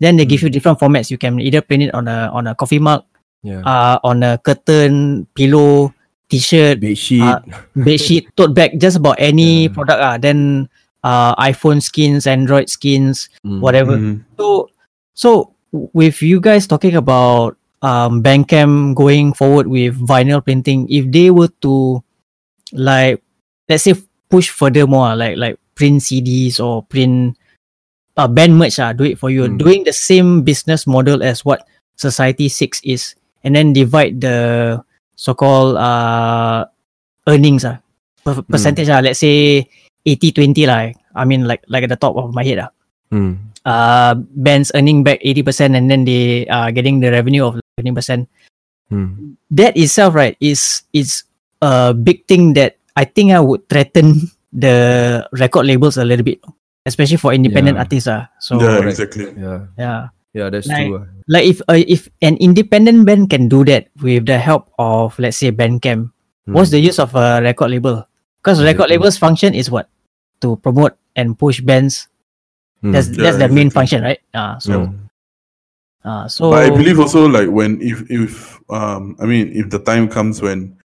then 0.00 0.16
they 0.16 0.24
give 0.26 0.42
you 0.42 0.50
different 0.50 0.78
formats. 0.80 1.10
You 1.10 1.18
can 1.18 1.38
either 1.40 1.60
print 1.60 1.84
it 1.84 1.94
on 1.94 2.08
a 2.08 2.28
on 2.32 2.46
a 2.48 2.54
coffee 2.56 2.80
mug, 2.80 3.04
yeah. 3.44 3.60
uh 3.62 3.98
on 4.02 4.22
a 4.24 4.38
curtain, 4.40 5.26
pillow, 5.36 5.92
t-shirt, 6.28 6.80
Bed 6.80 6.96
sheet. 6.98 7.22
uh, 7.22 7.40
bedsheet, 7.76 8.26
tote 8.36 8.54
bag, 8.54 8.80
just 8.80 8.96
about 8.96 9.16
any 9.20 9.68
Yeah. 9.68 9.72
product. 9.76 10.00
Ah, 10.00 10.16
then 10.18 10.68
uh, 11.04 11.32
iPhone 11.40 11.80
skins, 11.80 12.26
Android 12.26 12.68
skins, 12.68 13.28
Mm. 13.46 13.60
whatever. 13.60 13.96
Mhm. 13.96 14.24
So, 14.36 14.68
so 15.14 15.30
with 15.72 16.20
you 16.20 16.40
guys 16.40 16.66
talking 16.66 16.94
about 16.96 17.56
um, 17.80 18.20
Bandcamp 18.22 18.94
going 19.00 19.32
forward 19.32 19.64
with 19.66 19.96
vinyl 19.96 20.44
printing, 20.44 20.84
if 20.92 21.08
they 21.08 21.30
were 21.32 21.48
to 21.64 22.04
like, 22.72 23.22
let's 23.68 23.84
say, 23.84 23.94
push 24.28 24.50
further 24.52 24.86
more, 24.86 25.16
like 25.16 25.36
like 25.40 25.56
print 25.74 26.02
CDs 26.04 26.60
or 26.60 26.82
print 26.84 27.36
uh, 28.16 28.28
band 28.28 28.56
merch, 28.58 28.78
ah, 28.78 28.92
do 28.92 29.04
it 29.04 29.18
for 29.18 29.30
you, 29.30 29.46
Mm. 29.46 29.58
doing 29.58 29.80
the 29.84 29.92
same 29.94 30.42
business 30.42 30.86
model 30.86 31.22
as 31.22 31.44
what 31.44 31.66
Society 31.96 32.48
Six 32.48 32.80
is, 32.82 33.14
and 33.44 33.54
then 33.54 33.72
divide 33.76 34.20
the 34.20 34.80
so-called 35.16 35.76
uh, 35.76 36.64
earnings, 37.28 37.64
ah, 37.68 37.78
per- 38.24 38.42
percentage, 38.46 38.88
ah, 38.88 39.00
let's 39.04 39.20
say 39.20 39.68
80-20 40.06 40.64
lah. 40.66 40.90
I 41.12 41.22
mean, 41.28 41.44
like 41.44 41.60
like 41.68 41.84
at 41.84 41.92
the 41.92 42.00
top 42.00 42.16
of 42.16 42.32
my 42.32 42.42
head, 42.46 42.64
ah 42.64 42.70
Mm. 43.10 43.36
uh 43.66 44.14
bands 44.38 44.70
earning 44.72 45.02
back 45.02 45.18
80% 45.20 45.74
and 45.76 45.90
then 45.90 46.06
they 46.06 46.46
are 46.48 46.70
getting 46.72 47.02
the 47.02 47.10
revenue 47.10 47.42
of 47.44 47.58
20%. 47.76 48.24
Mm. 48.88 49.34
That 49.50 49.74
itself, 49.76 50.14
right, 50.14 50.38
is 50.40 50.86
is 50.94 51.26
a 51.60 51.90
big 51.92 52.24
thing 52.30 52.54
that 52.54 52.78
I 52.94 53.04
think 53.04 53.34
I 53.34 53.42
would 53.42 53.66
threaten 53.68 54.30
the 54.54 55.26
record 55.36 55.66
labels 55.66 55.98
a 55.98 56.06
little 56.06 56.24
bit, 56.24 56.38
especially 56.86 57.16
for 57.20 57.32
independent 57.32 57.76
Yeah. 57.76 57.82
artists. 57.84 58.08
Uh. 58.08 58.26
So 58.40 58.60
yeah, 58.60 58.78
correct. 58.80 58.98
exactly. 58.98 59.26
Yeah. 59.36 59.60
yeah. 59.78 60.00
Yeah, 60.32 60.46
that's 60.50 60.68
Like- 60.70 60.86
true. 60.86 61.02
ah. 61.02 61.06
Like 61.30 61.46
if 61.46 61.58
uh, 61.66 61.78
if 61.78 62.06
an 62.22 62.36
independent 62.38 63.06
band 63.06 63.30
can 63.30 63.46
do 63.50 63.62
that 63.66 63.90
with 64.02 64.26
the 64.26 64.38
help 64.38 64.70
of 64.78 65.18
let's 65.18 65.38
say 65.38 65.50
Bandcamp, 65.50 66.10
Mm. 66.48 66.54
what's 66.56 66.70
the 66.70 66.80
use 66.80 66.98
of 66.98 67.14
a 67.14 67.38
record 67.42 67.70
label? 67.70 68.06
Because 68.42 68.58
record 68.64 68.88
Exactly. 68.90 68.96
labels 68.96 69.16
function 69.20 69.52
is 69.54 69.70
what? 69.70 69.90
To 70.40 70.56
promote 70.56 70.96
and 71.14 71.36
push 71.38 71.60
bands. 71.60 72.08
Mm. 72.82 72.96
That's 72.96 73.12
Yeah, 73.12 73.22
that's 73.28 73.38
the 73.38 73.48
main 73.52 73.68
function, 73.70 74.02
right? 74.02 74.18
Uh, 74.32 74.56
so 74.58 74.88
uh, 76.04 76.26
so 76.28 76.50
But 76.50 76.64
I 76.64 76.70
believe 76.72 76.98
also 76.98 77.28
like 77.28 77.50
when 77.52 77.76
if 77.84 78.08
if 78.08 78.56
um 78.72 79.16
I 79.20 79.26
mean 79.28 79.52
if 79.52 79.68
the 79.68 79.78
time 79.78 80.08
comes 80.08 80.40
when 80.40 80.79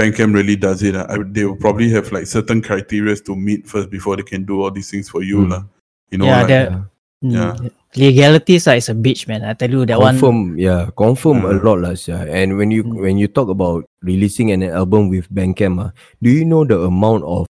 Bandcamp 0.00 0.32
really 0.32 0.56
does 0.56 0.80
it, 0.82 0.96
uh, 0.96 1.04
I, 1.12 1.18
they 1.28 1.44
will 1.44 1.56
probably 1.60 1.90
have 1.92 2.08
like 2.10 2.24
certain 2.26 2.62
criteria 2.64 3.16
to 3.28 3.36
meet 3.36 3.68
first 3.68 3.90
before 3.92 4.16
they 4.16 4.22
can 4.24 4.44
do 4.48 4.62
all 4.64 4.70
these 4.72 4.88
things 4.90 5.12
for 5.12 5.20
you, 5.22 5.44
Mm. 5.44 5.50
lah. 5.52 5.62
You 6.10 6.18
know, 6.18 6.24
Yeah, 6.24 6.40
like, 6.40 6.48
the-. 6.48 6.84
Yeah. 7.20 7.52
Legalities 8.00 8.64
ah, 8.70 8.80
is 8.80 8.88
a 8.88 8.94
bitch, 8.96 9.28
man. 9.28 9.44
I 9.44 9.52
tell 9.52 9.68
you 9.68 9.84
that 9.84 9.98
one. 10.00 10.16
confirm, 10.16 10.56
yeah, 10.56 10.88
confirm 10.96 11.44
a 11.44 11.52
lot 11.60 11.84
lah, 11.84 11.92
sia. 11.98 12.24
And 12.24 12.56
when 12.56 12.70
you 12.72 12.80
Mm. 12.80 12.96
when 12.96 13.14
you 13.20 13.28
talk 13.28 13.52
about 13.52 13.84
releasing 14.00 14.48
an 14.56 14.62
album 14.64 15.10
with 15.12 15.28
Bandcamp, 15.28 15.76
ah, 15.84 15.90
do 16.24 16.30
you 16.32 16.48
know 16.48 16.64
the 16.64 16.80
amount 16.80 17.28
of 17.28 17.44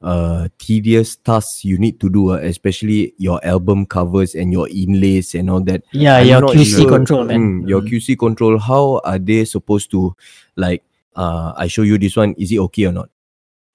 uh 0.00 0.46
tedious 0.62 1.16
tasks 1.20 1.64
you 1.68 1.76
need 1.76 1.98
to 2.00 2.08
do, 2.08 2.32
ah, 2.32 2.40
especially 2.40 3.12
your 3.18 3.42
album 3.44 3.84
covers 3.84 4.32
and 4.38 4.54
your 4.56 4.70
inlays 4.72 5.34
and 5.36 5.50
all 5.52 5.60
that? 5.68 5.82
Yeah, 5.92 6.22
I'm 6.22 6.30
your 6.30 6.40
QC 6.54 6.86
sure. 6.86 6.88
control, 6.88 7.28
man. 7.28 7.42
Mm, 7.42 7.68
your 7.68 7.82
Mm. 7.84 7.88
QC 7.92 8.16
control. 8.16 8.56
How 8.56 9.02
are 9.04 9.18
they 9.20 9.44
supposed 9.44 9.90
to 9.92 10.14
like? 10.56 10.80
Uh, 11.16 11.54
I 11.56 11.66
show 11.68 11.82
you 11.82 11.96
this 11.98 12.16
one. 12.18 12.34
Is 12.36 12.50
it 12.52 12.58
okay 12.70 12.86
or 12.86 12.92
not? 12.92 13.08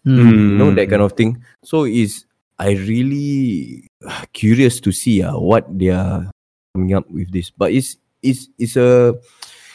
Mm. 0.07 0.15
you 0.31 0.57
know 0.57 0.71
that 0.71 0.87
kind 0.87 1.03
of 1.03 1.11
thing 1.11 1.43
so 1.59 1.83
is 1.83 2.23
i 2.55 2.71
really 2.87 3.83
curious 4.31 4.79
to 4.79 4.95
see 4.95 5.19
uh, 5.19 5.35
what 5.35 5.67
they 5.67 5.91
are 5.91 6.23
coming 6.71 6.95
up 6.95 7.03
with 7.11 7.27
this 7.35 7.51
but 7.51 7.75
it's 7.75 7.99
it's 8.23 8.47
it's 8.55 8.79
a 8.79 9.11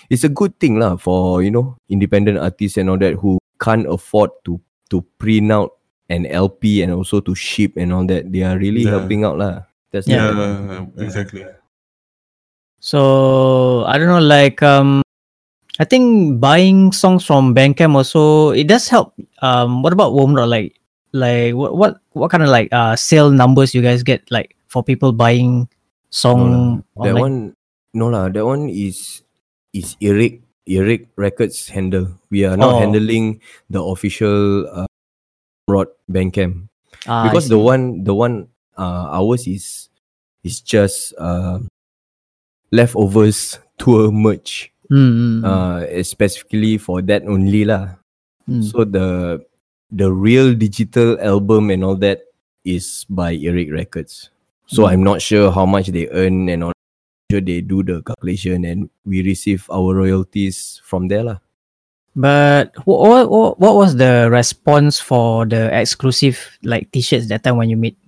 it's 0.09 0.25
a 0.25 0.33
good 0.33 0.57
thing 0.57 0.81
lah 0.81 0.97
for 0.97 1.45
you 1.45 1.53
know 1.53 1.77
independent 1.93 2.41
artists 2.41 2.81
and 2.81 2.89
all 2.89 2.97
that 2.97 3.21
who 3.21 3.37
can't 3.61 3.85
afford 3.85 4.33
to 4.49 4.57
to 4.89 5.05
print 5.21 5.53
out 5.53 5.77
an 6.09 6.25
LP 6.25 6.81
and 6.81 6.97
also 6.97 7.21
to 7.21 7.37
ship 7.37 7.77
and 7.77 7.93
all 7.93 8.09
that. 8.09 8.33
They 8.33 8.49
are 8.49 8.57
really 8.57 8.89
Yeah. 8.89 8.97
helping 8.97 9.29
out 9.29 9.37
lah. 9.37 9.69
That's 9.93 10.09
Yeah, 10.09 10.33
the- 10.33 11.05
exactly. 11.05 11.45
So 12.81 13.85
I 13.85 13.97
don't 14.01 14.09
know, 14.09 14.25
like 14.25 14.65
um, 14.65 15.04
I 15.79 15.85
think 15.85 16.39
buying 16.41 16.93
songs 16.93 17.27
from 17.27 17.55
Bandcamp 17.55 17.95
also 17.99 18.51
it 18.51 18.69
does 18.71 18.87
help. 18.89 19.15
Um, 19.43 19.83
what 19.83 19.93
about 19.93 20.13
Wormrot? 20.15 20.47
Like, 20.49 20.79
like 21.13 21.55
what 21.55 21.75
what 21.77 21.93
what 22.15 22.31
kind 22.31 22.43
of 22.43 22.49
like 22.49 22.71
uh 22.73 22.95
sale 22.95 23.31
numbers 23.31 23.75
you 23.75 23.83
guys 23.83 24.03
get 24.03 24.23
like 24.31 24.55
for 24.71 24.83
people 24.83 25.11
buying 25.13 25.67
song? 26.11 26.83
That 27.03 27.19
one, 27.19 27.57
no 27.95 28.07
lah. 28.07 28.29
That 28.31 28.47
one 28.47 28.71
is 28.71 29.23
is 29.75 29.97
Earache 29.99 30.43
Earache 30.71 31.11
Records 31.19 31.69
handle. 31.69 32.07
We 32.31 32.47
are 32.47 32.57
not 32.57 32.75
Oh. 32.75 32.79
handling 32.79 33.43
the 33.71 33.83
official 33.83 34.67
uh, 34.71 34.87
Rot 35.67 35.91
Bandcamp 36.11 36.69
Ah, 37.07 37.27
because 37.27 37.49
the 37.51 37.59
one 37.59 38.05
the 38.05 38.15
one 38.15 38.47
uh 38.79 39.11
ours 39.11 39.47
is 39.51 39.91
is 40.47 40.61
just 40.63 41.15
uh 41.19 41.59
leftovers 42.71 43.59
tour 43.79 44.11
merch. 44.11 44.71
Mm, 44.95 45.11
mm, 45.11 45.33
mm, 45.43 45.43
Uh, 45.43 45.81
specifically 46.07 46.79
for 46.79 47.03
that 47.03 47.27
only 47.27 47.67
lah. 47.67 47.99
mm. 48.47 48.63
So 48.63 48.87
the 48.87 49.43
the 49.91 50.07
real 50.15 50.55
digital 50.55 51.19
album 51.19 51.75
and 51.75 51.83
all 51.83 51.99
that 51.99 52.31
is 52.63 53.03
by 53.11 53.35
Earache 53.35 53.75
Records. 53.75 54.31
So 54.71 54.87
Mm. 54.87 54.91
I'm 54.95 55.03
not 55.03 55.19
sure 55.19 55.51
how 55.51 55.67
much 55.67 55.91
they 55.91 56.07
earn 56.15 56.47
and 56.47 56.71
all. 56.71 56.75
Sure 57.33 57.41
they 57.43 57.59
do 57.65 57.83
the 57.83 58.05
calculation 58.07 58.63
and 58.69 58.87
we 59.03 59.25
receive 59.27 59.67
our 59.73 59.97
royalties 59.97 60.79
from 60.87 61.09
there 61.11 61.25
lah. 61.27 61.39
But 62.15 62.71
what, 62.87 63.27
what 63.27 63.59
what 63.59 63.75
was 63.75 63.99
the 63.99 64.31
response 64.31 65.03
for 65.03 65.43
the 65.43 65.67
exclusive 65.75 66.39
like 66.63 66.95
t-shirts 66.95 67.27
that 67.35 67.43
time 67.43 67.59
when 67.59 67.67
you 67.67 67.75
made? 67.81 67.99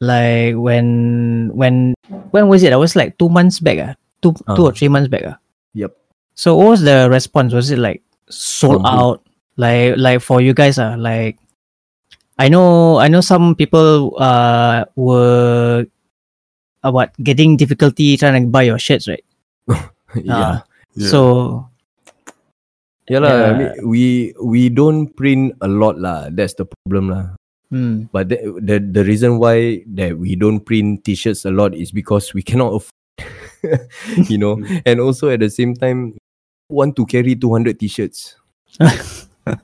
Like 0.00 0.56
when 0.56 1.50
when 1.52 1.92
when 2.32 2.48
was 2.48 2.64
it? 2.64 2.72
I 2.72 2.80
was 2.80 2.96
like 2.96 3.18
two 3.20 3.28
months 3.28 3.60
back. 3.60 3.78
Ah, 3.82 3.92
two 4.24 4.32
two 4.56 4.64
Ah. 4.64 4.68
or 4.70 4.72
three 4.72 4.88
months 4.88 5.12
back. 5.12 5.28
Ah. 5.28 5.36
Yep. 5.74 5.92
So 6.34 6.56
what 6.56 6.68
was 6.68 6.82
the 6.82 7.08
response? 7.10 7.52
Was 7.52 7.70
it 7.70 7.78
like 7.78 8.02
sold 8.30 8.82
out? 8.86 9.22
Like 9.56 9.94
like 9.98 10.20
for 10.20 10.40
you 10.40 10.54
guys 10.54 10.78
ah, 10.78 10.98
like 10.98 11.38
I 12.38 12.48
know 12.48 12.98
I 12.98 13.06
know 13.06 13.22
some 13.22 13.54
people 13.54 14.18
uh 14.18 14.84
were 14.96 15.86
uh, 16.82 16.90
what 16.90 17.14
getting 17.22 17.56
difficulty 17.56 18.16
trying 18.16 18.42
to 18.42 18.48
buy 18.50 18.62
your 18.62 18.78
shirts, 18.78 19.06
right? 19.06 19.24
yeah. 20.18 20.66
Yeah. 20.94 21.10
So 21.10 21.70
Yeah 23.04 23.20
lah. 23.20 23.36
I 23.36 23.52
mean, 23.52 23.72
we 23.84 24.32
we 24.40 24.72
don't 24.72 25.12
print 25.12 25.52
a 25.60 25.68
lot 25.68 26.00
lah. 26.00 26.32
That's 26.32 26.56
the 26.56 26.64
problem 26.64 27.12
lah. 27.12 27.36
hmm. 27.68 28.08
But 28.08 28.32
the, 28.32 28.56
the 28.56 28.80
the 28.80 29.04
reason 29.04 29.36
why 29.36 29.84
that 29.92 30.16
we 30.16 30.36
don't 30.40 30.64
print 30.64 31.04
t-shirts 31.04 31.44
a 31.44 31.52
lot 31.52 31.76
is 31.76 31.92
because 31.92 32.32
we 32.32 32.40
cannot 32.40 32.72
afford, 32.80 32.96
you 34.28 34.38
know, 34.38 34.58
and 34.86 35.00
also 35.00 35.28
at 35.30 35.40
the 35.40 35.50
same 35.50 35.74
time 35.74 36.16
want 36.68 36.96
to 36.96 37.06
carry 37.06 37.34
200 37.36 37.78
t-shirts. 37.78 38.36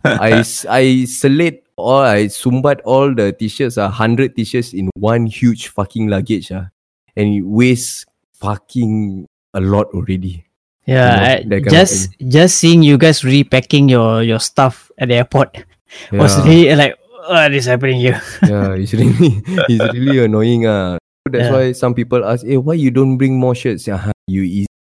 I, 0.05 0.45
I 0.69 1.05
select 1.09 1.67
all 1.77 2.03
I 2.05 2.27
sumbat 2.27 2.81
all 2.85 3.15
the 3.15 3.33
t-shirts 3.33 3.79
are 3.79 3.89
100 3.89 4.37
t-shirts 4.37 4.75
in 4.75 4.91
one 4.95 5.25
huge 5.27 5.69
fucking 5.69 6.09
luggage 6.09 6.53
ah. 6.53 6.69
And 7.17 7.29
it 7.35 7.43
weighs 7.43 8.05
fucking 8.37 9.27
a 9.55 9.61
lot 9.61 9.89
already. 9.97 10.45
Yeah, 10.87 11.17
know, 11.17 11.23
I- 11.23 11.43
that 11.49 11.51
kind 11.51 11.67
of 11.67 11.73
just 11.73 12.11
just 12.29 12.57
seeing 12.59 12.83
you 12.83 12.99
guys 12.99 13.25
repacking 13.25 13.89
your 13.89 14.23
your 14.23 14.41
stuff 14.41 14.91
at 14.99 15.09
the 15.09 15.15
airport 15.25 15.65
was 16.13 16.37
Yeah. 16.39 16.45
really 16.45 16.77
like 16.77 16.95
what 17.29 17.53
is 17.55 17.67
happening 17.67 18.01
here? 18.01 18.21
yeah, 18.45 18.75
it's 18.75 18.93
really 18.93 19.41
it's 19.69 19.85
really 19.95 20.25
annoying. 20.25 20.67
Uh. 20.67 20.99
That's 21.29 21.49
Yeah. 21.49 21.53
why 21.53 21.65
some 21.77 21.93
people 21.93 22.25
ask, 22.25 22.47
hey, 22.47 22.57
why 22.57 22.75
you 22.81 22.89
don't 22.91 23.19
bring 23.21 23.37
more 23.37 23.55
shirts? 23.55 23.85
Yeah, 23.87 24.01
you 24.27 24.43
easy. 24.43 24.73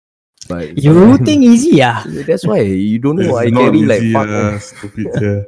But 0.48 0.72
You 0.80 1.16
think 1.26 1.44
easy, 1.44 1.76
yeah? 1.84 2.02
that's 2.24 2.46
why 2.48 2.64
you 2.64 2.98
don't 2.98 3.16
know. 3.20 3.36
I 3.36 3.52
not 3.52 3.68
carry 3.70 3.84
like 3.84 4.02
easy, 4.02 4.12
fuck. 4.16 4.28
uh, 4.28 4.56
stupid. 4.58 5.06
Yeah. 5.20 5.40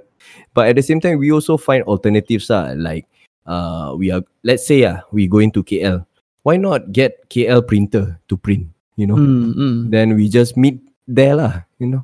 But 0.52 0.68
at 0.68 0.76
the 0.76 0.84
same 0.84 1.00
time, 1.00 1.16
we 1.18 1.32
also 1.32 1.56
find 1.56 1.80
alternatives. 1.88 2.52
Uh, 2.52 2.76
like 2.76 3.08
uh, 3.48 3.96
we 3.96 4.12
are 4.12 4.20
let's 4.44 4.68
say 4.68 4.84
uh, 4.84 5.00
we 5.10 5.26
going 5.26 5.50
to 5.56 5.64
KL. 5.64 6.04
Why 6.44 6.60
not 6.60 6.92
get 6.92 7.24
KL 7.32 7.64
printer 7.66 8.20
to 8.28 8.36
print? 8.36 8.68
You 9.00 9.08
know, 9.08 9.16
Mm, 9.16 9.54
mm. 9.56 9.78
then 9.90 10.12
we 10.14 10.28
just 10.28 10.60
meet 10.60 10.84
there 11.08 11.34
lah. 11.34 11.64
You 11.80 11.88
know. 11.88 12.02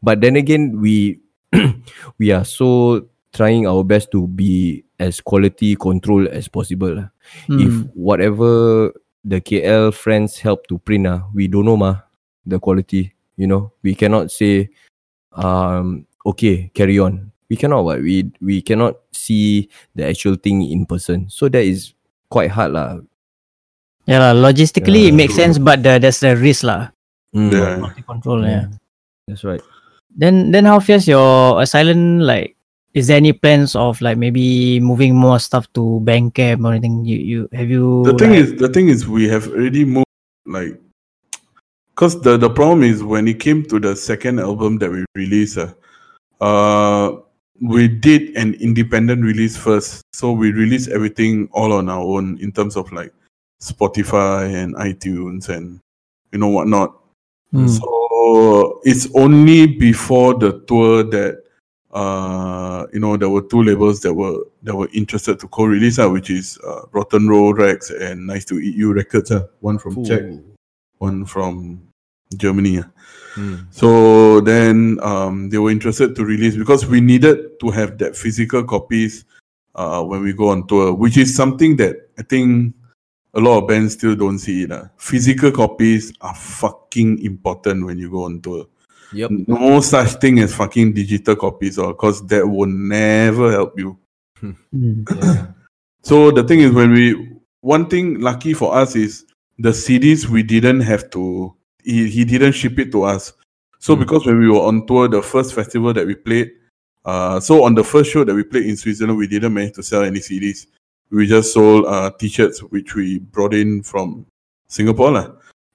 But 0.00 0.24
then 0.24 0.40
again, 0.40 0.80
we 0.80 1.20
we 2.18 2.32
are 2.32 2.48
so 2.48 3.04
trying 3.36 3.68
our 3.68 3.84
best 3.84 4.08
to 4.16 4.24
be 4.26 4.82
as 4.98 5.20
quality 5.20 5.76
control 5.76 6.24
as 6.32 6.48
possible. 6.48 6.96
lah. 7.04 7.08
If 7.48 7.72
Mm. 7.72 7.90
whatever 7.94 8.92
the 9.24 9.40
KL 9.40 9.90
friends 9.94 10.38
help 10.38 10.66
to 10.68 10.78
print 10.78 11.06
ah, 11.08 11.24
we 11.32 11.48
don't 11.48 11.64
know 11.64 11.76
mah 11.76 12.04
the 12.44 12.60
quality. 12.60 13.12
You 13.36 13.48
know, 13.50 13.72
we 13.82 13.94
cannot 13.98 14.30
say, 14.30 14.70
um, 15.34 16.06
okay, 16.22 16.70
carry 16.74 16.98
on. 17.02 17.32
We 17.50 17.56
cannot 17.56 17.82
what 17.84 17.98
we 18.00 18.30
we 18.40 18.62
cannot 18.62 19.00
see 19.12 19.68
the 19.96 20.06
actual 20.06 20.36
thing 20.38 20.62
in 20.62 20.86
person. 20.86 21.26
So 21.28 21.48
that 21.50 21.64
is 21.66 21.94
quite 22.30 22.50
hard 22.54 22.72
lah. 22.78 23.00
Yeah, 24.06 24.20
lah, 24.20 24.32
logistically 24.36 25.08
it 25.08 25.16
makes 25.16 25.34
true. 25.34 25.48
sense, 25.48 25.56
but 25.58 25.82
the, 25.82 25.96
there's 25.98 26.20
the 26.20 26.36
risk 26.36 26.62
lah. 26.62 26.92
Mm, 27.34 27.50
Yeah. 27.50 27.72
Quality 27.80 28.02
control, 28.04 28.40
yeah. 28.44 28.68
That's 29.26 29.42
right. 29.42 29.62
Then 30.14 30.52
then 30.52 30.68
how 30.68 30.78
fierce 30.78 31.08
your 31.08 31.58
asylum 31.58 32.20
like? 32.22 32.53
Is 32.94 33.08
there 33.08 33.16
any 33.16 33.32
plans 33.32 33.74
of 33.74 34.00
like 34.00 34.16
maybe 34.16 34.78
moving 34.78 35.16
more 35.16 35.40
stuff 35.40 35.70
to 35.72 36.00
Bandcamp 36.04 36.64
or 36.64 36.72
anything? 36.72 37.04
You 37.04 37.18
you 37.18 37.48
have 37.52 37.68
you? 37.68 38.04
The 38.04 38.14
thing 38.14 38.30
like- 38.30 38.38
is, 38.38 38.54
the 38.54 38.68
thing 38.68 38.88
is, 38.88 39.06
we 39.08 39.28
have 39.28 39.48
already 39.48 39.84
moved 39.84 40.06
like, 40.46 40.80
cause 41.96 42.20
the 42.20 42.36
the 42.36 42.48
problem 42.50 42.84
is 42.84 43.02
when 43.02 43.26
it 43.26 43.40
came 43.40 43.64
to 43.64 43.80
the 43.80 43.96
second 43.96 44.38
album 44.38 44.78
that 44.78 44.90
we 44.90 45.04
released, 45.16 45.58
uh, 45.58 45.74
uh, 46.40 47.16
we 47.60 47.88
did 47.88 48.36
an 48.36 48.54
independent 48.54 49.24
release 49.24 49.56
first, 49.56 50.02
so 50.12 50.30
we 50.30 50.52
released 50.52 50.88
everything 50.88 51.48
all 51.50 51.72
on 51.72 51.88
our 51.88 52.02
own 52.02 52.38
in 52.38 52.52
terms 52.52 52.76
of 52.76 52.90
like 52.92 53.12
Spotify 53.60 54.54
and 54.54 54.74
iTunes 54.76 55.48
and 55.48 55.80
you 56.30 56.38
know 56.38 56.48
whatnot. 56.48 56.94
Hmm. 57.50 57.66
So 57.66 58.80
it's 58.84 59.08
only 59.16 59.66
before 59.66 60.34
the 60.34 60.60
tour 60.68 61.02
that 61.04 61.43
uh 61.94 62.86
you 62.92 62.98
know 62.98 63.16
there 63.16 63.28
were 63.28 63.42
two 63.42 63.62
labels 63.62 64.00
that 64.00 64.12
were 64.12 64.38
that 64.64 64.74
were 64.74 64.88
interested 64.92 65.38
to 65.38 65.46
co-release 65.48 65.98
uh, 65.98 66.10
which 66.10 66.28
is 66.28 66.58
uh, 66.66 66.82
Rotten 66.90 67.28
Roll 67.28 67.54
Rex 67.54 67.90
and 67.90 68.26
Nice 68.26 68.44
to 68.46 68.58
Eat 68.58 68.74
You 68.74 68.92
Records 68.92 69.30
uh, 69.30 69.46
one 69.60 69.78
from 69.78 70.04
Czech 70.04 70.22
one 70.98 71.24
from 71.24 71.80
Germany 72.36 72.78
uh. 72.78 72.84
Mm. 73.36 73.66
so 73.70 74.40
then 74.40 74.98
um 75.02 75.50
they 75.50 75.58
were 75.58 75.70
interested 75.70 76.16
to 76.16 76.24
release 76.24 76.56
because 76.56 76.86
we 76.86 77.00
needed 77.00 77.58
to 77.60 77.70
have 77.70 77.98
that 77.98 78.16
physical 78.16 78.64
copies 78.64 79.24
uh 79.76 80.02
when 80.02 80.22
we 80.22 80.32
go 80.32 80.48
on 80.48 80.66
tour 80.66 80.92
which 80.92 81.16
is 81.16 81.34
something 81.34 81.76
that 81.76 82.10
I 82.18 82.22
think 82.22 82.74
a 83.34 83.40
lot 83.40 83.58
of 83.58 83.68
bands 83.68 83.94
still 83.94 84.16
don't 84.16 84.38
see 84.38 84.64
it 84.64 84.72
uh. 84.72 84.86
physical 84.98 85.52
copies 85.52 86.12
are 86.20 86.34
fucking 86.34 87.24
important 87.24 87.86
when 87.86 87.98
you 87.98 88.10
go 88.10 88.24
on 88.24 88.40
tour 88.40 88.66
Yep. 89.12 89.30
no 89.46 89.80
such 89.80 90.12
thing 90.20 90.38
as 90.40 90.54
fucking 90.54 90.92
digital 90.94 91.36
copies 91.36 91.78
or 91.78 91.92
because 91.92 92.26
that 92.26 92.46
will 92.46 92.68
never 92.68 93.50
help 93.52 93.78
you 93.78 93.98
Mm. 94.42 95.54
so 96.02 96.30
the 96.30 96.42
thing 96.44 96.60
is 96.60 96.72
when 96.72 96.90
we 96.92 97.38
one 97.60 97.88
thing 97.88 98.20
lucky 98.20 98.52
for 98.52 98.74
us 98.74 98.94
is 98.94 99.24
the 99.58 99.70
CDs 99.70 100.26
we 100.28 100.42
didn't 100.42 100.80
have 100.80 101.08
to 101.10 101.54
he, 101.82 102.10
he 102.10 102.24
didn't 102.26 102.52
ship 102.52 102.78
it 102.78 102.92
to 102.92 103.04
us 103.04 103.32
so 103.78 103.96
Mm. 103.96 104.00
because 104.00 104.26
when 104.26 104.38
we 104.38 104.48
were 104.50 104.60
on 104.60 104.86
tour 104.86 105.08
the 105.08 105.22
first 105.22 105.54
festival 105.54 105.92
that 105.94 106.06
we 106.06 106.14
played 106.14 106.50
uh 107.06 107.40
so 107.40 107.62
on 107.64 107.74
the 107.74 107.84
first 107.84 108.10
show 108.10 108.24
that 108.24 108.34
we 108.34 108.42
played 108.42 108.66
in 108.66 108.76
Switzerland 108.76 109.16
we 109.16 109.26
didn't 109.28 109.54
manage 109.54 109.74
to 109.74 109.82
sell 109.82 110.02
any 110.02 110.20
CDs 110.20 110.66
we 111.10 111.26
just 111.26 111.54
sold 111.54 111.86
uh 111.86 112.10
t-shirts 112.18 112.60
which 112.64 112.94
we 112.94 113.18
brought 113.20 113.54
in 113.54 113.82
from 113.82 114.26
Singapore 114.68 115.12
lah. 115.12 115.28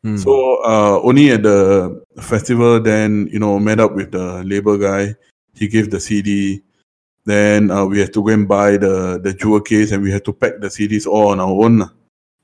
Mm. 0.05 0.19
So 0.19 0.63
uh, 0.63 0.99
only 1.03 1.31
at 1.31 1.43
the 1.43 2.03
festival, 2.21 2.79
then 2.79 3.27
you 3.31 3.39
know, 3.39 3.59
met 3.59 3.79
up 3.79 3.93
with 3.95 4.11
the 4.11 4.43
label 4.43 4.77
guy. 4.77 5.15
He 5.53 5.67
gave 5.67 5.91
the 5.91 5.99
CD. 5.99 6.61
Then 7.25 7.69
uh, 7.69 7.85
we 7.85 7.99
had 7.99 8.13
to 8.13 8.23
go 8.23 8.29
and 8.29 8.47
buy 8.47 8.77
the 8.77 9.19
the 9.21 9.33
jewel 9.33 9.61
case, 9.61 9.91
and 9.91 10.01
we 10.01 10.11
had 10.11 10.23
to 10.25 10.33
pack 10.33 10.59
the 10.59 10.67
CDs 10.67 11.05
all 11.05 11.29
on 11.29 11.39
our 11.39 11.51
own. 11.51 11.79
lah. 11.79 11.91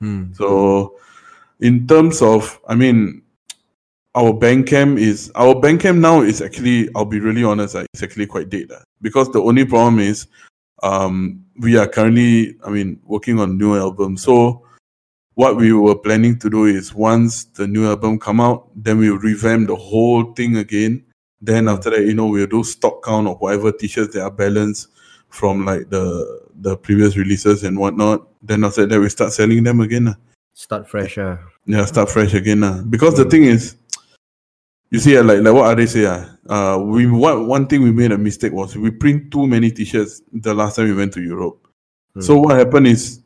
Mm. 0.04 0.36
So, 0.36 1.00
in 1.60 1.88
terms 1.88 2.22
of, 2.22 2.60
I 2.68 2.76
mean, 2.76 3.24
our 4.14 4.34
bank 4.34 4.68
Bandcamp 4.68 5.00
is 5.00 5.32
our 5.36 5.56
bank 5.60 5.82
Bandcamp 5.82 6.00
now 6.00 6.22
is 6.22 6.42
actually, 6.42 6.90
I'll 6.96 7.06
be 7.06 7.20
really 7.20 7.44
honest, 7.44 7.76
it's 7.76 8.04
actually 8.04 8.28
quite 8.28 8.50
dead. 8.50 8.72
because 9.02 9.32
the 9.32 9.42
only 9.42 9.66
problem 9.66 10.00
is, 10.00 10.28
um, 10.84 11.44
we 11.60 11.78
are 11.78 11.88
currently, 11.88 12.58
I 12.66 12.70
mean, 12.70 13.00
working 13.06 13.40
on 13.40 13.58
new 13.58 13.76
album. 13.78 14.18
So, 14.18 14.65
what 15.36 15.58
we 15.58 15.74
were 15.74 15.96
planning 15.96 16.40
to 16.40 16.50
do 16.50 16.66
is 16.66 16.94
once 16.94 17.44
the 17.44 17.68
new 17.68 17.88
album 17.88 18.18
come 18.18 18.40
out, 18.40 18.70
then 18.76 18.98
we'll 18.98 19.18
revamp 19.18 19.68
the 19.68 19.76
whole 19.76 20.34
thing 20.34 20.58
again. 20.58 21.04
Then 21.42 21.68
after 21.68 21.90
that, 21.92 22.06
you 22.06 22.14
know, 22.14 22.28
we'll 22.28 22.48
do 22.48 22.64
stock 22.64 23.04
count 23.04 23.28
of 23.28 23.40
whatever 23.40 23.72
t-shirts 23.72 24.14
that 24.16 24.24
are 24.24 24.32
balanced 24.32 24.88
from 25.30 25.66
like 25.66 25.90
the 25.90 26.42
the 26.62 26.78
previous 26.78 27.18
releases 27.18 27.64
and 27.64 27.78
whatnot. 27.78 28.28
Then 28.42 28.64
after 28.64 28.86
that, 28.86 29.00
we 29.00 29.10
start 29.10 29.34
selling 29.34 29.64
them 29.64 29.82
again. 29.82 30.06
lah. 30.06 30.16
Start 30.54 30.88
fresh. 30.88 31.18
ah. 31.18 31.38
Yeah, 31.66 31.84
start 31.86 32.10
fresh 32.10 32.34
again. 32.34 32.62
lah. 32.62 32.82
Because 32.82 33.18
the 33.18 33.26
thing 33.26 33.44
is, 33.44 33.76
you 34.90 35.00
see, 35.00 35.18
ah, 35.18 35.22
like 35.22 35.42
like 35.42 35.54
what 35.54 35.78
Ade 35.78 35.90
say, 35.90 36.06
ah, 36.08 36.32
uh, 36.48 36.80
we 36.80 37.06
one 37.08 37.46
one 37.46 37.68
thing 37.68 37.84
we 37.84 37.92
made 37.92 38.14
a 38.14 38.18
mistake 38.18 38.54
was 38.54 38.78
we 38.78 38.90
print 38.90 39.32
too 39.32 39.46
many 39.46 39.70
t-shirts 39.70 40.22
the 40.32 40.54
last 40.54 40.78
time 40.78 40.88
we 40.88 40.96
went 40.96 41.12
to 41.14 41.22
Europe. 41.22 41.68
So 42.22 42.40
what 42.40 42.56
happened 42.56 42.88
is 42.88 43.20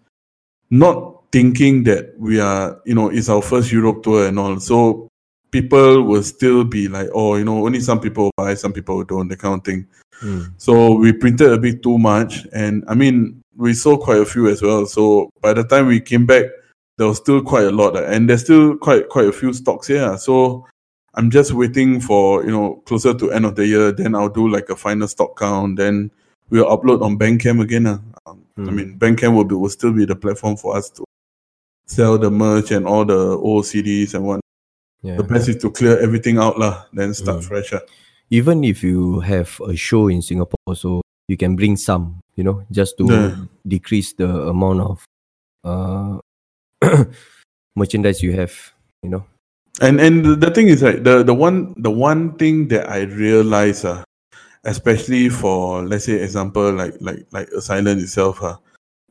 not 0.72 1.19
thinking 1.32 1.84
that 1.84 2.18
we 2.20 2.40
are, 2.40 2.80
you 2.86 2.96
know, 2.96 3.10
it's 3.10 3.30
our 3.30 3.42
first 3.42 3.72
Europe 3.72 4.04
tour 4.04 4.28
and 4.28 4.40
all. 4.40 4.60
So 4.60 5.08
people 5.52 6.04
will 6.04 6.24
still 6.24 6.64
be 6.64 6.88
like, 6.88 7.10
oh, 7.14 7.36
you 7.36 7.46
know, 7.46 7.66
only 7.66 7.80
some 7.82 8.00
people 8.00 8.32
buy, 8.38 8.54
some 8.56 8.74
people 8.74 9.04
don't, 9.04 9.28
that 9.30 9.40
kind 9.40 9.60
of 9.60 9.64
thing. 9.66 9.88
Mm. 10.22 10.52
So 10.58 10.96
we 10.96 11.14
printed 11.14 11.52
a 11.52 11.58
bit 11.58 11.82
too 11.82 11.98
much, 11.98 12.46
and 12.52 12.84
I 12.88 12.96
mean, 12.96 13.42
we 13.56 13.74
sold 13.74 14.02
quite 14.02 14.20
a 14.20 14.26
few 14.26 14.48
as 14.50 14.62
well. 14.62 14.86
So 14.86 15.30
by 15.42 15.54
the 15.54 15.64
time 15.64 15.88
we 15.88 16.02
came 16.02 16.26
back, 16.26 16.46
there 16.98 17.08
was 17.08 17.18
still 17.18 17.42
quite 17.42 17.66
a 17.66 17.72
lot, 17.72 17.96
and 17.96 18.30
there's 18.30 18.42
still 18.44 18.76
quite 18.78 19.08
quite 19.08 19.28
a 19.28 19.32
few 19.32 19.54
stocks 19.54 19.88
here. 19.88 20.18
So 20.18 20.66
I'm 21.16 21.30
just 21.32 21.54
waiting 21.54 22.02
for 22.02 22.44
you 22.44 22.52
know 22.52 22.82
closer 22.86 23.14
to 23.14 23.32
end 23.32 23.46
of 23.46 23.56
the 23.56 23.66
year. 23.66 23.92
Then 23.94 24.14
I'll 24.16 24.28
do 24.30 24.50
like 24.50 24.70
a 24.70 24.76
final 24.76 25.08
stock 25.08 25.40
count. 25.40 25.78
Then 25.78 26.12
we'll 26.50 26.66
upload 26.66 27.02
on 27.02 27.18
Bandcamp 27.18 27.62
again. 27.64 27.88
ah. 27.88 28.00
Um, 28.28 28.44
I 28.58 28.62
Hmm. 28.62 28.76
mean, 28.76 29.00
Bandcamp 29.00 29.34
will 29.36 29.46
be 29.46 29.56
will 29.56 29.70
still 29.70 29.94
be 29.94 30.04
the 30.06 30.16
platform 30.18 30.58
for 30.58 30.76
us 30.76 30.90
to 30.92 31.06
sell 31.90 32.18
the 32.22 32.30
merch 32.30 32.70
and 32.72 32.86
all 32.86 33.04
the 33.04 33.18
old 33.18 33.66
CDs 33.66 34.14
and 34.14 34.24
what. 34.24 34.40
Yeah. 35.02 35.18
The 35.18 35.24
best 35.24 35.50
is 35.50 35.58
to 35.66 35.72
clear 35.72 35.98
everything 35.98 36.38
out 36.38 36.60
lah. 36.60 36.86
Then 36.94 37.14
start 37.18 37.40
Mm. 37.42 37.48
fresh. 37.50 37.74
ah. 37.74 37.82
Even 38.30 38.62
if 38.64 38.84
you 38.86 39.20
have 39.26 39.58
a 39.66 39.74
show 39.76 40.06
in 40.08 40.22
Singapore, 40.22 40.76
so 40.78 41.02
you 41.32 41.34
can 41.40 41.56
bring 41.58 41.74
some, 41.80 42.20
you 42.38 42.44
know, 42.46 42.62
just 42.70 42.94
to 43.02 43.06
Yeah. 43.10 43.32
decrease 43.66 44.14
the 44.14 44.30
amount 44.54 44.82
of 44.86 44.96
uh 45.66 46.20
merchandise 47.76 48.22
you 48.22 48.34
have, 48.38 48.54
you 49.04 49.10
know. 49.10 49.24
And 49.82 50.00
and 50.04 50.26
the- 50.26 50.36
the 50.36 50.52
thing 50.52 50.68
is 50.68 50.84
like 50.84 51.04
the 51.08 51.24
the 51.24 51.34
one 51.34 51.74
the 51.80 51.90
one 51.92 52.36
thing 52.36 52.68
that 52.70 52.92
I 52.92 53.08
realize 53.08 53.86
uh, 53.88 54.04
especially 54.68 55.30
for 55.32 55.82
let's 55.88 56.06
say 56.06 56.20
example 56.20 56.72
like 56.76 57.00
like 57.00 57.24
like 57.32 57.48
Asylum 57.56 58.00
itself 58.04 58.44
uh, 58.44 58.60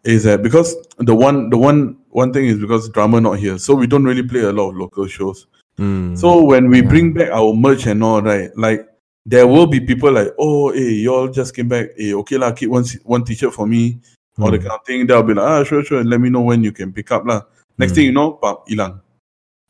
is 0.09 0.24
that 0.24 0.42
because 0.42 0.74
the 0.96 1.14
one 1.14 1.50
the 1.50 1.59
one 1.59 1.96
one 2.09 2.32
thing 2.32 2.46
is 2.46 2.59
because 2.59 2.88
drama 2.88 3.20
not 3.20 3.38
here, 3.38 3.59
so 3.59 3.74
we 3.74 3.86
don't 3.86 4.04
really 4.04 4.22
play 4.22 4.40
a 4.40 4.52
lot 4.52 4.70
of 4.70 4.76
local 4.76 5.06
shows. 5.06 5.46
Mm. 5.78 6.16
So 6.16 6.42
when 6.44 6.70
we 6.70 6.80
Yeah. 6.80 6.88
bring 6.88 7.12
back 7.12 7.28
our 7.30 7.52
merch 7.52 7.86
and 7.86 8.02
all 8.02 8.22
right, 8.22 8.50
like 8.56 8.88
there 9.26 9.46
will 9.46 9.66
be 9.66 9.80
people 9.80 10.11
like, 10.11 10.32
oh 10.38 10.72
hey, 10.72 10.92
y'all 11.04 11.28
just 11.28 11.54
came 11.54 11.68
back, 11.68 11.90
hey, 11.96 12.14
okay 12.14 12.38
lah, 12.38 12.52
keep 12.52 12.70
one 12.70 12.84
one 13.04 13.22
t-shirt 13.24 13.52
for 13.52 13.66
me, 13.68 14.00
or 14.40 14.50
the 14.50 14.59
Mm. 14.59 14.62
kind 14.64 14.72
of 14.80 14.84
thing. 14.86 15.06
They'll 15.06 15.22
be 15.22 15.34
like, 15.34 15.44
ah 15.46 15.61
sure 15.64 15.84
sure, 15.84 16.02
let 16.02 16.20
me 16.20 16.30
know 16.30 16.40
when 16.40 16.64
you 16.64 16.72
can 16.72 16.90
pick 16.90 17.12
up 17.12 17.26
lah. 17.28 17.42
Next 17.76 17.92
Mm. 17.92 17.94
thing 17.94 18.04
you 18.09 18.12
know, 18.16 18.32
pop 18.40 18.64
ilang. 18.72 19.00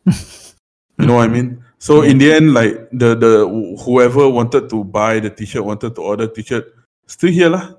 You 0.98 1.06
know 1.06 1.14
what 1.14 1.30
I 1.30 1.32
mean? 1.34 1.62
So 1.78 2.02
in 2.02 2.18
the 2.18 2.32
end, 2.32 2.54
like 2.54 2.74
the 2.90 3.14
the 3.14 3.46
whoever 3.86 4.26
wanted 4.28 4.66
to 4.70 4.82
buy 4.82 5.20
the 5.22 5.30
t-shirt, 5.30 5.62
wanted 5.62 5.94
to 5.94 6.02
order 6.02 6.26
t-shirt, 6.26 6.74
still 7.06 7.30
here 7.30 7.50
lah. 7.50 7.77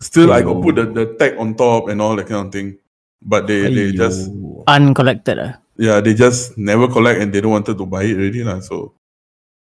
Still, 0.00 0.32
I 0.32 0.40
got 0.42 0.62
put 0.62 0.76
the, 0.76 0.86
the 0.88 1.06
tag 1.20 1.36
on 1.38 1.54
top 1.54 1.88
and 1.88 2.00
all 2.00 2.16
that 2.16 2.26
kind 2.26 2.46
of 2.46 2.52
thing. 2.52 2.78
But 3.20 3.46
they, 3.46 3.68
they 3.68 3.92
just 3.92 4.30
Uncollected. 4.66 5.38
ah. 5.38 5.60
yeah, 5.76 6.00
they 6.00 6.14
just 6.16 6.56
never 6.56 6.88
collect 6.88 7.20
and 7.20 7.28
they 7.32 7.40
don't 7.40 7.52
wanted 7.52 7.76
to 7.76 7.84
buy 7.84 8.04
it 8.08 8.16
already 8.16 8.40
lah. 8.42 8.60
So 8.64 8.94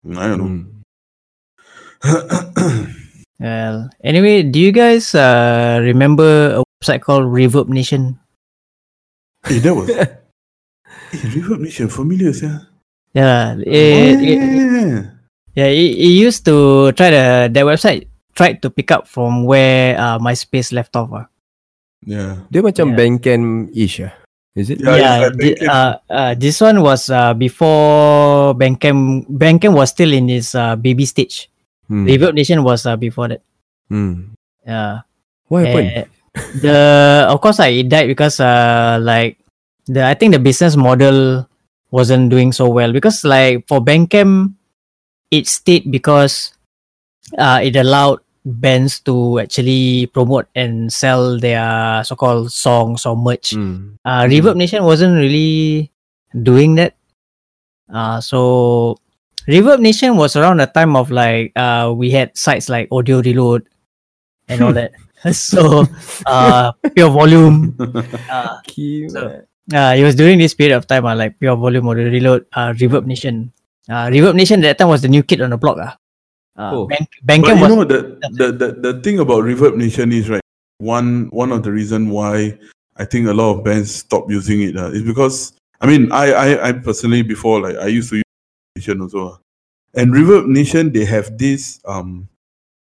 I 0.05 0.27
don't 0.29 0.38
know. 0.39 0.51
Mm. 0.53 0.65
Well, 3.39 3.89
anyway, 4.03 4.41
do 4.41 4.57
you 4.57 4.71
guys 4.73 5.13
uh, 5.13 5.77
remember 5.85 6.57
a 6.57 6.63
website 6.81 7.01
called 7.05 7.29
Reverb 7.29 7.69
Nation? 7.69 8.17
Hey, 9.45 9.61
that 9.61 9.75
was 9.77 9.93
hey, 9.93 10.09
Reverb 11.38 11.61
Nation 11.61 11.85
familiar, 11.88 12.33
yeah. 12.33 12.65
Yeah, 13.13 13.53
Oh, 13.57 13.61
it, 13.61 14.17
it, 14.25 14.41
yeah. 14.41 15.01
yeah, 15.53 15.69
it, 15.69 15.89
it 16.01 16.13
used 16.17 16.45
to 16.49 16.91
try 16.97 17.09
the 17.13 17.49
that 17.53 17.61
website 17.65 18.09
tried 18.38 18.61
to 18.61 18.69
pick 18.69 18.93
up 18.93 19.09
from 19.09 19.43
where 19.49 19.97
uh, 19.97 20.21
MySpace 20.21 20.69
left 20.71 20.93
off. 20.95 21.09
ah. 21.11 21.25
yeah. 22.05 22.45
Dia 22.53 22.61
macam 22.61 22.93
Yeah. 22.93 22.97
Bandcamp-ish 23.01 24.05
ah. 24.05 24.13
Is 24.57 24.73
it? 24.73 24.81
Yeah, 24.81 24.93
it's 24.93 25.01
yeah, 25.01 25.17
like 25.21 25.33
thi- 25.38 25.59
uh, 25.69 25.93
uh, 26.09 26.33
this 26.33 26.57
one 26.57 26.81
was 26.81 27.09
uh, 27.13 27.33
before 27.38 28.57
Bandcamp. 28.57 29.29
Bandcamp 29.29 29.73
was 29.77 29.93
still 29.93 30.09
in 30.09 30.29
its 30.33 30.57
uh, 30.57 30.73
baby 30.73 31.05
stage. 31.05 31.45
Hmm. 31.85 32.09
Reverb 32.09 32.33
Nation 32.33 32.65
was 32.65 32.85
uh, 32.89 32.97
before 32.97 33.29
that. 33.29 33.41
Hmm. 33.89 34.33
Yeah. 34.65 35.05
What 35.45 35.61
happened? 35.69 35.89
Eh, 35.93 36.05
the 36.61 36.77
of 37.29 37.38
course 37.41 37.57
like 37.57 37.73
it 37.73 37.89
died 37.89 38.05
because 38.09 38.38
uh 38.41 38.97
like 39.01 39.38
the 39.89 40.05
I 40.05 40.13
think 40.13 40.33
the 40.33 40.41
business 40.43 40.75
model 40.77 41.45
wasn't 41.89 42.29
doing 42.29 42.51
so 42.51 42.67
well 42.69 42.91
because 42.93 43.23
like 43.25 43.65
for 43.65 43.79
Bandcamp 43.81 44.53
it 45.31 45.47
stayed 45.47 45.89
because 45.89 46.51
uh 47.38 47.61
it 47.63 47.73
allowed 47.79 48.19
bands 48.48 49.00
to 49.04 49.39
actually 49.43 50.08
promote 50.16 50.48
and 50.56 50.88
sell 50.91 51.36
their 51.39 52.04
so-called 52.08 52.52
songs 52.52 53.04
or 53.06 53.16
merch. 53.20 53.52
Hmm. 53.52 54.00
Uh 54.08 54.24
Reverb 54.24 54.56
Nation 54.56 54.84
wasn't 54.88 55.20
really 55.20 55.91
doing 56.32 56.76
that. 56.80 56.95
Uh 57.91 58.20
so 58.24 58.95
Reverb 59.48 59.80
Nation 59.80 60.16
was 60.16 60.36
around 60.36 60.60
the 60.60 60.68
time 60.68 60.95
of 60.95 61.12
like 61.12 61.52
uh 61.56 61.91
we 61.95 62.12
had 62.12 62.36
sites 62.38 62.70
like 62.70 62.88
Audio 62.91 63.22
Reload 63.22 63.68
and 64.48 64.62
all 64.64 64.74
that. 64.80 64.91
so 65.36 65.84
uh 66.26 66.72
PureVolume. 66.95 67.76
Uh, 68.32 68.60
So- 69.12 69.43
uh 69.76 69.91
it 70.00 70.04
was 70.08 70.16
during 70.16 70.39
this 70.39 70.54
period 70.56 70.76
of 70.80 70.88
time 70.88 71.04
uh, 71.06 71.16
like 71.16 71.36
PureVolume 71.39 71.84
Audio 71.84 72.08
Reload, 72.08 72.45
uh 72.56 72.72
Reverb 72.80 73.06
Nation. 73.06 73.52
Uh 73.91 74.08
Reverb 74.08 74.36
Nation 74.36 74.62
that 74.62 74.78
time 74.80 74.88
was 74.88 75.02
the 75.04 75.12
new 75.12 75.24
kid 75.24 75.41
on 75.41 75.52
the 75.52 75.58
block. 75.60 75.78
Uh. 75.80 75.91
Uh, 76.58 76.72
Oh. 76.74 76.88
Bank, 76.88 77.08
But 77.24 77.55
you 77.55 77.62
was 77.62 77.70
know 77.70 77.84
the, 77.84 78.20
the 78.32 78.51
the 78.51 78.93
the 78.93 79.01
thing 79.01 79.20
about 79.20 79.43
Reverb 79.43 79.76
Nation 79.78 80.12
is 80.12 80.30
right. 80.30 80.41
One 80.80 81.28
one 81.30 81.51
of 81.51 81.64
the 81.64 81.72
reason 81.72 82.10
why 82.10 82.58
I 82.97 83.05
think 83.05 83.28
a 83.28 83.34
lot 83.34 83.58
of 83.58 83.64
bands 83.64 83.93
stop 83.93 84.30
using 84.30 84.62
it 84.62 84.76
uh, 84.78 84.89
is 84.89 85.03
because 85.03 85.53
I 85.82 85.88
mean 85.88 86.12
I, 86.12 86.32
I 86.34 86.70
I 86.70 86.72
personally 86.74 87.22
before 87.22 87.62
like 87.62 87.78
I 87.78 87.88
used 87.88 88.10
to 88.10 88.18
use 88.18 88.24
Nation 88.76 89.01
also, 89.01 89.30
uh. 89.30 89.38
and 89.93 90.14
Reverb 90.14 90.47
Nation 90.47 90.91
they 90.91 91.05
have 91.05 91.38
this 91.38 91.80
um 91.86 92.28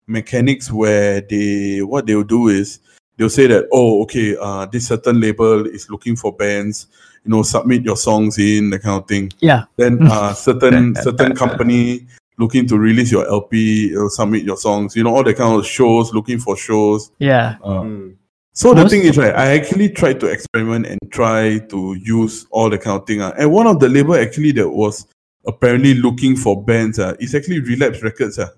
mechanics 0.08 0.72
where 0.72 1.22
they 1.22 1.82
what 1.82 2.06
they'll 2.06 2.24
do 2.24 2.48
is 2.48 2.80
they'll 3.18 3.30
say 3.30 3.48
that 3.48 3.68
oh 3.72 4.04
okay 4.04 4.36
uh 4.40 4.66
this 4.68 4.88
certain 4.88 5.20
label 5.20 5.66
is 5.66 5.90
looking 5.90 6.16
for 6.16 6.32
bands 6.32 6.88
you 7.24 7.32
know 7.32 7.42
submit 7.42 7.84
your 7.84 7.98
songs 7.98 8.38
in 8.38 8.70
that 8.70 8.84
kind 8.84 9.02
of 9.02 9.08
thing 9.08 9.32
yeah. 9.40 9.66
then 9.78 10.00
uh 10.12 10.34
certain 10.34 10.96
certain 11.02 11.36
company 11.36 12.06
looking 12.38 12.68
to 12.68 12.78
release 12.78 13.12
your 13.12 13.26
LP 13.28 13.96
uh, 13.96 14.10
submit 14.10 14.44
your 14.44 14.58
songs 14.58 14.96
you 14.96 15.04
know 15.04 15.16
all 15.16 15.24
the 15.24 15.34
kind 15.34 15.58
of 15.60 15.66
shows 15.66 16.14
looking 16.14 16.40
for 16.40 16.56
shows 16.58 17.12
Yeah. 17.20 17.58
uh, 17.64 17.82
Hmm. 17.82 18.10
so 18.54 18.74
the 18.74 18.88
thing 18.90 19.02
is 19.04 19.18
right 19.18 19.34
I 19.36 19.48
actually 19.58 19.90
tried 19.90 20.20
to 20.22 20.28
experiment 20.28 20.86
and 20.88 21.00
try 21.12 21.60
to 21.60 21.96
use 21.96 22.46
all 22.52 22.70
the 22.70 22.78
kind 22.78 23.00
of 23.00 23.08
thing 23.08 23.22
uh, 23.22 23.34
and 23.38 23.52
one 23.52 23.68
of 23.68 23.80
the 23.80 23.88
label 23.90 24.16
actually 24.16 24.52
that 24.54 24.70
was 24.70 25.08
apparently 25.48 25.94
looking 25.94 26.36
for 26.36 26.62
bands 26.64 27.00
uh, 27.00 27.16
is 27.20 27.36
actually 27.36 27.60
Relapse 27.62 28.02
Records 28.04 28.40
uh. 28.40 28.50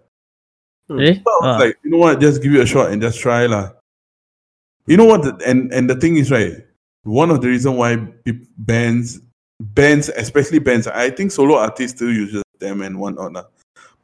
Really? 0.90 1.16
So 1.16 1.22
I 1.28 1.46
was 1.46 1.56
Uh, 1.62 1.66
like, 1.66 1.76
you 1.84 1.92
know 1.92 1.98
what, 1.98 2.22
just 2.22 2.42
give 2.42 2.56
it 2.56 2.62
a 2.62 2.66
shot 2.66 2.92
and 2.92 3.02
just 3.02 3.20
try 3.20 3.46
lah. 3.46 3.72
You 4.88 4.96
know 4.96 5.04
what, 5.04 5.22
the, 5.22 5.36
and 5.46 5.68
and 5.74 5.90
the 5.90 5.96
thing 6.00 6.16
is 6.16 6.32
right. 6.32 6.64
One 7.04 7.30
of 7.30 7.42
the 7.42 7.50
reason 7.50 7.76
why 7.76 7.98
bands, 8.58 9.20
bands, 9.60 10.08
especially 10.08 10.60
bands, 10.60 10.88
I 10.88 11.10
think 11.10 11.32
solo 11.32 11.56
artists 11.60 11.98
still 11.98 12.08
use 12.12 12.32
them 12.60 12.82
and 12.82 12.98
whatnot 12.98 13.34
lah. 13.34 13.44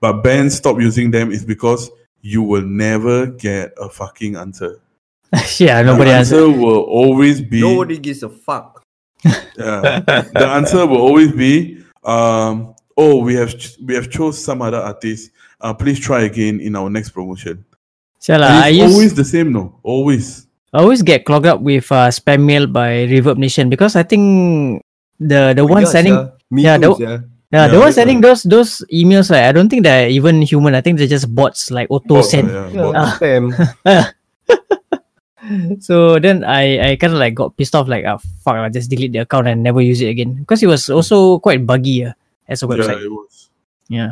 But 0.04 0.20
bands 0.20 0.60
stop 0.60 0.76
using 0.84 1.12
them 1.16 1.32
is 1.32 1.46
because 1.48 1.88
you 2.20 2.44
will 2.44 2.68
never 2.68 3.28
get 3.28 3.72
a 3.80 3.88
fucking 3.88 4.36
answer. 4.36 4.84
yeah, 5.64 5.80
nobody 5.82 6.12
the 6.12 6.18
answered. 6.20 6.44
answer 6.44 6.60
will 6.60 6.84
always 6.92 7.40
be 7.40 7.62
Nobody 7.64 7.98
gives 7.98 8.20
a 8.22 8.28
fuck. 8.28 8.84
yeah. 9.24 10.04
the 10.36 10.48
answer 10.60 10.84
will 10.86 11.00
always 11.00 11.32
be 11.32 11.80
um 12.04 12.76
oh 13.00 13.24
we 13.24 13.32
have 13.40 13.56
ch- 13.56 13.80
we 13.88 13.96
have 13.96 14.12
chose 14.12 14.36
some 14.36 14.60
other 14.62 14.78
artist 14.84 15.32
uh 15.64 15.72
please 15.74 15.96
try 16.04 16.28
again 16.28 16.60
in 16.60 16.76
our 16.76 16.90
next 16.92 17.16
promotion 17.16 17.64
So, 18.20 18.36
And 18.36 18.44
I 18.44 18.68
it's 18.76 18.78
used, 18.84 18.92
always 18.94 19.14
the 19.16 19.24
same 19.24 19.56
no 19.56 19.80
always 19.88 20.48
I 20.76 20.84
always 20.84 21.00
get 21.02 21.24
clogged 21.24 21.48
up 21.48 21.62
with 21.64 21.88
uh, 21.92 22.12
spam 22.12 22.44
mail 22.44 22.68
by 22.68 23.08
Reverb 23.08 23.38
Nation 23.40 23.70
because 23.72 23.96
I 23.96 24.04
think 24.04 24.84
the 25.24 25.56
the 25.56 25.64
one 25.64 25.88
Yeah, 25.88 25.94
sending 25.96 26.18
sia. 26.20 26.34
Me 26.52 26.62
yeah, 26.68 26.76
too, 26.76 26.84
the- 26.84 26.96
sia. 27.00 27.16
Yeah, 27.54 27.68
the 27.70 27.78
Yeah, 27.78 27.86
one 27.86 27.94
that's 27.94 27.96
sending 28.02 28.20
those 28.22 28.42
those 28.50 28.82
emails 28.90 29.30
right, 29.30 29.46
I 29.46 29.52
don't 29.54 29.70
think 29.70 29.84
they're 29.86 30.10
even 30.10 30.42
human. 30.42 30.74
I 30.74 30.82
think 30.82 30.98
they're 30.98 31.06
just 31.12 31.30
bots 31.30 31.70
like 31.70 31.86
auto 31.94 32.26
send. 32.26 32.50
yeah, 32.50 32.74
Yeah, 32.74 32.82
bots. 32.82 33.14
spam. 33.22 33.46
so 35.84 36.18
then 36.20 36.44
I 36.48 36.80
I 36.80 36.96
kind 36.96 37.14
of 37.14 37.20
like 37.20 37.36
got 37.36 37.54
pissed 37.60 37.76
off 37.76 37.88
like 37.92 38.08
ah 38.08 38.18
fuck 38.42 38.56
I 38.58 38.70
just 38.74 38.90
delete 38.90 39.12
the 39.12 39.28
account 39.28 39.48
and 39.52 39.62
never 39.62 39.82
use 39.84 40.00
it 40.02 40.08
again 40.10 40.40
because 40.42 40.64
it 40.64 40.72
was 40.72 40.90
also 40.90 41.38
quite 41.40 41.68
buggy 41.68 42.06
uh, 42.08 42.14
as 42.48 42.64
a 42.64 42.68
Yeah, 42.68 42.74
website. 42.74 43.04
it 43.06 43.12
was. 43.12 43.50
Yeah. 43.92 44.12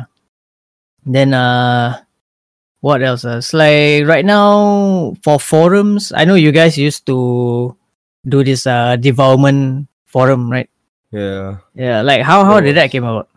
Then 1.08 1.32
uh 1.34 1.98
what 2.84 3.02
else? 3.02 3.24
Uh, 3.24 3.38
it's 3.40 3.54
like 3.56 4.04
right 4.06 4.24
now 4.26 5.14
for 5.24 5.40
forums, 5.40 6.12
I 6.14 6.24
know 6.28 6.34
you 6.36 6.52
guys 6.52 6.76
used 6.76 7.06
to 7.06 7.74
do 8.28 8.44
this 8.44 8.66
uh 8.68 8.96
Devourment 8.96 9.88
forum, 10.06 10.46
right? 10.52 10.68
Yeah. 11.10 11.64
Yeah, 11.74 12.02
like 12.04 12.22
how 12.22 12.44
how 12.44 12.60
did 12.60 12.76
that 12.76 12.90
came 12.92 13.04
about? 13.08 13.31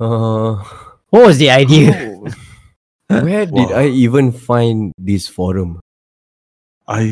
Uh, 0.00 0.62
What 1.10 1.26
was 1.32 1.38
the 1.40 1.48
idea? 1.50 1.90
where 3.08 3.46
did 3.48 3.52
Wow. 3.72 3.80
I 3.80 3.88
even 3.88 4.30
find 4.30 4.92
this 5.00 5.26
forum? 5.26 5.80
I. 6.86 7.04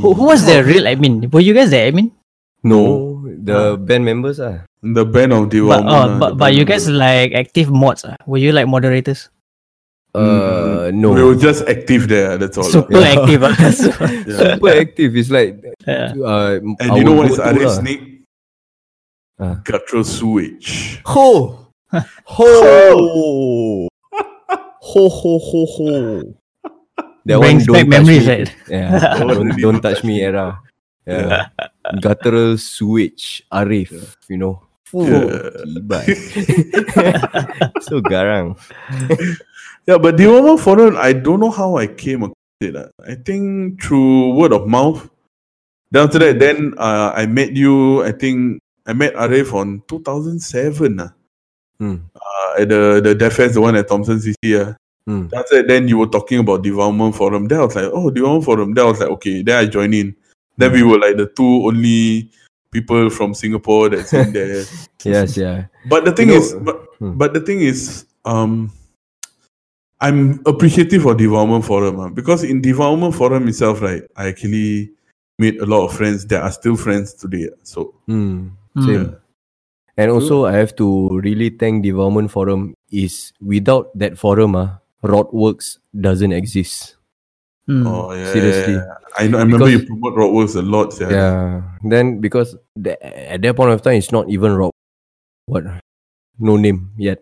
who, 0.00 0.12
who 0.16 0.24
was 0.32 0.44
the 0.48 0.64
real 0.64 0.84
admin? 0.84 1.28
Were 1.32 1.40
you 1.44 1.52
guys 1.52 1.70
the 1.70 1.76
admin? 1.76 2.12
No, 2.64 3.20
the 3.24 3.76
band 3.76 4.04
members 4.04 4.40
are. 4.40 4.64
The 4.82 5.04
band 5.04 5.32
of 5.32 5.48
But 5.48 5.50
Devourment. 5.52 5.88
oh, 5.88 5.92
ah, 5.92 6.18
but, 6.18 6.36
but 6.38 6.54
you 6.54 6.64
guys 6.64 6.86
Devourment. 6.86 7.32
like 7.32 7.32
active 7.46 7.70
mods? 7.70 8.04
Uh? 8.04 8.16
Were 8.26 8.38
you 8.38 8.52
like 8.52 8.66
moderators? 8.68 9.28
Uh, 10.14 10.90
no. 10.92 11.12
We 11.12 11.22
were 11.22 11.36
just 11.36 11.68
active 11.68 12.08
there. 12.08 12.36
That's 12.38 12.56
all. 12.58 12.64
Super 12.64 12.98
Yeah. 13.00 13.12
active. 13.20 13.42
uh, 13.44 13.54
so- 13.72 13.92
Yeah. 14.26 14.56
super 14.56 14.72
active. 14.72 15.16
It's 15.16 15.30
like 15.30 15.60
uh, 15.86 16.58
And 16.80 16.96
you 16.96 17.04
know 17.04 17.12
what 17.12 17.30
is 17.30 17.38
Arif 17.38 17.64
lah. 17.68 17.76
Snake? 17.80 18.17
Ah. 19.38 19.60
Guttural 19.64 20.02
sewage. 20.04 21.00
Ho, 21.06 21.70
ho, 22.24 22.50
ho, 24.80 25.08
ho, 25.08 25.38
ho, 25.38 25.66
ho. 25.66 26.22
That 27.24 27.38
Brings 27.40 27.66
don't 27.66 27.74
back 27.74 27.86
memories, 27.88 28.26
me. 28.26 28.32
right? 28.34 28.48
Yeah, 28.68 29.18
one 29.22 29.28
don't, 29.28 29.48
don't 29.48 29.60
don't 29.60 29.80
touch 29.82 29.96
touch 30.00 30.04
me 30.04 30.22
era. 30.22 30.58
Yeah. 31.06 31.48
Guttural 32.00 32.58
sewage, 32.58 33.44
Arif, 33.52 34.16
you 34.28 34.38
know. 34.38 34.62
Fuh, 34.88 35.04
Yeah. 35.04 35.50
so 37.84 38.00
garang. 38.00 38.56
Yeah, 39.86 39.98
but 39.98 40.16
the 40.16 40.24
Devourment 40.24 40.60
forum, 40.60 40.96
I 40.96 41.12
don't 41.12 41.40
know 41.40 41.50
how 41.52 41.76
I 41.76 41.86
came 41.86 42.24
across 42.24 42.60
it. 42.60 42.76
ah. 42.76 42.88
I 43.06 43.14
think 43.14 43.80
through 43.82 44.34
word 44.34 44.52
of 44.52 44.66
mouth. 44.66 45.08
Then 45.92 46.04
after 46.08 46.18
that, 46.20 46.38
then 46.40 46.74
uh, 46.76 47.12
I 47.14 47.24
met 47.26 47.52
you. 47.56 48.02
I 48.04 48.12
think 48.12 48.60
I 48.88 48.92
met 48.94 49.14
Arif 49.14 49.52
on 49.52 49.82
2007. 49.86 51.00
ah. 51.00 51.12
Hmm. 51.78 51.96
Uh, 52.16 52.60
at 52.62 52.68
the 52.68 53.00
the 53.04 53.14
Defense, 53.14 53.54
the 53.54 53.60
one 53.60 53.76
at 53.76 53.86
Thomson 53.86 54.18
CC. 54.18 54.34
Uh. 54.58 54.74
Hmm. 55.06 55.28
That's 55.28 55.52
it. 55.52 55.68
Then 55.68 55.86
you 55.88 55.98
were 55.98 56.06
talking 56.10 56.38
about 56.40 56.62
Devourment 56.62 57.14
forum. 57.14 57.46
Then 57.48 57.60
I 57.60 57.64
was 57.64 57.76
like, 57.76 57.90
oh, 57.92 58.10
Devourment 58.10 58.44
forum. 58.44 58.74
Then 58.74 58.84
I 58.84 58.88
was 58.88 59.00
like, 59.00 59.10
okay. 59.10 59.42
Then 59.42 59.56
I 59.58 59.66
joined 59.68 59.94
in. 59.94 60.16
Then 60.56 60.72
we 60.72 60.82
were 60.82 60.98
like 60.98 61.16
the 61.16 61.26
two 61.26 61.66
only 61.68 62.30
people 62.72 63.08
from 63.10 63.32
Singapore 63.34 63.90
that's 63.90 64.12
in 64.16 64.32
there. 64.32 64.64
Yes, 65.04 65.36
yeah. 65.36 65.66
But 65.88 66.04
the 66.04 66.12
thing 66.12 66.28
You 66.28 66.34
know- 66.34 66.40
is, 66.40 66.54
but, 66.54 66.76
Hmm. 66.98 67.14
but 67.16 67.32
the 67.32 67.40
thing 67.40 67.60
is, 67.60 68.06
um, 68.24 68.72
I'm 70.00 70.40
appreciative 70.46 71.06
of 71.06 71.16
Devourment 71.16 71.64
forum 71.64 72.00
ah, 72.00 72.08
because 72.08 72.42
in 72.44 72.60
Devourment 72.60 73.14
forum 73.14 73.46
itself, 73.48 73.80
right, 73.82 74.02
I 74.16 74.28
actually 74.28 74.90
made 75.38 75.58
a 75.60 75.66
lot 75.66 75.84
of 75.86 75.94
friends 75.96 76.26
that 76.26 76.42
are 76.42 76.50
still 76.50 76.74
friends 76.76 77.14
today. 77.14 77.48
So 77.62 77.94
Hmm. 78.06 78.12
Mm. 78.48 78.50
Same. 78.86 79.16
And 79.98 80.10
also, 80.14 80.46
I 80.46 80.54
have 80.54 80.76
to 80.78 81.18
really 81.18 81.50
thank 81.50 81.82
Devourment 81.82 82.30
Forum. 82.30 82.74
Is 82.88 83.32
without 83.42 83.90
that 83.98 84.16
forum, 84.16 84.54
ah, 84.56 84.78
Rotworks 85.04 85.78
doesn't 85.92 86.32
exist. 86.32 86.94
Mm. 87.68 87.84
oh 87.84 88.16
yeah, 88.16 88.32
Seriously. 88.32 88.80
yeah, 88.80 88.88
yeah. 88.88 89.20
I 89.20 89.28
know. 89.28 89.36
I 89.36 89.44
remember 89.44 89.68
you 89.68 89.84
Because- 89.84 89.92
promote 89.92 90.14
Rockworks 90.16 90.54
a 90.56 90.64
lot. 90.64 90.88
Yeah. 90.96 91.10
Yeah. 91.12 91.44
Then 91.84 92.16
because 92.24 92.56
the, 92.72 92.96
at 93.04 93.42
that 93.44 93.56
point 93.60 93.76
of 93.76 93.82
time, 93.84 94.00
it's 94.00 94.08
not 94.08 94.30
even 94.32 94.56
Rod. 94.56 94.72
What? 95.44 95.64
No 96.40 96.56
name 96.56 96.94
yet. 96.96 97.20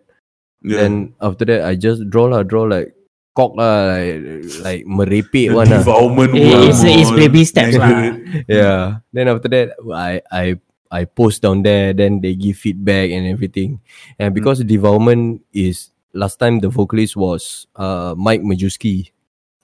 yeah. 0.63 0.87
Then 0.87 1.19
after 1.19 1.43
that, 1.51 1.67
I 1.67 1.75
just 1.75 2.07
draw 2.07 2.31
lah, 2.31 2.43
draw 2.47 2.63
like 2.63 2.95
cock 3.35 3.59
lah, 3.59 3.91
like 3.91 4.23
like 4.63 4.81
merepek 4.87 5.51
The 5.51 5.57
one 5.57 5.67
lah. 5.67 5.83
Devourment 5.83 6.31
Eh, 6.31 6.47
world, 6.47 6.71
it's- 6.71 6.85
it's 6.87 7.11
baby 7.11 7.43
steps 7.43 7.75
lah. 7.81 8.15
Yeah. 8.47 9.03
Then 9.11 9.27
after 9.27 9.51
that, 9.51 9.75
I 9.91 10.23
I 10.31 10.45
I 10.91 11.05
post 11.05 11.41
down 11.41 11.63
there. 11.63 11.93
Then 11.93 12.21
they 12.21 12.35
give 12.35 12.57
feedback 12.57 13.11
and 13.11 13.27
everything. 13.27 13.79
And 14.19 14.33
because 14.33 14.63
Devourment 14.63 15.41
is 15.53 15.91
last 16.13 16.39
time 16.39 16.59
the 16.59 16.69
vocalist 16.69 17.15
was 17.15 17.67
uh 17.75 18.15
Mike 18.17 18.41
Majewski. 18.41 19.11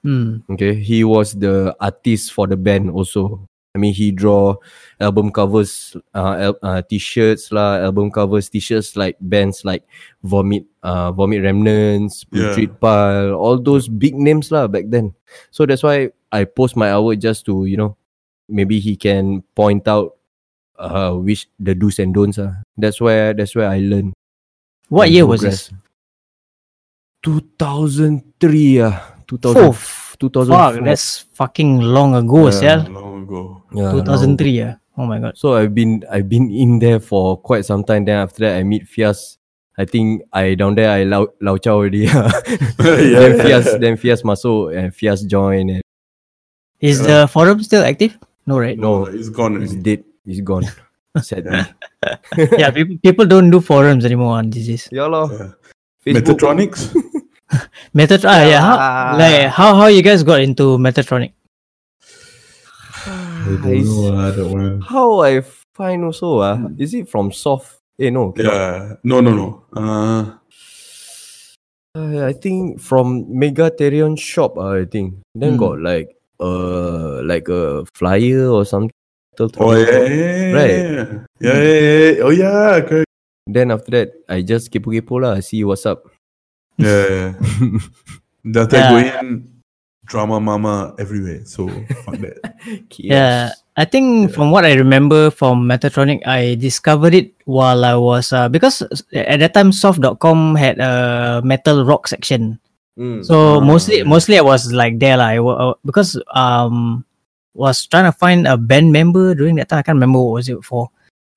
Mm. 0.06 0.44
Okay, 0.52 0.76
he 0.76 1.04
was 1.04 1.34
the 1.34 1.76
artist 1.80 2.34
for 2.34 2.48
the 2.48 2.58
band 2.58 2.92
also. 2.92 3.48
I 3.74 3.80
mean, 3.80 3.94
he 3.94 4.12
draw 4.12 4.54
album 5.02 5.32
covers, 5.32 5.98
uh, 6.14 6.54
uh 6.62 6.82
t-shirts 6.86 7.52
lah, 7.52 7.82
album 7.82 8.12
covers, 8.12 8.46
t-shirts 8.48 8.96
like 8.96 9.18
bands 9.18 9.66
like 9.66 9.82
Vomit, 10.22 10.66
uh, 10.84 11.10
Vomit 11.12 11.42
Remnants, 11.42 12.22
Yeah. 12.30 12.54
Pile, 12.80 13.34
all 13.34 13.58
those 13.58 13.90
big 13.90 14.14
names 14.14 14.52
lah 14.54 14.68
back 14.68 14.86
then. 14.94 15.16
So 15.50 15.66
that's 15.66 15.82
why 15.82 16.12
I 16.32 16.46
post 16.46 16.78
my 16.78 16.94
artwork 16.94 17.18
just 17.18 17.50
to 17.50 17.66
you 17.66 17.78
know, 17.78 17.98
maybe 18.48 18.78
he 18.80 18.96
can 18.96 19.42
point 19.56 19.88
out, 19.88 20.22
uh, 20.80 21.14
which 21.14 21.48
the 21.60 21.76
do's 21.76 22.00
and 22.00 22.14
don'ts 22.14 22.40
ah. 22.40 22.62
That's 22.78 23.00
where 23.02 23.34
that's 23.34 23.56
where 23.56 23.70
I 23.70 23.80
learned. 23.80 24.14
What 24.90 25.08
and 25.08 25.14
year 25.16 25.26
was 25.26 25.42
this? 25.42 25.72
2003 27.24 28.82
ah. 28.82 29.16
2000, 29.28 29.64
Oh, 29.64 29.72
2004. 30.20 30.46
Fuck, 30.46 30.86
that's 30.86 31.20
fucking 31.34 31.80
long 31.80 32.14
ago, 32.16 32.50
Yeah. 32.50 32.62
yeah. 32.62 32.88
Long 32.90 33.24
ago. 33.24 33.64
Yeah, 33.74 33.92
2003, 33.92 34.52
yeah. 34.52 34.76
Oh 34.98 35.06
my 35.06 35.18
god. 35.20 35.38
So 35.38 35.56
I've 35.56 35.74
been 35.74 36.04
I've 36.12 36.30
been 36.30 36.52
in 36.52 36.78
there 36.78 37.00
for 37.00 37.38
quite 37.38 37.66
some 37.66 37.84
time. 37.84 38.06
Then 38.06 38.18
after 38.22 38.46
that 38.46 38.58
I 38.58 38.64
meet 38.64 38.86
Fias. 38.86 39.38
I 39.76 39.86
think 39.86 40.22
I 40.32 40.54
down 40.54 40.76
there 40.76 40.92
I 40.92 41.02
lau 41.04 41.34
lau 41.42 41.58
chow 41.58 41.82
already. 41.82 42.06
then 42.78 43.42
Fias 43.42 43.66
then 43.82 43.98
Fias 43.98 44.22
masuk 44.22 44.70
and 44.78 44.94
Fias 44.94 45.26
join 45.26 45.70
and 45.70 45.82
Is 46.80 47.02
the 47.02 47.26
forum 47.32 47.64
still 47.64 47.82
active? 47.82 48.20
No, 48.46 48.60
right? 48.60 48.78
No. 48.78 49.06
it's 49.08 49.30
gone. 49.30 49.64
It's 49.64 49.74
dead. 49.74 50.04
He's 50.26 50.42
gone. 50.42 50.66
Sadly. 51.22 51.62
yeah, 52.58 52.72
people, 52.72 52.98
people 53.04 53.26
don't 53.26 53.50
do 53.52 53.60
forums 53.62 54.04
anymore 54.06 54.38
on 54.38 54.50
disease. 54.50 54.90
yeah 54.92 55.06
lah. 55.06 55.30
Yeah. 55.30 55.52
Facebook. 56.04 56.36
Metaltronics. 56.40 56.82
Metatron, 57.96 58.30
ah, 58.34 58.44
yeah. 58.50 58.62
How, 58.66 58.76
like 59.18 59.48
how 59.54 59.70
how 59.78 59.88
you 59.88 60.02
guys 60.02 60.24
got 60.26 60.42
into 60.42 60.78
Metaltronic? 60.82 61.34
I 63.06 63.58
don't 63.62 63.86
know 63.86 64.32
that 64.32 64.48
one. 64.48 64.82
How 64.82 65.20
I 65.22 65.42
find 65.76 66.04
also 66.04 66.40
ah? 66.42 66.58
Is 66.80 66.94
it 66.94 67.10
from 67.10 67.32
soft? 67.32 67.78
Eh 68.00 68.10
no. 68.10 68.32
cannot. 68.32 68.54
Yeah. 68.54 68.96
No, 69.04 69.22
no, 69.22 69.32
no. 69.38 69.48
Uh, 69.76 70.40
Uh, 71.94 72.26
I 72.26 72.34
think 72.34 72.82
from 72.82 73.30
Megatherion 73.30 74.18
shop. 74.18 74.58
Uh, 74.58 74.82
I 74.82 74.86
think 74.90 75.22
then 75.38 75.54
Hmm. 75.54 75.62
got 75.62 75.78
like 75.78 76.10
uh 76.42 77.22
like 77.22 77.46
a 77.54 77.86
flyer 77.94 78.50
or 78.50 78.66
something. 78.66 78.90
Oh, 79.40 79.74
yeah, 79.74 79.86
yeah, 79.86 80.08
yeah, 80.08 80.52
Right. 80.54 80.78
yeah. 80.78 81.06
Yeah, 81.40 81.60
yeah, 81.60 81.80
yeah. 81.80 82.24
Oh, 82.24 82.30
yeah. 82.34 82.82
Correct. 82.86 83.10
Then 83.48 83.72
after 83.72 83.92
that, 83.92 84.10
I 84.30 84.42
just 84.42 84.72
kepo-kepo 84.72 85.20
lah, 85.22 85.40
see 85.44 85.64
what's 85.68 85.86
up. 85.86 86.08
Yeah, 86.80 87.06
yeah. 87.10 87.30
Then 88.46 88.62
after 88.64 88.78
Yeah. 88.80 88.90
go 88.90 88.98
in, 89.00 89.28
drama 90.08 90.40
mama 90.40 90.96
everywhere. 91.00 91.44
So, 91.46 91.68
fuck 92.08 92.20
that. 92.24 92.40
Yeah, 93.00 93.52
I 93.76 93.84
think 93.86 94.32
from 94.32 94.52
what 94.52 94.64
I 94.64 94.74
remember 94.80 95.28
from 95.32 95.68
Metaltronic, 95.68 96.24
I 96.28 96.56
discovered 96.56 97.14
it 97.14 97.34
while 97.46 97.84
I 97.84 97.96
was 98.00 98.32
uh, 98.32 98.48
because 98.48 98.80
at 99.12 99.40
that 99.44 99.54
time 99.54 99.72
Soft.com 99.76 100.56
had 100.56 100.80
a 100.80 101.42
metal 101.44 101.84
rock 101.84 102.08
section. 102.08 102.60
Mm. 103.00 103.26
So 103.26 103.58
Ah. 103.58 103.66
mostly 103.66 104.04
mostly 104.06 104.38
I 104.38 104.46
was 104.46 104.70
like 104.72 105.02
there 105.02 105.18
lah. 105.18 105.34
I 105.36 105.40
wa- 105.42 105.60
uh, 105.60 105.76
because 105.84 106.14
um 106.32 107.02
was 107.54 107.86
trying 107.86 108.06
to 108.06 108.12
find 108.12 108.48
a 108.48 108.58
band 108.58 108.92
member 108.92 109.36
during 109.36 109.56
that 109.56 109.70
time. 109.70 109.80
I 109.80 109.84
can't 109.84 109.96
remember 109.96 110.20
what 110.20 110.34
was 110.42 110.50
it 110.50 110.64
for, 110.64 110.90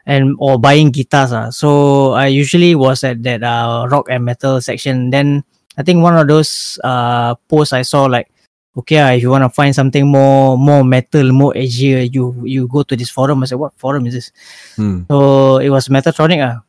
and 0.07 0.37
or 0.39 0.59
buying 0.59 0.91
guitars. 0.91 1.33
Ah, 1.33 1.51
so 1.51 2.13
I 2.13 2.27
usually 2.27 2.75
was 2.75 3.05
at 3.05 3.23
that 3.23 3.43
uh 3.43 3.87
rock 3.91 4.07
and 4.09 4.25
metal 4.25 4.61
section. 4.61 5.11
Then 5.11 5.45
I 5.77 5.83
think 5.83 6.03
one 6.03 6.17
of 6.17 6.29
those 6.29 6.79
uh 6.85 7.35
posts 7.49 7.73
I 7.73 7.83
saw 7.83 8.07
like, 8.07 8.31
okay, 8.77 8.99
ah, 8.99 9.11
if 9.13 9.23
you 9.23 9.31
want 9.31 9.45
to 9.45 9.51
find 9.51 9.75
something 9.75 10.07
more 10.07 10.57
more 10.57 10.85
metal, 10.85 11.33
more 11.33 11.53
edgier, 11.53 12.09
you 12.13 12.35
you 12.45 12.69
go 12.69 12.83
to 12.83 12.97
this 12.97 13.11
forum. 13.11 13.43
I 13.43 13.47
said, 13.47 13.59
what 13.59 13.77
forum 13.77 14.07
is 14.07 14.15
this? 14.15 14.33
Hmm. 14.77 15.03
So 15.09 15.59
it 15.59 15.69
was 15.71 15.89
Metatronic. 15.89 16.41
Ah, 16.41 16.63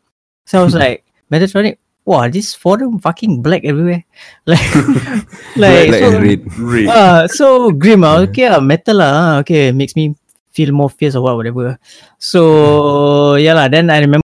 so 0.45 0.62
I 0.62 0.64
was 0.64 0.76
like, 0.86 1.04
Metatronic. 1.32 1.78
Wow, 2.08 2.24
this 2.32 2.55
forum 2.55 3.03
fucking 3.03 3.43
black 3.43 3.68
everywhere. 3.68 4.08
Like, 4.47 4.64
like 5.60 5.91
Black 5.91 5.99
so, 5.99 6.08
and 6.08 6.24
red. 6.24 6.41
Red. 6.55 6.88
Ah, 6.88 7.28
so 7.28 7.45
grim 7.76 8.08
ah. 8.08 8.24
Okay, 8.24 8.47
ah, 8.47 8.64
metal 8.64 9.03
ah. 9.03 9.12
ah, 9.12 9.34
Okay, 9.43 9.76
makes 9.76 9.91
me 9.91 10.16
feel 10.55 10.72
more 10.72 10.88
fierce 10.88 11.20
or 11.20 11.22
what, 11.28 11.36
whatever. 11.36 11.76
So 12.16 13.36
yeah 13.36 13.51
lah. 13.51 13.68
Then 13.68 13.91
I 13.91 13.99
remember 13.99 14.24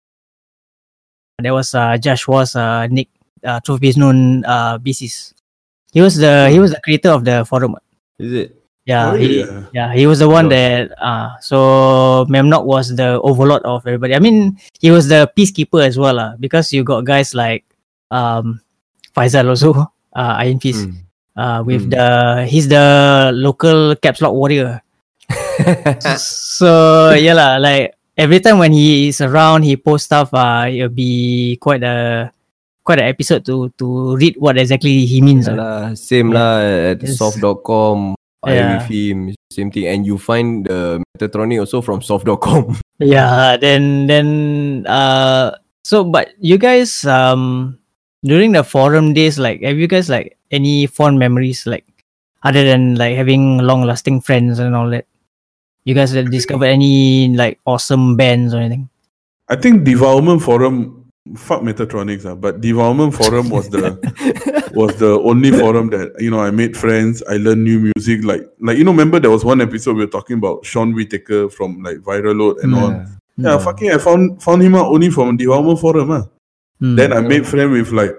there 1.43 1.51
was 1.51 1.75
uh 1.75 1.99
Josh 1.99 2.23
was 2.23 2.55
uh 2.55 2.87
Nick 2.87 3.11
uh 3.43 3.59
Truth 3.59 3.83
Be 3.83 3.91
known 3.99 4.47
uh 4.47 4.79
bassist. 4.79 5.35
He 5.91 5.99
was 5.99 6.15
the 6.15 6.47
he 6.47 6.63
was 6.63 6.71
the 6.71 6.79
creator 6.79 7.11
of 7.11 7.27
the 7.27 7.43
forum. 7.43 7.75
Is 8.15 8.47
it? 8.47 8.49
Yeah, 8.87 9.11
Oh, 9.11 9.15
he, 9.15 9.43
yeah. 9.43 9.63
yeah, 9.75 9.89
he 9.91 10.07
was 10.07 10.19
the 10.23 10.27
one 10.31 10.47
that 10.55 10.95
uh 11.03 11.35
so 11.43 12.23
Memnock 12.31 12.63
was 12.63 12.95
the 12.95 13.19
overlord 13.19 13.63
of 13.67 13.83
everybody. 13.83 14.15
I 14.15 14.23
mean, 14.23 14.55
he 14.79 14.87
was 14.87 15.11
the 15.11 15.27
peacekeeper 15.35 15.83
as 15.83 15.99
well, 15.99 16.15
uh, 16.19 16.35
because 16.39 16.71
you 16.71 16.83
got 16.87 17.03
guys 17.03 17.35
like 17.35 17.63
um 18.13 18.61
Faisal 19.17 19.49
also, 19.49 19.73
uh 20.13 20.33
Iron 20.45 20.61
Fist. 20.61 20.85
Mm. 20.85 21.01
Uh 21.33 21.59
with 21.65 21.89
Mm. 21.89 21.97
the 21.97 22.05
he's 22.45 22.69
the 22.69 22.85
local 23.33 23.97
caps 23.97 24.21
lock 24.21 24.37
warrior. 24.37 24.85
so 26.21 27.11
yeah 27.17 27.33
lah, 27.33 27.57
like 27.57 27.97
every 28.17 28.37
time 28.39 28.59
when 28.61 28.71
he 28.73 29.09
is 29.09 29.21
around 29.21 29.63
he 29.65 29.73
posts 29.77 30.05
stuff, 30.05 30.29
uh 30.33 30.69
it'll 30.69 30.93
be 30.93 31.57
quite 31.57 31.81
a 31.81 32.29
quite 32.83 32.99
an 32.99 33.07
episode 33.09 33.41
to 33.47 33.71
to 33.79 34.15
read 34.17 34.35
what 34.37 34.57
exactly 34.57 35.05
he 35.09 35.21
means. 35.21 35.47
Yeah 35.49 35.57
uh. 35.57 35.57
lah, 35.57 35.81
same 35.97 36.29
lah 36.29 36.61
at 36.93 37.01
Yes. 37.01 37.17
soft.com. 37.17 38.13
I 38.43 38.59
Yeah. 38.59 38.69
with 38.75 38.91
him, 38.91 39.17
same 39.55 39.71
thing. 39.71 39.87
And 39.87 40.03
you 40.03 40.19
find 40.19 40.67
the 40.67 40.99
Metatronic 41.15 41.63
also 41.63 41.79
from 41.79 42.03
soft.com. 42.03 42.75
Yeah, 42.99 43.55
then 43.55 44.05
then 44.11 44.27
uh 44.83 45.55
so 45.87 46.03
but 46.03 46.35
you 46.43 46.59
guys 46.59 47.07
um 47.07 47.79
during 48.23 48.53
the 48.53 48.63
forum 48.63 49.13
days 49.13 49.37
like 49.37 49.61
have 49.61 49.77
you 49.77 49.87
guys 49.87 50.09
like 50.09 50.37
any 50.51 50.85
fond 50.85 51.19
memories 51.19 51.65
like 51.65 51.85
other 52.43 52.63
than 52.63 52.95
like 52.95 53.15
having 53.15 53.57
long 53.57 53.83
lasting 53.83 54.21
friends 54.21 54.59
and 54.59 54.75
all 54.75 54.89
that? 54.89 55.05
You 55.85 55.93
guys 55.93 56.11
have 56.11 56.31
discovered 56.31 56.67
any 56.67 57.35
like 57.35 57.59
awesome 57.65 58.15
bands 58.15 58.53
or 58.53 58.57
anything? 58.57 58.89
I 59.49 59.55
think 59.57 59.83
Devourment 59.83 60.41
Forum, 60.41 61.11
fuck 61.35 61.61
Metaltronics, 61.61 62.25
ah, 62.25 62.35
but 62.35 62.61
Devourment 62.61 63.13
Forum 63.13 63.49
was 63.49 63.69
the 63.69 63.99
was 64.73 64.95
the 64.95 65.19
only 65.19 65.51
forum 65.51 65.89
that 65.89 66.15
you 66.19 66.31
know 66.31 66.39
I 66.39 66.51
made 66.51 66.77
friends. 66.77 67.21
I 67.29 67.35
learned 67.35 67.63
new 67.63 67.91
music. 67.91 68.23
Like 68.23 68.43
like 68.59 68.77
you 68.77 68.83
know, 68.83 68.91
remember 68.91 69.19
there 69.19 69.31
was 69.31 69.43
one 69.43 69.59
episode 69.59 69.97
we 69.97 70.05
were 70.05 70.11
talking 70.11 70.37
about 70.37 70.65
Shawn 70.65 70.93
Whitaker 70.93 71.49
from 71.49 71.81
like 71.83 71.97
Viral 71.97 72.39
Load 72.39 72.57
and 72.63 72.75
all. 72.75 73.05
Yeah, 73.35 73.57
fucking 73.57 73.91
I 73.91 73.97
found 73.97 74.41
found 74.41 74.61
him 74.61 74.75
out 74.75 74.87
only 74.87 75.09
from 75.09 75.35
Devourment 75.35 75.79
Forum. 75.79 76.11
Ah. 76.11 76.23
Hmm. 76.83 76.97
Then 76.97 77.13
I 77.13 77.21
made 77.21 77.47
friend 77.47 77.71
with 77.71 77.95
like 77.95 78.11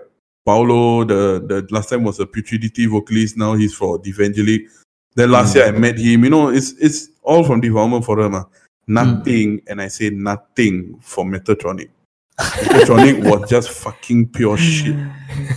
Paulo. 0.46 1.04
The 1.04 1.44
the 1.44 1.68
last 1.68 1.90
time 1.90 2.02
was 2.02 2.16
a 2.18 2.24
Putridity 2.24 2.88
vocalist. 2.88 3.36
Now 3.36 3.52
he's 3.60 3.74
for 3.76 4.00
Devangelic. 4.00 4.72
Then 5.14 5.30
last 5.30 5.54
year 5.54 5.68
I 5.68 5.70
met 5.72 5.98
him. 5.98 6.24
You 6.24 6.30
know, 6.30 6.48
it's 6.48 6.72
it's 6.80 7.12
all 7.20 7.44
from 7.44 7.60
Devourment 7.60 8.08
Forum. 8.08 8.40
Ah. 8.40 8.48
Nothing, 8.88 9.60
and 9.68 9.84
I 9.84 9.88
say 9.88 10.08
nothing 10.08 10.96
for 11.04 11.28
Metaltronic. 11.28 11.92
Metaltronic 12.40 13.20
was 13.28 13.48
just 13.50 13.68
fucking 13.68 14.28
pure 14.32 14.56
shit 14.56 14.96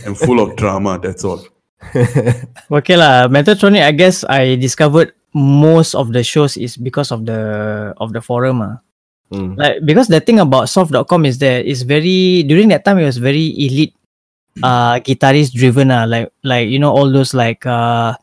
and 0.04 0.18
full 0.18 0.44
of 0.44 0.58
drama. 0.60 1.00
That's 1.00 1.24
all. 1.24 1.40
Okay 2.72 3.00
lah, 3.00 3.32
Metaltronic 3.32 3.88
I 3.88 3.96
guess 3.96 4.28
I 4.28 4.60
discovered 4.60 5.16
most 5.32 5.96
of 5.96 6.12
the 6.12 6.28
shows 6.28 6.60
is 6.60 6.76
because 6.76 7.16
of 7.16 7.24
the 7.24 7.96
of 8.04 8.12
the 8.12 8.20
forum 8.20 8.60
ah. 8.60 8.84
Mm. 9.28 9.60
like 9.60 9.84
because 9.84 10.08
the 10.08 10.24
thing 10.24 10.40
about 10.40 10.72
soft.com 10.72 11.28
is 11.28 11.36
that 11.44 11.68
it's 11.68 11.84
very 11.84 12.44
during 12.48 12.72
that 12.72 12.86
time 12.88 12.96
it 13.00 13.06
was 13.06 13.20
very 13.20 13.52
elite 13.60 13.92
uh 14.64 15.04
guitarist 15.04 15.52
driven 15.52 15.92
uh, 15.92 16.08
like 16.08 16.32
like 16.48 16.72
you 16.72 16.80
know 16.80 16.96
all 16.96 17.12
those 17.12 17.36
like 17.36 17.60
uh 17.68 18.16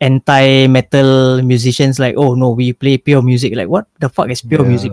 anti 0.00 0.66
metal 0.66 1.38
musicians 1.46 1.98
like 2.02 2.16
oh 2.18 2.34
no 2.34 2.50
we 2.50 2.72
play 2.72 2.98
pure 2.98 3.22
music 3.22 3.54
like 3.54 3.68
what 3.68 3.86
the 4.02 4.08
fuck 4.10 4.26
is 4.30 4.42
pure 4.42 4.62
Yeah. 4.66 4.68
music 4.68 4.92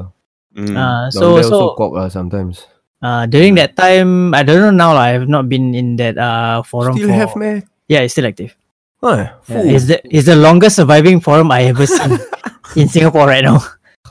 Mm. 0.58 0.74
uh 0.74 1.05
so 1.14 1.38
there 1.38 1.45
so 1.45 1.53
also 1.53 1.76
cock 1.78 1.91
lah 1.93 2.10
sometimes. 2.10 2.66
uh 3.05 3.30
during 3.30 3.53
that 3.62 3.78
time 3.78 4.34
i 4.34 4.41
don't 4.41 4.58
know 4.58 4.74
now 4.74 4.89
lah, 4.97 5.05
i 5.10 5.14
have 5.14 5.30
not 5.30 5.45
been 5.45 5.78
in 5.78 5.97
that 6.01 6.18
uh 6.18 6.66
forum 6.66 6.97
Still 6.97 7.14
for, 7.14 7.18
have 7.18 7.34
me 7.38 7.62
yeah 7.89 8.01
it's 8.01 8.14
still 8.18 8.26
active 8.26 8.58
Huh. 8.97 9.30
yeah, 9.45 9.78
it's 9.78 9.86
the 9.86 10.01
it's 10.10 10.26
the 10.26 10.34
longest 10.34 10.82
surviving 10.82 11.22
forum 11.22 11.53
i 11.53 11.70
ever 11.70 11.86
seen 11.86 12.18
in 12.80 12.89
singapore 12.89 13.30
right 13.30 13.45
now 13.45 13.62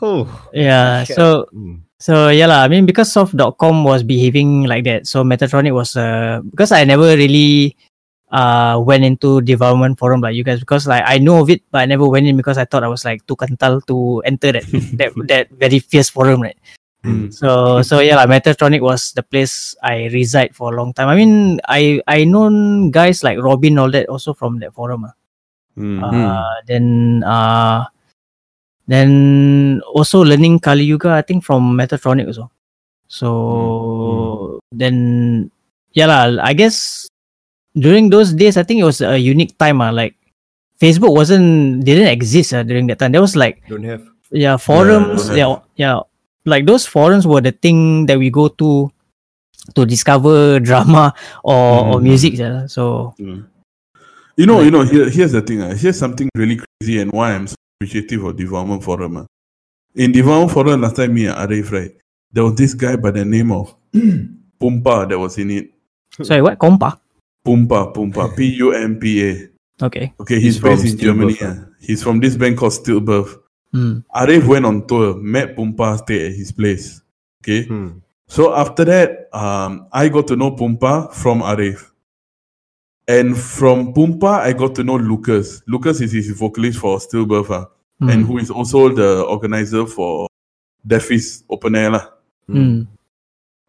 Oh. 0.03 0.29
yeah 0.53 1.05
so 1.05 1.47
Mm. 1.55 1.87
So 1.97 2.29
yeah 2.29 2.45
lah, 2.45 2.61
I 2.61 2.69
mean 2.69 2.85
because 2.85 3.09
soft.com 3.09 3.81
was 3.81 4.05
behaving 4.05 4.69
like 4.69 4.85
that, 4.85 5.09
so 5.09 5.25
Metatronic 5.25 5.73
was 5.73 5.97
uh 5.97 6.45
because 6.45 6.69
I 6.69 6.85
never 6.85 7.17
really 7.17 7.73
uh 8.29 8.77
went 8.85 9.01
into 9.01 9.41
development 9.41 9.97
forum 9.97 10.21
like 10.21 10.37
you 10.37 10.45
guys 10.45 10.61
because 10.61 10.85
like 10.85 11.01
I 11.07 11.17
know 11.17 11.41
of 11.41 11.49
it 11.49 11.65
but 11.73 11.81
I 11.81 11.87
never 11.89 12.05
went 12.05 12.29
in 12.29 12.37
because 12.37 12.59
I 12.61 12.69
thought 12.69 12.85
I 12.85 12.93
was 12.93 13.09
like 13.09 13.25
too 13.25 13.33
kental 13.39 13.81
to 13.89 14.21
enter 14.29 14.53
that 14.53 14.69
that 15.01 15.17
that 15.33 15.45
very 15.57 15.81
fierce 15.81 16.13
forum 16.13 16.45
right. 16.45 16.59
Mm. 17.01 17.33
So 17.33 17.81
so 17.81 18.05
yeah 18.05 18.21
lah, 18.21 18.29
Metatronic 18.29 18.85
was 18.85 19.17
the 19.17 19.25
place 19.25 19.73
I 19.81 20.13
reside 20.13 20.53
for 20.53 20.75
a 20.75 20.77
long 20.77 20.93
time. 20.93 21.09
I 21.09 21.17
mean 21.17 21.65
I 21.65 22.05
I 22.05 22.29
known 22.29 22.91
guys 22.93 23.25
like 23.25 23.41
Robin 23.41 23.81
all 23.81 23.89
that 23.97 24.13
also 24.13 24.37
from 24.37 24.61
that 24.61 24.77
forum. 24.77 25.09
ah. 25.09 25.17
Mm. 25.81 26.01
Uh, 26.05 26.55
then 26.69 26.85
uh 27.25 27.89
then 28.89 29.81
also 29.95 30.23
learning 30.23 30.59
Kali 30.61 30.85
Yuga 30.85 31.11
I 31.19 31.23
think 31.23 31.45
from 31.45 31.77
Metaltronic 31.77 32.27
also. 32.27 32.51
So 33.09 34.61
then 34.73 35.51
yeah 35.93 36.07
lah, 36.07 36.43
I 36.43 36.53
guess 36.55 37.09
during 37.77 38.11
those 38.11 38.33
days 38.33 38.57
I 38.57 38.63
think 38.63 38.81
it 38.81 38.89
was 38.89 39.01
a 39.01 39.19
unique 39.19 39.59
time 39.59 39.81
ah 39.81 39.91
like 39.91 40.15
Facebook 40.81 41.15
wasn't 41.15 41.85
didn't 41.85 42.09
exist 42.13 42.53
ah, 42.55 42.63
during 42.63 42.87
that 42.89 42.99
time. 42.99 43.13
There 43.13 43.23
was 43.25 43.37
like 43.37 43.63
Don't 43.69 43.85
have. 43.85 44.03
yeah 44.35 44.57
forums 44.59 45.31
don't 45.31 45.39
yeah, 45.39 45.57
yeah 45.79 45.99
like 46.45 46.67
those 46.67 46.83
forums 46.87 47.27
were 47.27 47.41
the 47.41 47.53
thing 47.55 48.07
that 48.11 48.19
we 48.19 48.29
go 48.31 48.49
to 48.59 48.91
to 49.75 49.87
discover 49.87 50.59
drama 50.67 51.15
or, 51.43 51.95
or 51.95 51.99
Mm. 51.99 52.03
music 52.03 52.33
yeah. 52.39 52.67
so 52.67 53.15
Mm. 53.19 53.47
You 54.37 54.45
know, 54.45 54.61
you 54.61 54.69
know. 54.71 54.85
Here, 54.85 55.09
here's 55.09 55.33
the 55.33 55.41
thing. 55.41 55.63
Uh, 55.65 55.73
here's 55.73 55.97
something 55.97 56.29
really 56.37 56.61
crazy, 56.61 57.01
and 57.01 57.09
why 57.09 57.33
I'm 57.33 57.49
so 57.49 57.57
appreciative 57.81 58.25
of 58.25 58.37
Devourment 58.37 58.83
Forum. 58.83 59.17
ah. 59.19 59.27
In 59.95 60.13
Development 60.13 60.51
Forum, 60.51 60.81
last 60.81 60.97
time 60.97 61.13
me 61.15 61.27
and 61.27 61.37
Arif, 61.37 61.71
right, 61.73 61.93
there 62.33 62.45
was 62.45 62.55
this 62.55 62.75
guy 62.75 62.97
by 62.97 63.11
the 63.11 63.25
name 63.25 63.53
of 63.53 63.75
Pumpa 64.61 65.09
that 65.09 65.19
was 65.19 65.37
in 65.39 65.51
it. 65.51 65.71
sorry 66.23 66.41
what 66.43 66.59
compa 66.59 66.99
Pumpa, 67.47 67.93
Pumpa, 67.95 68.35
P 68.37 68.47
U 68.57 68.73
M 68.73 68.99
P 68.99 69.23
A. 69.29 69.85
okay 69.85 70.13
Okay, 70.21 70.35
he's, 70.41 70.55
He's 70.57 70.61
based 70.63 70.85
in 70.87 70.99
Germany. 70.99 71.35
Stillbirth, 71.35 71.69
ah. 71.69 71.73
He's 71.81 72.03
from 72.03 72.21
this 72.21 72.37
band 72.37 72.57
called 72.59 72.73
Stillbirth. 72.73 73.37
Hmm. 73.73 73.99
Arif 74.15 74.47
went 74.47 74.65
on 74.65 74.87
tour, 74.87 75.15
met 75.17 75.55
Pumpa, 75.57 75.99
stayed 75.99 76.27
at 76.33 76.37
his 76.37 76.53
place. 76.53 77.03
Okay, 77.43 77.65
Hmm. 77.67 77.99
so 78.27 78.55
after 78.55 78.85
that, 78.87 79.29
um, 79.37 79.87
I 79.93 80.09
got 80.09 80.27
to 80.29 80.37
know 80.37 80.53
Pumpa 80.53 81.13
from 81.13 81.41
Arif. 81.43 81.91
And 83.09 83.37
from 83.39 83.95
Pumpa, 83.95 84.41
I 84.41 84.53
got 84.53 84.75
to 84.77 84.85
know 84.85 84.97
Lucas. 84.97 85.63
Lucas 85.67 86.01
is 86.01 86.13
his 86.13 86.31
vocalist 86.31 86.79
for 86.79 86.99
Stillbirth, 86.99 87.51
ah, 87.51 87.67
Hmm. 88.01 88.11
and 88.11 88.27
who 88.27 88.39
is 88.39 88.51
also 88.51 88.89
the 88.91 89.23
organizer 89.25 89.87
for 89.87 90.29
Deathfeast 90.87 91.45
Open 91.49 91.75
Air. 91.77 91.91
lah. 91.91 92.09
Hmm. 92.47 92.83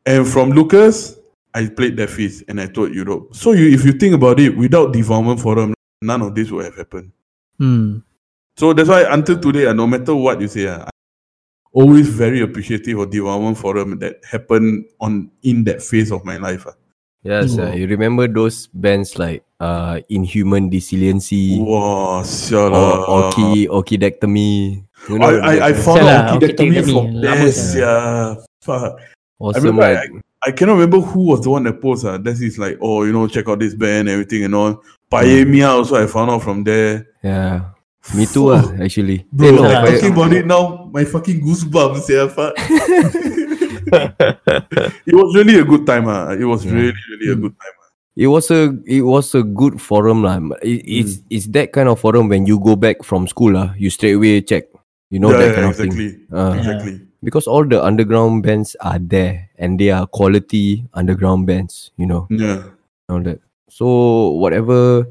And 0.06 0.28
from 0.28 0.52
Lucas, 0.52 1.18
I 1.54 1.68
played 1.68 1.98
Deathfeast 1.98 2.44
and 2.50 2.60
I 2.60 2.68
toured 2.68 2.94
Europe. 2.94 3.36
So 3.36 3.52
you, 3.54 3.70
if 3.70 3.86
you 3.86 3.94
think 3.94 4.14
about 4.16 4.40
it, 4.40 4.56
without 4.58 4.92
Devourment 4.94 5.40
Forum, 5.40 5.74
none 6.02 6.22
of 6.22 6.34
this 6.36 6.52
would 6.52 6.66
have 6.66 6.76
happened. 6.76 7.12
Hmm. 7.58 8.00
So 8.58 8.74
that's 8.74 8.90
why 8.90 9.06
until 9.10 9.40
today, 9.40 9.68
uh, 9.68 9.74
no 9.74 9.86
matter 9.88 10.16
what 10.16 10.42
you 10.42 10.48
say, 10.48 10.68
uh, 10.68 10.82
I'm 10.84 10.90
always 11.74 12.10
very 12.10 12.42
appreciative 12.42 12.98
of 13.00 13.10
Devourment 13.12 13.58
Forum 13.58 14.00
that 14.00 14.18
happened 14.26 14.86
on 15.00 15.30
in 15.44 15.64
that 15.66 15.82
phase 15.82 16.12
of 16.12 16.26
my 16.26 16.38
life. 16.38 16.66
Uh. 16.68 16.74
Yes, 17.24 17.57
uh, 17.57 17.72
you 17.76 17.88
remember 17.88 18.28
those 18.28 18.68
bands 18.72 19.18
like 19.20 19.43
uh 19.59 19.99
Inhuman 20.09 20.70
Resiliency 20.70 21.59
Wow, 21.59 22.22
or 22.22 22.24
sialah. 22.24 23.07
Orchi 23.34 23.68
Orchidectomy. 23.68 24.84
You 25.09 25.20
know, 25.20 25.26
I, 25.26 25.34
I, 25.34 25.65
I 25.68 25.72
that- 25.74 25.84
found 25.84 26.01
out 26.07 26.39
Orchidectomy 26.41 26.78
Orchidectomy, 26.78 26.93
from 26.93 27.05
lama 27.18 27.36
there, 27.36 27.51
sia. 27.51 27.80
yeah. 27.82 28.36
Fuck. 28.61 28.99
I 29.41 29.57
remember 29.59 29.82
right? 29.82 30.09
I, 30.45 30.49
I 30.49 30.51
cannot 30.51 30.74
remember 30.80 30.99
who 31.01 31.22
was 31.34 31.41
the 31.41 31.49
one 31.49 31.63
that 31.65 31.82
posted. 31.82 32.09
Uh. 32.09 32.18
That 32.18 32.39
is 32.39 32.57
like, 32.57 32.78
oh, 32.82 33.03
you 33.03 33.11
know, 33.11 33.28
check 33.28 33.49
out 33.49 33.59
this 33.59 33.74
band, 33.76 34.07
everything 34.09 34.43
and 34.45 34.55
all. 34.55 34.82
Paemia 35.11 35.70
also 35.70 35.95
I 36.01 36.05
found 36.07 36.32
out 36.32 36.43
from 36.43 36.63
there. 36.63 37.07
Yeah, 37.24 37.72
me 38.15 38.26
too. 38.26 38.49
Uh, 38.53 38.78
actually, 38.82 39.26
Bro, 39.32 39.47
Eh, 39.47 39.51
no, 39.51 39.70
Yeah. 39.70 39.82
Pai- 39.82 39.93
talking 39.99 40.13
about 40.18 40.34
it 40.34 40.45
now, 40.45 40.89
my 40.93 41.03
fucking 41.03 41.41
goosebumps, 41.41 42.07
yeah, 42.09 42.28
fuck. 42.30 42.53
it 45.08 45.16
was 45.16 45.36
really 45.36 45.60
a 45.60 45.66
good 45.66 45.86
time, 45.86 46.08
ah. 46.08 46.32
It 46.32 46.46
was 46.46 46.66
Yeah. 46.66 46.74
really, 46.74 46.94
really 47.12 47.32
a 47.34 47.36
good 47.36 47.56
time. 47.58 47.76
it 48.18 48.26
was 48.34 48.50
a 48.50 48.74
it 48.90 49.06
was 49.06 49.36
a 49.38 49.44
good 49.46 49.78
forum 49.78 50.24
lah. 50.26 50.42
It, 50.66 50.82
it's 50.90 51.14
Hmm. 51.22 51.34
it's 51.38 51.48
that 51.54 51.70
kind 51.72 51.86
of 51.90 52.02
forum 52.02 52.30
when 52.34 52.46
you 52.50 52.58
go 52.60 52.74
back 52.76 53.06
from 53.06 53.28
school 53.30 53.54
lah, 53.54 53.78
you 53.78 53.90
straight 53.94 54.18
away 54.18 54.42
check. 54.42 54.68
You 55.14 55.22
know 55.22 55.30
yeah, 55.32 55.38
that 55.40 55.48
yeah, 55.48 55.56
kind 55.56 55.68
of 55.70 55.76
thing. 55.78 55.92
exactly. 55.94 56.10
Uh, 56.34 56.54
Exactly. 56.58 56.96
because 57.24 57.46
all 57.48 57.64
the 57.64 57.78
underground 57.80 58.42
bands 58.44 58.74
are 58.82 58.98
there 59.00 59.48
and 59.62 59.78
they 59.80 59.90
are 59.94 60.04
quality 60.10 60.84
underground 60.98 61.46
bands. 61.48 61.92
You 61.98 62.08
know. 62.10 62.26
Yeah. 62.34 62.74
all 63.08 63.22
that. 63.24 63.40
So 63.72 63.86
whatever, 64.42 65.06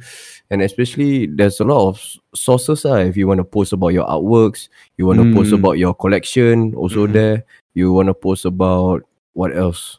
and 0.50 0.62
especially 0.62 1.26
there's 1.26 1.60
a 1.60 1.64
lot 1.64 1.88
of 1.88 2.02
sources. 2.34 2.84
Uh, 2.84 2.94
if 2.96 3.16
you 3.16 3.26
want 3.26 3.38
to 3.38 3.44
post 3.44 3.72
about 3.72 3.88
your 3.88 4.06
artworks, 4.06 4.68
you 4.96 5.06
want 5.06 5.18
to 5.20 5.34
post 5.34 5.50
Mm. 5.50 5.58
about 5.58 5.78
your 5.78 5.94
collection, 5.94 6.74
also 6.74 7.06
Mhm. 7.06 7.12
there. 7.12 7.44
You 7.74 7.92
want 7.92 8.08
to 8.08 8.14
post 8.14 8.44
about 8.44 9.02
what 9.34 9.56
else? 9.56 9.98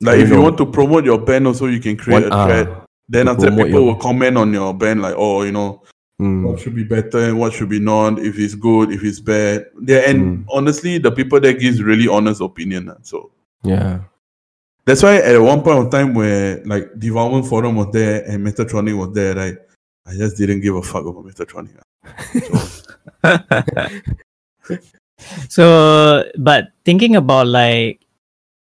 Like 0.00 0.18
I 0.18 0.22
if 0.22 0.30
you 0.30 0.40
want 0.40 0.58
to 0.58 0.66
promote 0.66 1.04
your 1.04 1.18
band 1.18 1.46
also 1.46 1.66
you 1.66 1.80
can 1.80 1.96
create 1.96 2.24
One- 2.24 2.32
a 2.32 2.44
thread. 2.46 2.68
ah, 2.70 2.84
then 3.08 3.28
after 3.28 3.50
people 3.50 3.68
your- 3.68 3.82
will 3.82 3.94
comment 3.94 4.36
on 4.36 4.52
your 4.52 4.74
band 4.74 5.00
like, 5.02 5.14
oh, 5.16 5.42
you 5.42 5.52
know, 5.52 5.80
Mm. 6.20 6.44
what 6.44 6.60
should 6.60 6.74
be 6.74 6.84
better 6.84 7.18
and 7.18 7.38
what 7.38 7.52
should 7.52 7.68
be 7.68 7.80
not, 7.80 8.18
if 8.18 8.38
it's 8.38 8.54
good, 8.54 8.92
if 8.92 9.02
it's 9.04 9.20
bad. 9.20 9.66
Yeah, 9.86 9.98
and 10.08 10.44
honestly, 10.50 10.98
the 10.98 11.10
people 11.10 11.40
that 11.40 11.58
gives 11.58 11.82
really 11.82 12.06
honest 12.08 12.40
opinion. 12.40 12.90
So 13.02 13.30
Yeah. 13.64 14.00
That's 14.84 15.02
why 15.02 15.16
at 15.18 15.38
one 15.40 15.62
point 15.62 15.78
of 15.78 15.90
time 15.90 16.14
where 16.14 16.62
like 16.64 16.98
Devourment 16.98 17.46
Forum 17.46 17.76
was 17.76 17.88
there 17.92 18.24
and 18.28 18.44
Metaltronic 18.44 18.96
was 18.98 19.12
there, 19.14 19.34
right? 19.34 19.56
I 20.06 20.14
just 20.16 20.36
didn't 20.36 20.60
give 20.60 20.74
a 20.74 20.82
fuck 20.82 21.06
about 21.06 21.24
Metaltronic. 21.24 21.78
ah. 23.24 23.90
So, 25.48 26.24
but 26.38 26.72
thinking 26.84 27.14
about 27.14 27.46
like, 27.46 28.00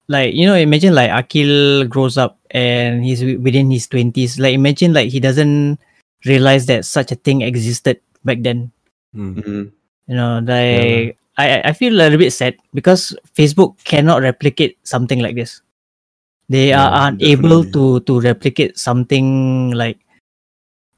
like 0.09 0.35
you 0.35 0.45
know, 0.45 0.55
imagine 0.55 0.93
like 0.93 1.09
Akil 1.09 1.85
grows 1.87 2.17
up 2.17 2.37
and 2.51 3.03
he's 3.03 3.21
wi- 3.21 3.39
within 3.39 3.71
his 3.71 3.87
twenties. 3.87 4.37
Like, 4.39 4.53
imagine 4.53 4.91
like 4.91 5.07
he 5.09 5.19
doesn't 5.23 5.79
realize 6.25 6.65
that 6.67 6.83
such 6.83 7.11
a 7.11 7.15
thing 7.15 7.41
existed 7.41 8.01
back 8.25 8.43
then. 8.43 8.71
Mm. 9.15 9.35
Mhm. 9.39 9.71
You 10.07 10.15
know, 10.19 10.43
like 10.43 11.15
I 11.39 11.61
I 11.63 11.71
feel 11.71 11.95
a 11.95 11.99
little 12.11 12.19
bit 12.19 12.35
sad 12.35 12.59
because 12.75 13.15
Facebook 13.31 13.79
cannot 13.87 14.19
replicate 14.21 14.75
something 14.83 15.23
like 15.23 15.39
this. 15.39 15.62
They 16.49 16.69
Yeah, 16.69 16.87
are 16.87 17.07
unable 17.09 17.63
to 17.71 17.99
to 18.03 18.19
replicate 18.19 18.77
something 18.77 19.71
like. 19.71 19.97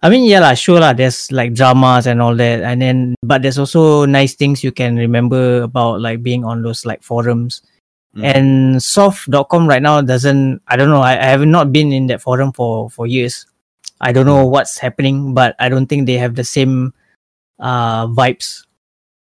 I 0.06 0.10
mean, 0.10 0.26
yeah, 0.30 0.40
lah, 0.42 0.54
sure, 0.54 0.78
lah. 0.80 0.94
There's 0.94 1.32
like 1.32 1.54
dramas 1.58 2.06
and 2.06 2.22
all 2.22 2.36
that, 2.38 2.62
and 2.62 2.82
then 2.82 3.16
but 3.26 3.42
there's 3.42 3.58
also 3.58 4.06
nice 4.06 4.34
things 4.38 4.64
you 4.64 4.72
can 4.72 4.98
remember 4.98 5.64
about 5.66 6.02
like 6.02 6.22
being 6.22 6.46
on 6.46 6.62
those 6.62 6.86
like 6.86 7.02
forums. 7.02 7.62
Mm. 8.16 8.24
And 8.24 8.50
soft.com 8.84 9.68
right 9.68 9.82
now 9.82 10.02
doesn't. 10.02 10.62
I 10.70 10.78
don't 10.78 10.90
know. 10.94 11.02
I, 11.02 11.18
I 11.20 11.30
have 11.34 11.44
not 11.46 11.74
been 11.74 11.92
in 11.92 12.08
that 12.08 12.22
forum 12.22 12.54
for 12.54 12.90
for 12.90 13.08
years. 13.08 13.46
I 14.00 14.12
don't 14.12 14.26
know 14.26 14.46
what's 14.46 14.78
happening, 14.78 15.34
but 15.34 15.56
I 15.60 15.70
don't 15.70 15.88
think 15.88 16.06
they 16.06 16.18
have 16.22 16.36
the 16.36 16.44
same 16.48 16.94
uh 17.60 18.08
vibes. 18.08 18.66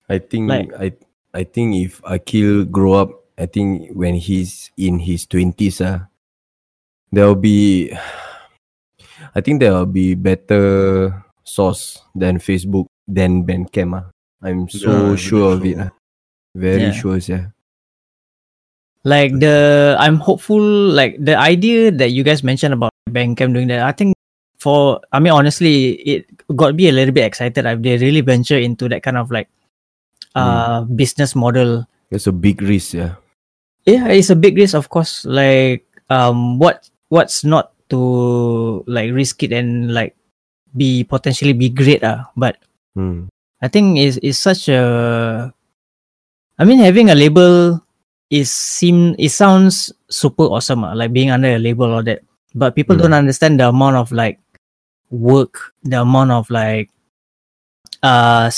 I 0.09 0.19
think 0.19 0.49
Like- 0.49 0.73
I 0.75 0.87
I 1.33 1.43
think 1.47 1.75
if 1.79 2.01
Akil 2.03 2.65
grow 2.67 2.99
up, 2.99 3.11
I 3.39 3.47
think 3.47 3.95
when 3.95 4.15
he's 4.19 4.71
in 4.75 4.99
his 4.99 5.23
twenties, 5.23 5.79
ah, 5.79 6.10
there 7.11 7.27
will 7.27 7.35
be, 7.39 7.91
I 9.35 9.41
think 9.41 9.59
there 9.59 9.73
will 9.73 9.85
be 9.89 10.15
better 10.15 11.23
source 11.43 11.99
than 12.15 12.39
Facebook 12.39 12.85
than 13.07 13.43
Bandcamp. 13.45 13.93
Ah. 13.95 14.05
I'm 14.43 14.67
so 14.69 15.13
I 15.13 15.15
sure 15.15 15.53
of 15.53 15.61
believe 15.61 15.79
it. 15.79 15.87
ah. 15.87 15.91
Very 16.55 16.91
Yeah. 16.91 16.91
sure, 16.91 17.17
yeah. 17.17 17.45
like 19.01 19.33
the 19.41 19.97
i'm 19.97 20.21
hopeful 20.21 20.61
like 20.93 21.17
the 21.17 21.33
idea 21.33 21.89
that 21.89 22.13
you 22.13 22.21
guys 22.21 22.43
mentioned 22.45 22.69
about 22.69 22.93
Bandcamp 23.09 23.49
doing 23.57 23.65
that 23.73 23.81
i 23.81 23.89
think 23.89 24.13
for 24.61 25.01
i 25.09 25.17
mean 25.17 25.33
honestly 25.33 25.97
it 26.05 26.29
got 26.53 26.77
me 26.77 26.85
a 26.85 26.93
little 26.93 27.09
bit 27.09 27.25
excited 27.25 27.65
if 27.65 27.81
they 27.81 27.97
really 27.97 28.21
venture 28.21 28.61
into 28.61 28.85
that 28.93 29.01
kind 29.01 29.17
of 29.17 29.33
like 29.33 29.49
uh 30.37 30.85
business 30.93 31.33
model 31.33 31.81
It's 32.13 32.27
a 32.29 32.31
big 32.31 32.61
risk, 32.61 32.93
yeah. 32.93 33.17
yeah 33.89 34.05
it's 34.13 34.29
a 34.29 34.37
big 34.37 34.53
risk 34.53 34.77
of 34.77 34.93
course 34.93 35.25
like 35.25 35.81
um 36.13 36.61
what 36.61 36.85
what's 37.11 37.43
not 37.43 37.75
to 37.91 37.99
like 38.87 39.11
risk 39.11 39.43
it 39.43 39.51
and 39.51 39.91
like 39.91 40.15
be 40.71 41.03
potentially 41.03 41.51
be 41.51 41.67
great 41.67 41.99
uh, 42.03 42.23
but 42.39 42.55
Hmm. 42.95 43.27
I 43.63 43.67
think 43.71 43.99
is 43.99 44.15
is 44.19 44.35
such 44.39 44.67
a 44.67 44.81
I 46.59 46.63
mean 46.67 46.79
having 46.79 47.07
a 47.11 47.15
label 47.15 47.79
is 48.31 48.47
seem 48.51 49.15
it 49.19 49.31
sounds 49.35 49.91
super 50.11 50.47
awesome 50.47 50.83
ah, 50.87 50.91
like 50.95 51.11
being 51.15 51.31
under 51.31 51.51
a 51.55 51.59
label 51.59 51.91
or 51.91 52.03
that 52.07 52.23
but 52.55 52.75
people 52.75 52.95
Mm. 52.99 53.01
don't 53.07 53.19
understand 53.27 53.59
the 53.59 53.67
amount 53.71 53.95
of 53.99 54.11
like 54.11 54.39
work 55.11 55.71
the 55.87 55.99
amount 56.03 56.31
of 56.35 56.47
like 56.51 56.87
uh 58.03 58.51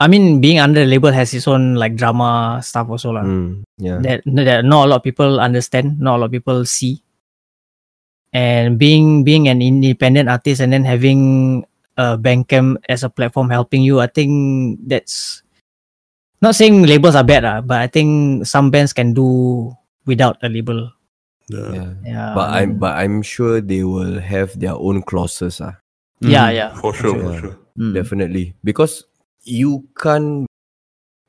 I 0.00 0.06
mean 0.10 0.40
being 0.42 0.58
under 0.58 0.82
a 0.82 0.86
label 0.90 1.12
has 1.14 1.32
its 1.34 1.46
own 1.46 1.74
like 1.78 1.94
drama 1.94 2.58
stuff 2.62 2.90
also 2.90 3.14
lah 3.14 3.22
Hmm. 3.22 3.62
Yeah. 3.78 3.98
that 4.02 4.22
that 4.26 4.62
not 4.66 4.86
a 4.86 4.88
lot 4.90 4.98
of 5.02 5.06
people 5.06 5.38
understand 5.38 5.98
not 6.02 6.18
a 6.18 6.26
lot 6.26 6.30
of 6.30 6.34
people 6.34 6.64
see 6.66 7.02
and 8.34 8.76
being 8.78 9.22
being 9.22 9.46
an 9.48 9.62
independent 9.62 10.28
artist 10.28 10.60
and 10.60 10.74
then 10.74 10.82
having 10.84 11.62
a 11.96 12.18
Bandcamp 12.18 12.82
as 12.90 13.06
a 13.06 13.08
platform 13.10 13.48
helping 13.48 13.80
you 13.86 14.00
I 14.02 14.10
think 14.10 14.80
that's 14.90 15.40
not 16.42 16.58
saying 16.58 16.84
labels 16.84 17.14
are 17.14 17.22
bad 17.24 17.46
ah, 17.46 17.60
but 17.62 17.78
I 17.80 17.86
think 17.86 18.44
some 18.44 18.68
bands 18.74 18.92
can 18.92 19.14
do 19.14 19.70
without 20.04 20.36
a 20.42 20.50
label 20.50 20.90
Yeah. 21.48 21.70
yeah. 21.72 21.90
yeah 22.04 22.28
But 22.34 22.50
I'm 22.50 22.76
but 22.82 22.98
I'm 22.98 23.22
sure 23.22 23.60
they 23.62 23.84
will 23.86 24.18
have 24.18 24.58
their 24.58 24.74
own 24.74 25.04
clauses, 25.06 25.60
ah. 25.62 25.78
Yeah, 26.18 26.50
Mhm. 26.50 26.56
yeah. 26.58 26.70
For 26.82 26.92
sure, 26.92 27.14
for 27.14 27.30
Yeah. 27.32 27.40
sure. 27.40 27.56
Mm. 27.78 27.94
definitely 27.94 28.54
because 28.66 29.06
you 29.46 29.86
can't 29.94 30.46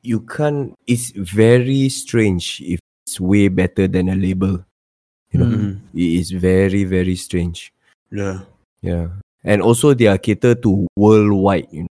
you 0.01 0.21
can't 0.25 0.73
it's 0.89 1.09
very 1.13 1.89
strange 1.89 2.61
if 2.65 2.77
it's 3.05 3.17
way 3.21 3.49
better 3.49 3.85
than 3.89 4.09
a 4.09 4.17
label 4.17 4.64
you 5.35 5.43
know 5.43 5.51
Mm. 5.51 5.79
It 5.93 6.11
is 6.23 6.31
very 6.31 6.83
very 6.87 7.15
strange 7.19 7.73
Yeah. 8.11 8.39
yeah 8.81 9.07
and 9.43 9.59
also 9.61 9.91
they 9.93 10.07
are 10.07 10.17
catered 10.17 10.63
to 10.63 10.87
worldwide 10.95 11.67
you 11.75 11.83
know 11.83 11.93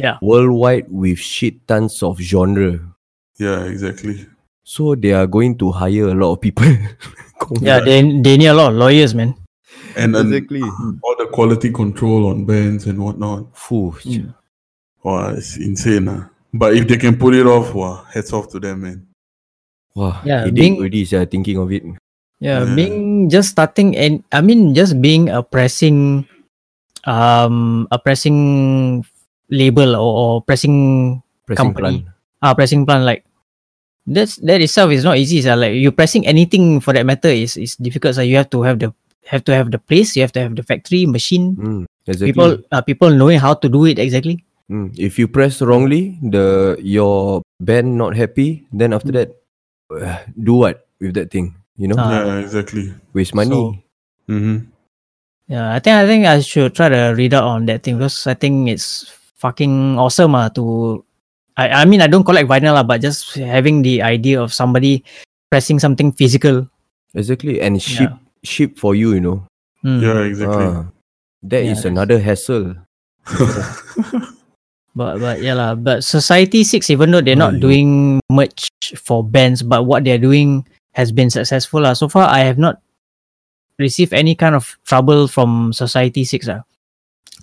Yeah. 0.00 0.16
worldwide 0.24 0.88
with 0.88 1.18
shit 1.20 1.60
tons 1.68 2.00
of 2.02 2.16
genre 2.18 2.80
Yeah, 3.38 3.68
exactly. 3.68 4.24
so 4.64 4.96
they 4.96 5.12
are 5.12 5.26
going 5.28 5.54
to 5.60 5.70
hire 5.70 6.08
a 6.08 6.16
lot 6.16 6.32
of 6.32 6.40
people 6.40 6.66
yeah 7.60 7.80
they 7.84 8.00
they 8.24 8.34
need 8.40 8.48
a 8.48 8.56
lot 8.56 8.72
of 8.72 8.78
lawyers 8.80 9.12
man 9.14 9.34
And 9.96 10.14
then 10.16 10.32
exactly 10.32 10.60
all 11.04 11.16
the 11.20 11.28
quality 11.32 11.68
control 11.72 12.26
on 12.32 12.44
bands 12.48 12.84
and 12.88 12.96
whatnot. 13.00 13.52
Phew, 13.56 13.92
Mm. 14.04 14.32
Wow, 15.04 15.32
it's 15.36 15.56
insane. 15.56 16.08
ah. 16.08 16.28
But 16.52 16.76
if 16.76 16.84
they 16.88 16.96
can 17.00 17.16
pull 17.20 17.32
it 17.36 17.46
off, 17.46 17.72
wow, 17.76 18.04
hats 18.12 18.32
off 18.32 18.48
to 18.52 18.58
them, 18.60 18.80
man. 18.84 18.98
wow 19.94 20.20
Yeah, 20.24 20.40
headache 20.44 20.54
being- 20.56 20.76
already 20.80 21.04
sia, 21.08 21.24
thinking 21.26 21.56
of 21.60 21.72
it 21.72 21.84
yeah, 22.40 22.64
Yeah. 22.64 22.74
being 22.74 23.28
just 23.30 23.50
starting 23.56 23.96
and 23.96 24.22
I 24.32 24.40
mean 24.40 24.74
just 24.74 25.00
being 25.00 25.28
a 25.28 25.42
pressing 25.42 26.26
um 27.06 27.86
a 27.90 27.98
pressing 27.98 29.04
label 29.50 29.94
or, 29.94 30.10
or 30.18 30.32
pressing 30.42 31.22
pressing 31.46 31.72
Company. 31.72 32.02
plan 32.02 32.12
ah 32.42 32.52
pressing 32.54 32.84
plan 32.84 33.06
like 33.06 33.22
that's 34.06 34.36
that 34.42 34.60
itself 34.62 34.90
is 34.90 35.02
not 35.06 35.18
easy 35.18 35.42
so 35.42 35.54
like 35.54 35.74
you 35.74 35.90
pressing 35.90 36.26
anything 36.26 36.78
for 36.82 36.92
that 36.94 37.06
matter 37.06 37.30
is 37.30 37.56
is 37.56 37.74
difficult 37.78 38.14
so 38.14 38.22
you 38.22 38.36
have 38.36 38.50
to 38.50 38.62
have 38.62 38.78
the 38.78 38.90
have 39.26 39.42
to 39.44 39.52
have 39.54 39.70
the 39.70 39.78
place 39.78 40.14
you 40.14 40.22
have 40.22 40.32
to 40.32 40.40
have 40.40 40.54
the 40.54 40.62
factory 40.62 41.04
machine. 41.04 41.56
Mm, 41.58 41.82
exactly. 42.06 42.30
People 42.32 42.50
uh, 42.70 42.82
people 42.82 43.10
knowing 43.10 43.38
how 43.42 43.54
to 43.54 43.68
do 43.68 43.84
it 43.84 43.98
exactly. 43.98 44.46
Mm, 44.70 44.94
if 44.98 45.18
you 45.18 45.26
press 45.26 45.62
wrongly, 45.62 46.18
the 46.22 46.78
your 46.78 47.42
band 47.58 47.98
not 47.98 48.14
happy, 48.14 48.66
then 48.72 48.94
after 48.94 49.10
that, 49.14 49.34
uh, 49.90 50.22
do 50.38 50.54
what 50.62 50.86
with 51.00 51.14
that 51.14 51.30
thing? 51.30 51.54
You 51.76 51.88
know, 51.92 51.96
Ah. 52.00 52.24
yeah, 52.24 52.38
exactly. 52.40 52.92
waste 53.12 53.34
money. 53.34 53.52
so- 53.52 53.76
Mm-hmm. 54.26 54.66
yeah 55.46 55.70
i 55.70 55.78
think 55.78 55.94
i 55.94 56.02
think 56.02 56.26
i 56.26 56.42
should 56.42 56.74
try 56.74 56.90
to 56.90 57.14
read 57.14 57.30
out 57.30 57.46
on 57.46 57.70
that 57.70 57.86
thing 57.86 57.94
because 57.94 58.26
i 58.26 58.34
think 58.34 58.66
it's 58.66 59.06
fucking 59.38 59.94
awesome 59.94 60.34
uh, 60.34 60.50
to 60.50 60.98
I, 61.54 61.70
I 61.70 61.84
mean 61.86 62.02
i 62.02 62.10
don't 62.10 62.26
collect 62.26 62.50
vinyl 62.50 62.74
lah, 62.74 62.82
but 62.82 62.98
just 62.98 63.38
having 63.38 63.86
the 63.86 64.02
idea 64.02 64.42
of 64.42 64.50
somebody 64.50 65.06
pressing 65.46 65.78
something 65.78 66.10
physical 66.10 66.66
exactly, 67.14 67.62
and 67.62 67.78
ship 67.78 68.10
ship 68.42 68.74
for 68.82 68.98
you. 68.98 69.14
You 69.14 69.22
know, 69.22 69.38
Mm. 69.86 70.02
Yeah, 70.02 70.20
exactly. 70.26 70.66
Ah, 70.66 70.90
that 71.46 71.62
Yeah, 71.62 71.70
is 71.70 71.86
that's- 71.86 71.92
another 71.94 72.18
hassle. 72.18 72.74
But 74.96 75.20
but 75.20 75.44
yeah 75.44 75.52
lah. 75.54 75.76
But 75.76 76.02
Society 76.02 76.64
Six, 76.64 76.88
even 76.88 77.12
though 77.12 77.20
they're 77.20 77.36
not 77.38 77.60
Aiyo. 77.60 77.60
doing 77.60 77.90
much 78.32 78.72
for 78.96 79.20
bands, 79.22 79.60
but 79.62 79.84
what 79.84 80.02
they're 80.08 80.18
doing 80.20 80.64
has 80.96 81.12
been 81.12 81.28
successful 81.28 81.84
lah. 81.84 81.92
So 81.92 82.08
far, 82.08 82.24
I 82.28 82.40
have 82.48 82.56
not 82.56 82.80
received 83.76 84.16
any 84.16 84.32
kind 84.34 84.56
of 84.56 84.72
trouble 84.88 85.28
from 85.28 85.72
Society 85.76 86.24
Six 86.24 86.48
lah. 86.48 86.64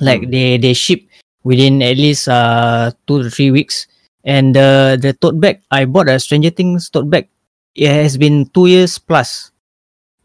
Like 0.01 0.26
Hmm. 0.26 0.34
they 0.34 0.58
they 0.58 0.74
ship 0.74 1.06
within 1.45 1.86
at 1.86 1.95
least 2.01 2.26
uh 2.26 2.89
two 3.06 3.22
to 3.22 3.30
three 3.30 3.54
weeks, 3.54 3.86
and 4.26 4.58
the 4.58 4.97
the 4.97 5.14
tote 5.14 5.38
bag 5.38 5.62
I 5.70 5.86
bought 5.86 6.10
a 6.10 6.18
Stranger 6.18 6.49
Things 6.49 6.89
tote 6.89 7.10
bag. 7.14 7.30
It 7.78 7.89
has 7.93 8.18
been 8.18 8.49
two 8.54 8.66
years 8.70 8.97
plus, 8.97 9.54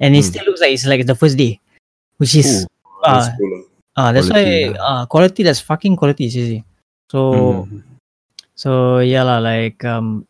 and 0.00 0.16
it 0.16 0.24
Hmm. 0.24 0.30
still 0.32 0.44
looks 0.48 0.60
like 0.64 0.72
it's 0.72 0.88
like 0.88 1.04
the 1.04 1.16
first 1.16 1.36
day, 1.36 1.60
which 2.16 2.32
is 2.36 2.64
Ooh, 2.64 3.04
uh, 3.04 3.12
That's 3.24 3.28
cool. 3.36 3.52
ah. 3.96 4.08
uh 4.08 4.10
that's 4.16 4.28
quality, 4.32 4.72
why 4.72 4.80
uh 4.80 5.02
quality 5.04 5.40
that's 5.44 5.60
fucking 5.60 5.96
quality, 6.00 6.32
seriously. 6.32 6.64
So. 7.12 7.20
Mhm. 7.68 7.84
So 8.58 8.98
yeah 8.98 9.22
like 9.38 9.80
um, 9.86 10.27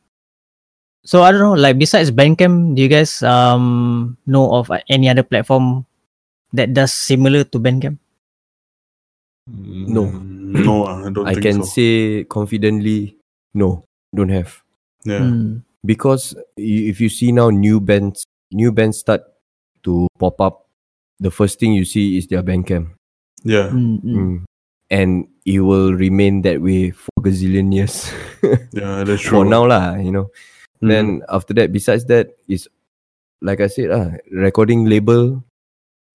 so 1.04 1.22
I 1.22 1.32
don't 1.32 1.40
know, 1.40 1.54
like 1.58 1.78
besides 1.78 2.10
Bandcamp, 2.10 2.74
do 2.76 2.82
you 2.82 2.88
guys 2.88 3.22
um 3.22 4.16
know 4.26 4.52
of 4.54 4.70
any 4.88 5.08
other 5.08 5.22
platform 5.22 5.86
that 6.52 6.72
does 6.74 6.92
similar 6.92 7.44
to 7.44 7.58
Bandcamp? 7.60 7.98
No. 9.48 10.04
Mm, 10.04 10.64
No, 10.64 10.84
ah, 10.88 11.04
I 11.04 11.10
don't 11.12 11.28
I 11.28 11.32
think 11.36 11.44
can 11.44 11.58
so. 11.62 11.68
say 11.76 12.24
confidently, 12.24 13.16
no, 13.54 13.84
don't 14.14 14.30
have. 14.32 14.62
Yeah. 15.04 15.20
Mm. 15.24 15.62
because 15.86 16.34
if 16.58 17.00
you 17.00 17.08
see 17.08 17.30
now 17.32 17.48
new 17.54 17.78
bands 17.80 18.26
new 18.50 18.72
bands 18.74 18.98
start 18.98 19.22
to 19.86 20.08
pop 20.18 20.40
up 20.42 20.66
the 21.22 21.30
first 21.30 21.60
thing 21.62 21.72
you 21.72 21.86
see 21.86 22.18
is 22.18 22.26
their 22.26 22.42
bandcamp 22.42 22.90
Yeah. 23.46 23.70
Mm. 23.70 24.42
and 24.90 25.28
it 25.46 25.60
will 25.62 25.94
remain 25.94 26.42
that 26.42 26.60
way 26.60 26.90
for 26.90 27.14
gazillion 27.22 27.70
years 27.72 28.10
Yeah, 28.74 29.06
that's 29.06 29.22
true. 29.22 29.38
for 29.38 29.44
now 29.46 29.64
lah. 29.70 29.96
You 30.02 30.10
know. 30.12 30.26
Mm. 30.82 30.88
Then 30.88 31.06
after 31.28 31.54
that, 31.54 31.72
besides 31.72 32.04
that, 32.06 32.36
is 32.48 32.68
like 33.42 33.60
I 33.60 33.66
said, 33.68 33.90
ah, 33.90 34.10
recording 34.30 34.86
label 34.86 35.42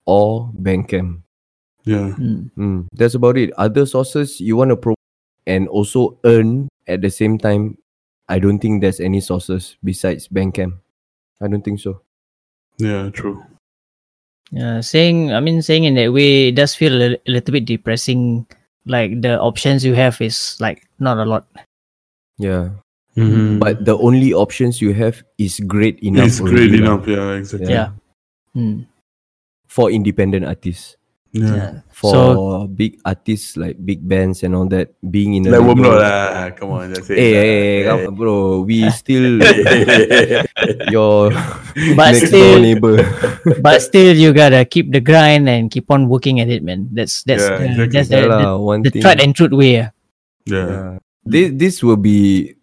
or 0.06 0.52
Bandcamp. 0.56 1.22
yeah, 1.84 2.16
Mm. 2.16 2.52
Mm, 2.56 2.88
that's 2.96 3.16
about 3.16 3.38
it. 3.38 3.52
Other 3.58 3.86
sources 3.86 4.40
you 4.40 4.56
want 4.56 4.72
to 4.72 4.78
pro 4.80 4.96
and 5.48 5.68
also 5.68 6.18
earn 6.24 6.70
at 6.88 7.02
the 7.04 7.12
same 7.12 7.38
time. 7.38 7.78
I 8.32 8.40
don't 8.40 8.60
think 8.60 8.80
there's 8.80 9.00
any 9.04 9.20
sources 9.20 9.76
besides 9.84 10.28
Bandcamp. 10.32 10.80
I 11.44 11.48
don't 11.52 11.64
think 11.64 11.80
so. 11.80 12.02
yeah, 12.80 13.10
true. 13.12 13.44
Yeah, 14.52 14.80
saying 14.82 15.34
I 15.34 15.40
mean 15.42 15.62
saying 15.62 15.84
in 15.84 15.96
that 15.96 16.14
way 16.14 16.50
it 16.50 16.56
does 16.56 16.76
feel 16.76 16.94
a, 17.02 17.18
a 17.20 17.30
little 17.32 17.52
bit 17.52 17.66
depressing. 17.66 18.46
Like 18.86 19.20
the 19.22 19.40
options 19.40 19.84
you 19.84 19.96
have 19.96 20.20
is 20.22 20.56
like 20.60 20.88
not 21.00 21.18
a 21.18 21.26
lot. 21.26 21.48
Yeah. 22.38 22.70
Mm-hmm. 23.14 23.60
But 23.62 23.86
the 23.86 23.94
only 23.98 24.34
options 24.34 24.82
you 24.82 24.94
have 24.98 25.22
is 25.38 25.60
great 25.62 26.00
enough. 26.02 26.28
it's 26.28 26.40
great 26.42 26.74
already 26.74 26.82
enough. 26.82 27.06
Yeah, 27.06 27.38
exactly. 27.38 27.70
Yeah. 27.70 27.90
Hmm. 28.58 28.90
For 29.70 29.90
independent 29.94 30.46
artists. 30.46 30.98
Yeah. 31.34 31.56
Yeah. 31.56 31.72
For 31.90 32.14
So 32.14 32.22
big 32.70 33.02
artists 33.06 33.58
like 33.58 33.82
big 33.82 34.06
bands 34.06 34.42
and 34.46 34.54
all 34.54 34.70
that, 34.70 34.94
being 35.02 35.34
in 35.34 35.50
a 35.50 35.58
Like 35.58 35.66
label- 35.66 35.82
Wormrot 35.90 35.98
lah. 35.98 36.50
Come 36.54 36.70
on, 36.78 36.94
that's 36.94 37.10
it. 37.10 37.18
Hey, 37.18 37.34
lah. 37.34 37.42
hey, 37.42 37.58
hey, 37.58 38.06
come- 38.06 38.14
bro, 38.14 38.62
we 38.62 38.86
still 38.94 39.42
your 40.94 41.34
But 41.98 42.18
next 42.18 42.30
door 42.30 42.30
still- 42.30 42.62
neighbor. 42.62 42.96
but 43.66 43.82
still 43.82 44.14
you 44.16 44.34
gotta 44.34 44.66
keep 44.66 44.92
the 44.94 45.02
grind 45.02 45.50
and 45.50 45.70
keep 45.74 45.90
on 45.90 46.06
working 46.10 46.40
at 46.40 46.50
it, 46.50 46.62
man. 46.62 46.90
That's 46.94 47.24
that's 47.24 47.42
Yeah, 47.44 47.58
the, 47.58 47.66
exactly. 47.66 47.88
that's 47.94 48.10
the, 48.10 48.16
Yeah 48.18 48.28
the, 48.30 48.30
lah, 48.30 48.58
one 48.58 48.82
the 48.86 48.90
thing. 48.94 49.02
tried 49.02 49.20
and 49.22 49.34
truth 49.34 49.54
way. 49.54 49.82
ah. 49.82 49.90
yeah. 50.46 50.68
Yeah. 50.70 50.90
This 51.26 51.48
this 51.56 51.76
will 51.82 51.98
be 51.98 52.54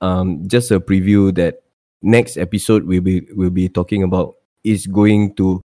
um 0.00 0.44
just 0.48 0.70
a 0.70 0.80
preview 0.80 1.32
that 1.34 1.62
next 2.02 2.36
episode 2.36 2.84
we'll 2.84 3.00
be 3.00 3.24
we'll 3.32 3.50
be 3.50 3.68
talking 3.68 4.02
about 4.02 4.36
is 4.64 4.86
going 4.86 5.34
to 5.34 5.62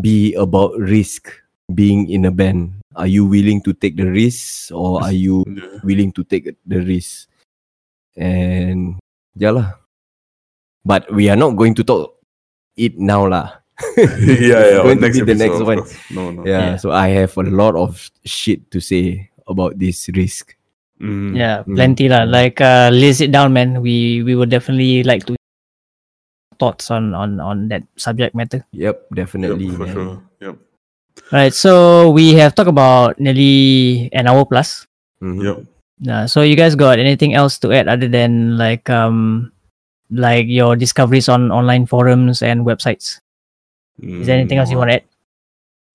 be 0.00 0.34
about 0.34 0.72
risk 0.78 1.28
being 1.74 2.08
in 2.10 2.24
a 2.24 2.30
band. 2.30 2.74
Are 2.96 3.06
you 3.06 3.24
willing 3.24 3.62
to 3.62 3.72
take 3.72 3.96
the 3.96 4.08
risk 4.10 4.72
or 4.72 5.02
are 5.02 5.12
you 5.12 5.44
willing 5.84 6.10
to 6.12 6.24
take 6.24 6.50
the 6.66 6.80
risk? 6.82 7.28
And 8.16 8.98
yeah 9.36 9.52
lah. 9.54 9.78
But 10.84 11.06
we 11.12 11.28
are 11.28 11.36
not 11.36 11.54
going 11.54 11.74
to 11.76 11.84
talk 11.84 12.16
it 12.76 12.98
now 12.98 13.28
lah. 13.28 13.60
yeah, 13.96 14.80
yeah. 14.80 14.82
going 14.82 15.00
to 15.00 15.12
be 15.12 15.20
the 15.20 15.36
next 15.38 15.60
one. 15.62 15.80
No, 16.10 16.32
no. 16.32 16.44
Yeah, 16.44 16.74
Yeah. 16.74 16.76
so 16.76 16.90
I 16.90 17.08
have 17.16 17.36
a 17.36 17.46
lot 17.46 17.76
of 17.76 18.10
shit 18.24 18.68
to 18.72 18.80
say 18.80 19.30
about 19.46 19.78
this 19.78 20.08
risk. 20.12 20.56
Mm. 21.00 21.32
Yeah, 21.32 21.64
Mm. 21.64 21.74
plenty 21.76 22.06
lah. 22.12 22.28
Like 22.28 22.60
uh, 22.60 22.92
list 22.92 23.24
it 23.24 23.32
down, 23.32 23.52
man. 23.56 23.80
We 23.80 24.20
we 24.22 24.36
would 24.36 24.52
definitely 24.52 25.00
like 25.02 25.24
to 25.26 25.34
thoughts 26.60 26.90
on 26.92 27.16
on 27.16 27.40
on 27.40 27.68
that 27.72 27.82
subject 27.96 28.36
matter. 28.36 28.60
Yep, 28.76 29.08
definitely. 29.16 29.72
Yep, 29.72 29.76
for 29.80 29.84
man. 29.88 29.94
sure. 29.96 30.12
Yep. 30.44 30.54
Right. 31.32 31.54
So 31.56 31.72
we 32.12 32.36
have 32.36 32.52
talked 32.54 32.68
about 32.68 33.16
nearly 33.16 34.08
an 34.12 34.28
hour 34.28 34.44
plus. 34.44 34.84
Mhm. 35.24 35.40
Yep. 35.40 35.56
Uh, 36.04 36.24
so 36.28 36.40
you 36.44 36.56
guys 36.56 36.76
got 36.76 37.00
anything 37.00 37.32
else 37.32 37.56
to 37.60 37.72
add 37.72 37.88
other 37.88 38.08
than 38.08 38.56
like 38.60 38.88
um 38.92 39.52
like 40.12 40.48
your 40.48 40.76
discoveries 40.76 41.28
on 41.28 41.48
online 41.52 41.84
forums 41.88 42.42
and 42.44 42.64
websites? 42.68 43.20
Is 44.00 44.26
there 44.28 44.36
anything 44.36 44.56
else 44.60 44.68
you 44.72 44.76
want 44.80 44.90
to 44.92 45.00
add? 45.00 45.06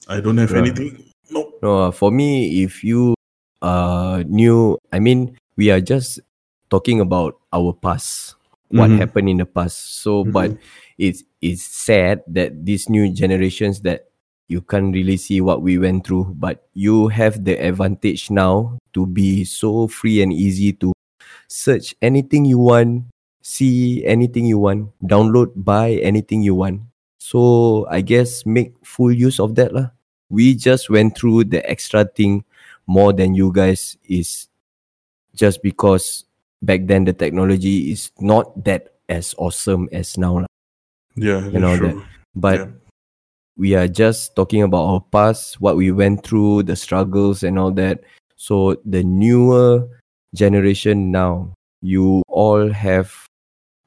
I 0.09 0.21
don't 0.21 0.37
have 0.37 0.53
Yeah. 0.53 0.61
anything. 0.65 1.09
No. 1.33 1.49
No, 1.61 1.89
for 1.91 2.09
me, 2.13 2.61
if 2.61 2.85
you 2.85 3.17
uh 3.65 4.21
new, 4.29 4.77
I 4.93 5.01
mean, 5.01 5.33
we 5.57 5.73
are 5.73 5.81
just 5.81 6.21
talking 6.69 7.01
about 7.01 7.41
our 7.49 7.73
past, 7.73 8.37
what 8.69 8.93
Mhm. 8.93 8.99
happened 9.01 9.29
in 9.33 9.37
the 9.41 9.49
past. 9.49 10.01
So, 10.05 10.21
but 10.23 10.53
it's 11.01 11.25
it's 11.41 11.65
sad 11.65 12.21
that 12.29 12.53
these 12.65 12.89
new 12.89 13.09
generations 13.09 13.81
that 13.81 14.05
you 14.47 14.61
can't 14.61 14.93
really 14.93 15.17
see 15.17 15.41
what 15.41 15.65
we 15.65 15.81
went 15.81 16.05
through, 16.05 16.37
but 16.37 16.69
you 16.77 17.09
have 17.09 17.41
the 17.41 17.57
advantage 17.57 18.29
now 18.29 18.77
to 18.93 19.09
be 19.09 19.41
so 19.43 19.89
free 19.89 20.21
and 20.21 20.29
easy 20.29 20.69
to 20.85 20.93
search 21.49 21.97
anything 22.01 22.45
you 22.45 22.59
want, 22.61 23.09
see 23.41 24.05
anything 24.05 24.45
you 24.45 24.59
want, 24.61 24.93
download, 25.01 25.49
buy 25.57 25.97
anything 26.05 26.45
you 26.45 26.53
want. 26.53 26.81
So 27.17 27.87
I 27.89 28.01
guess 28.05 28.45
make 28.45 28.77
full 28.85 29.09
use 29.11 29.41
of 29.41 29.57
that 29.57 29.73
lah 29.73 29.89
we 30.29 30.57
just 30.57 30.89
went 30.89 31.13
through 31.17 31.45
the 31.45 31.61
extra 31.69 32.01
thing 32.05 32.41
more 32.87 33.13
than 33.13 33.33
you 33.35 33.51
guys 33.51 33.97
is 34.07 34.47
just 35.33 35.61
because 35.63 36.25
back 36.61 36.81
then 36.85 37.03
the 37.05 37.13
technology 37.13 37.91
is 37.91 38.11
not 38.19 38.63
that 38.65 38.93
as 39.09 39.35
awesome 39.37 39.89
as 39.91 40.17
now. 40.17 40.45
Yeah, 41.15 41.45
You 41.49 41.59
know 41.59 41.77
that's 41.77 41.79
true. 41.79 42.03
but 42.35 42.59
Yeah. 42.59 42.67
we 43.57 43.75
are 43.75 43.87
just 43.87 44.35
talking 44.35 44.63
about 44.63 44.85
our 44.85 45.01
past 45.11 45.61
what 45.61 45.77
we 45.77 45.91
went 45.91 46.23
through 46.25 46.63
the 46.63 46.75
struggles 46.75 47.43
and 47.43 47.57
all 47.57 47.71
that 47.71 48.03
so 48.35 48.75
the 48.83 49.03
newer 49.03 49.87
generation 50.35 51.11
now 51.11 51.53
you 51.81 52.21
all 52.27 52.69
have 52.71 53.13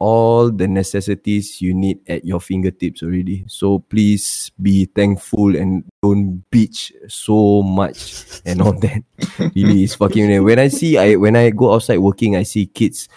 all 0.01 0.51
the 0.51 0.69
necessities 0.69 1.61
you 1.61 1.75
need 1.75 1.99
at 2.09 2.25
your 2.25 2.39
fingertips 2.41 3.03
already 3.03 3.45
so 3.49 3.81
please 3.91 4.51
be 4.63 4.85
thankful 4.95 5.57
and 5.57 5.83
don't 6.03 6.39
bitch 6.53 6.93
so 7.11 7.63
much 7.63 8.41
and 8.47 8.63
all 8.63 8.73
that 8.79 9.03
really 9.57 9.83
is 9.83 9.95
fucking 9.97 10.45
when 10.45 10.59
i 10.59 10.69
see 10.69 10.97
i 10.97 11.17
when 11.17 11.35
i 11.35 11.51
go 11.51 11.75
outside 11.75 11.99
working 11.99 12.37
i 12.37 12.45
see 12.45 12.67
kids 12.67 13.09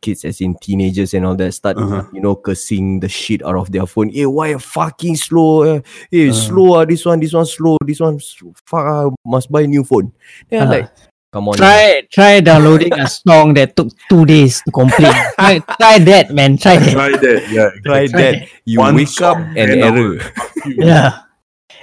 kids 0.00 0.24
as 0.24 0.40
in 0.40 0.54
teenagers 0.62 1.14
and 1.14 1.26
all 1.26 1.34
that 1.34 1.50
start 1.52 1.76
Uh-huh. 1.76 2.02
you 2.12 2.20
know 2.20 2.34
cursing 2.36 3.00
the 3.00 3.08
shit 3.08 3.42
out 3.44 3.56
of 3.56 3.70
their 3.70 3.86
phone 3.86 4.08
hey 4.10 4.26
why 4.26 4.54
fucking 4.58 5.16
slow 5.16 5.62
eh? 5.62 5.80
hey 6.10 6.30
Uh. 6.30 6.32
slow 6.32 6.74
ah 6.78 6.84
this 6.84 7.04
one 7.06 7.18
this 7.20 7.32
one 7.32 7.46
slow 7.46 7.76
this 7.86 7.98
one 8.00 8.18
fuck 8.66 8.86
ah, 8.86 9.10
must 9.26 9.50
buy 9.50 9.66
new 9.66 9.82
phone 9.84 10.12
then 10.50 10.62
I'm 10.62 10.68
Uh. 10.68 10.70
like 10.82 10.90
come 11.32 11.48
on 11.48 11.56
Try 11.56 12.02
try 12.10 12.40
downloading 12.40 12.92
a 12.96 13.06
song 13.08 13.54
that 13.54 13.76
took 13.76 13.88
two 14.08 14.24
days 14.24 14.62
to 14.64 14.70
complete. 14.72 15.12
try, 15.36 15.60
try 15.78 15.98
that, 15.98 16.30
man. 16.32 16.56
Try 16.58 16.78
that. 16.78 16.92
Try 16.92 17.10
that. 17.16 17.40
Yeah. 17.52 17.70
try 17.84 18.00
exactly. 18.08 18.22
that 18.48 18.48
you 18.64 18.78
One 18.80 18.94
wake 18.96 19.08
up 19.20 19.36
song, 19.36 19.54
and 19.56 19.68
error 19.70 20.18
Yeah. 20.66 21.22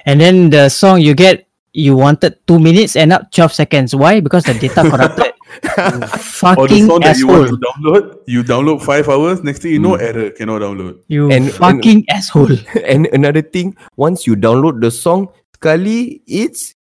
And 0.06 0.22
then 0.22 0.50
the 0.50 0.70
song 0.70 1.02
you 1.02 1.14
get, 1.14 1.48
you 1.74 1.96
wanted 1.98 2.38
two 2.48 2.60
minutes 2.60 2.96
and 2.96 3.12
up 3.12 3.32
twelve 3.34 3.54
seconds. 3.54 3.96
Why? 3.96 4.20
Because 4.22 4.44
the 4.46 4.54
data 4.54 4.82
corrupted. 4.90 5.34
You 5.56 5.72
Or 5.78 5.92
the 5.98 6.08
fucking 6.08 6.86
song 6.88 7.00
that 7.02 7.18
you 7.18 7.28
want 7.28 7.48
to 7.50 7.58
download, 7.58 8.04
you 8.28 8.44
download 8.44 8.82
five 8.84 9.08
hours. 9.10 9.42
Next 9.42 9.62
thing 9.64 9.72
you 9.72 9.80
know, 9.80 9.96
Mm. 9.98 10.02
error 10.04 10.30
cannot 10.32 10.62
download. 10.62 11.00
You 11.08 11.32
And- 11.32 11.48
and- 11.48 11.54
fucking 11.54 12.06
asshole. 12.10 12.54
and 12.86 13.08
another 13.14 13.42
thing 13.42 13.76
once 13.98 14.28
you 14.28 14.36
download 14.36 14.80
the 14.82 14.92
song 14.92 15.30
sekali 15.56 16.22
it's 16.28 16.75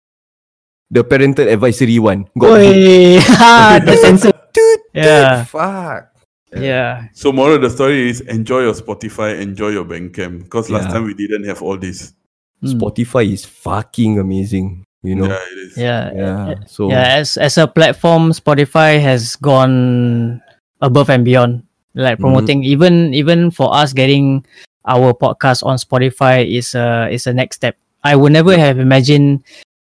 the 0.95 1.03
parental 1.03 1.47
advisory 1.51 1.99
one 1.99 2.23
got 2.39 2.55
Oi, 2.55 3.19
ha, 3.19 3.77
the 3.85 3.95
sensor. 3.99 4.31
Dude, 4.55 4.79
Yeah. 4.95 5.43
fuck 5.43 6.15
Yeah. 6.55 7.11
So 7.11 7.35
moral 7.35 7.59
of 7.59 7.67
the 7.67 7.69
story 7.69 8.07
is 8.07 8.23
enjoy 8.31 8.63
your 8.63 8.73
Spotify, 8.73 9.35
enjoy 9.43 9.75
your 9.75 9.83
Bandcamp. 9.83 10.47
Because 10.47 10.71
last 10.71 10.87
Yeah. 10.87 10.93
time 10.95 11.03
we 11.03 11.13
didn't 11.13 11.43
have 11.51 11.59
all 11.59 11.75
this. 11.75 12.15
Mm. 12.63 12.79
Spotify 12.79 13.27
is 13.27 13.43
fucking 13.43 14.15
amazing 14.23 14.87
you 15.03 15.13
know 15.19 15.27
Yeah, 15.27 15.43
it 15.51 15.57
is. 15.67 15.71
Yeah. 15.77 16.03
yeah 16.15 16.55
so 16.65 16.87
Yeah, 16.89 17.19
as 17.19 17.35
as 17.35 17.59
a 17.59 17.67
platform, 17.67 18.31
Spotify 18.31 18.97
has 19.03 19.35
gone 19.35 20.39
above 20.79 21.11
and 21.11 21.27
beyond. 21.27 21.67
Like 21.93 22.17
Mhm. 22.17 22.23
promoting 22.23 22.59
even 22.63 23.11
even 23.13 23.51
for 23.51 23.69
us 23.75 23.91
getting 23.91 24.47
our 24.87 25.11
podcast 25.13 25.59
on 25.67 25.75
Spotify 25.75 26.47
is 26.47 26.71
a 26.73 27.11
is 27.11 27.27
a 27.27 27.35
next 27.35 27.59
step. 27.59 27.75
I 28.07 28.15
would 28.15 28.31
never 28.31 28.55
have 28.55 28.79
imagined 28.79 29.43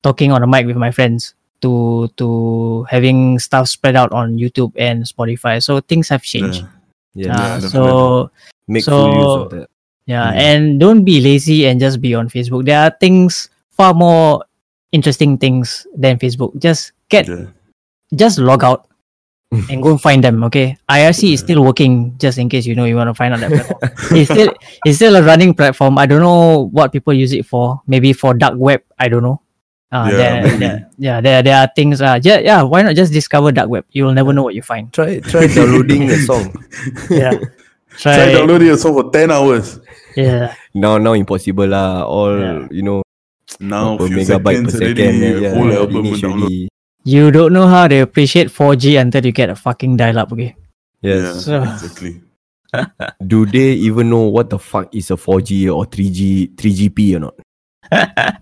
talking 0.04 0.32
on 0.32 0.44
a 0.44 0.48
mic 0.48 0.66
with 0.66 0.78
my 0.78 0.92
friends 0.92 1.34
to 1.62 2.08
to 2.18 2.84
having 2.90 3.40
stuff 3.40 3.68
spread 3.68 3.96
out 3.96 4.12
on 4.12 4.38
YouTube 4.38 4.74
and 4.76 5.04
Spotify. 5.04 5.62
So 5.64 5.80
things 5.80 6.10
have 6.10 6.22
changed. 6.24 6.64
Yeah. 7.14 7.28
yeah, 7.28 7.32
Uh, 7.34 7.60
definitely. 7.62 7.70
so 7.70 8.32
make 8.68 8.84
full 8.86 9.08
use 9.14 9.24
so- 9.24 9.42
of 9.42 9.50
that 9.52 9.70
yeah, 10.06 10.30
Mm. 10.34 10.38
and 10.38 10.62
don't 10.80 11.04
be 11.04 11.18
lazy 11.20 11.66
and 11.66 11.80
just 11.80 12.00
be 12.00 12.14
on 12.14 12.30
Facebook. 12.30 12.66
There 12.66 12.78
are 12.78 12.94
things 13.00 13.50
far 13.74 13.94
more 13.96 14.46
interesting 14.92 15.36
things 15.38 15.88
than 15.98 16.20
Facebook. 16.22 16.54
Just 16.62 16.92
get 17.10 17.26
Yeah. 17.28 17.50
just 18.14 18.38
log 18.38 18.62
out 18.64 18.86
and 19.72 19.82
go 19.82 19.92
and 19.98 20.02
find 20.02 20.22
them. 20.24 20.44
Okay, 20.46 20.78
IRC 20.90 21.34
is 21.34 21.40
still 21.42 21.64
working. 21.64 22.14
Just 22.22 22.38
in 22.38 22.50
case 22.50 22.66
you 22.70 22.76
know 22.76 22.86
you 22.86 22.96
want 22.96 23.10
to 23.10 23.16
find 23.18 23.34
out 23.34 23.40
that 23.42 23.50
platform. 23.50 23.82
it's 24.20 24.30
still 24.30 24.54
it's 24.86 24.98
still 25.02 25.16
a 25.16 25.24
running 25.24 25.56
platform. 25.58 25.98
I 25.98 26.06
don't 26.06 26.22
know 26.22 26.70
what 26.70 26.92
people 26.94 27.14
use 27.14 27.34
it 27.34 27.46
for. 27.50 27.82
Maybe 27.88 28.14
for 28.14 28.34
dark 28.38 28.54
web. 28.62 28.82
I 29.00 29.08
don't 29.10 29.24
know. 29.24 29.42
Uh, 29.92 30.10
Yeah, 30.12 30.18
there, 30.18 30.42
maybe. 30.44 30.58
there, 30.58 30.90
yeah, 30.98 31.18
there, 31.22 31.44
there 31.44 31.58
are 31.62 31.70
things. 31.76 32.02
Uh, 32.02 32.20
yeah, 32.24 32.40
yeah. 32.40 32.62
Why 32.64 32.82
not 32.82 32.96
just 32.96 33.14
discover 33.14 33.52
dark 33.52 33.70
web? 33.70 33.86
You 33.92 34.06
will 34.06 34.14
never 34.14 34.34
know 34.34 34.44
what 34.44 34.56
you 34.56 34.62
find. 34.62 34.92
try 34.92 35.20
try 35.20 35.48
downloading 35.48 36.10
a 36.10 36.18
song 36.26 36.52
Yeah, 37.10 37.38
Try 38.02 38.16
try. 38.18 38.34
downloading 38.34 38.70
a 38.74 38.78
song 38.78 38.94
for 38.98 39.12
10 39.12 39.32
hours. 39.32 39.80
Yeah, 40.18 40.56
now 40.74 40.98
now 40.98 41.14
impossible 41.14 41.68
lah 41.68 42.04
all 42.08 42.34
Yeah. 42.40 42.68
you 42.72 42.82
know 42.82 43.04
Now, 43.60 43.96
per 43.96 44.08
few 44.10 44.18
megabyte 44.18 44.66
per 44.66 44.72
seconds 44.74 44.74
second 44.74 45.16
already, 45.22 45.44
yeah, 45.44 45.54
whole 45.54 45.70
yeah, 45.72 45.80
album. 45.86 46.04
You 47.06 47.30
don't 47.32 47.54
know 47.54 47.68
how 47.70 47.88
they 47.88 48.02
appreciate 48.02 48.50
4G 48.50 49.00
until 49.00 49.24
you 49.24 49.32
get 49.32 49.54
a 49.54 49.56
fucking 49.56 49.96
dial-up. 50.02 50.34
Okay. 50.34 50.56
Yes. 51.06 51.46
So- 51.46 51.62
exactly. 51.62 52.22
Do 53.28 53.46
they 53.46 53.78
even 53.86 54.10
know 54.10 54.26
what 54.28 54.50
the 54.50 54.58
fuck 54.58 54.90
is 54.96 55.12
a 55.12 55.16
4G 55.16 55.70
or 55.70 55.86
3G 55.86 56.56
3GP 56.58 57.16
or 57.16 57.20
not? 57.30 57.36
I 57.92 58.38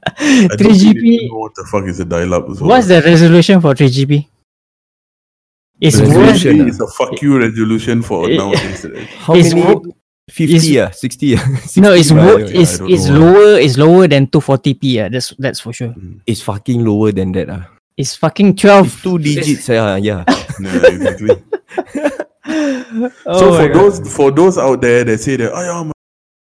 don't 0.49 0.57
think 0.57 0.59
they 0.59 0.93
3GP. 0.93 1.31
what 1.31 1.53
the 1.55 1.65
fuck 1.71 1.85
is 1.85 1.99
a 1.99 2.05
dial-up. 2.05 2.47
So 2.55 2.65
What's 2.65 2.87
the 2.87 3.01
resolution 3.01 3.61
for 3.61 3.73
3GP? 3.73 4.27
It's 5.81 5.99
Resolution. 5.99 6.59
worse. 6.59 6.67
It's 6.69 6.79
a 6.79 6.87
fuck 6.87 7.21
you 7.21 7.37
resolution 7.39 8.01
for 8.01 8.29
Eh, 8.29 8.37
nowadays. 8.37 8.85
How 9.17 9.35
It's 9.35 9.53
many? 9.53 9.65
wo- 9.73 9.83
50 10.31 10.55
it's- 10.55 10.87
ah, 10.87 10.91
60 10.95 11.35
ah. 11.35 11.43
No, 11.77 11.91
it's 11.91 12.07
60 12.07 12.15
wo- 12.15 12.37
right? 12.37 12.55
It's 12.55 12.79
it's 12.79 13.09
lower 13.09 13.59
it's 13.59 13.77
lower 13.77 14.07
than 14.07 14.27
240p. 14.27 14.79
Yeah, 14.83 15.09
that's 15.09 15.33
that's 15.37 15.59
for 15.59 15.73
sure. 15.73 15.93
It's 16.25 16.39
fucking 16.41 16.85
lower 16.85 17.11
than 17.11 17.33
that 17.33 17.49
ah. 17.49 17.67
It's 17.97 18.15
fucking 18.15 18.55
12. 18.55 18.85
It's 18.87 19.01
two 19.03 19.17
digits 19.19 19.69
ah, 19.69 19.95
yeah. 19.99 20.23
Yeah, 20.61 20.87
exactly. 20.95 21.35
Oh 23.25 23.39
so 23.39 23.57
for 23.57 23.67
God. 23.67 23.73
those 23.75 23.95
for 24.13 24.31
those 24.31 24.57
out 24.57 24.79
there 24.81 25.03
that 25.03 25.17
say 25.19 25.35
that 25.37 25.51
oh 25.51 25.61
yeah, 25.61 25.83
my 25.83 25.91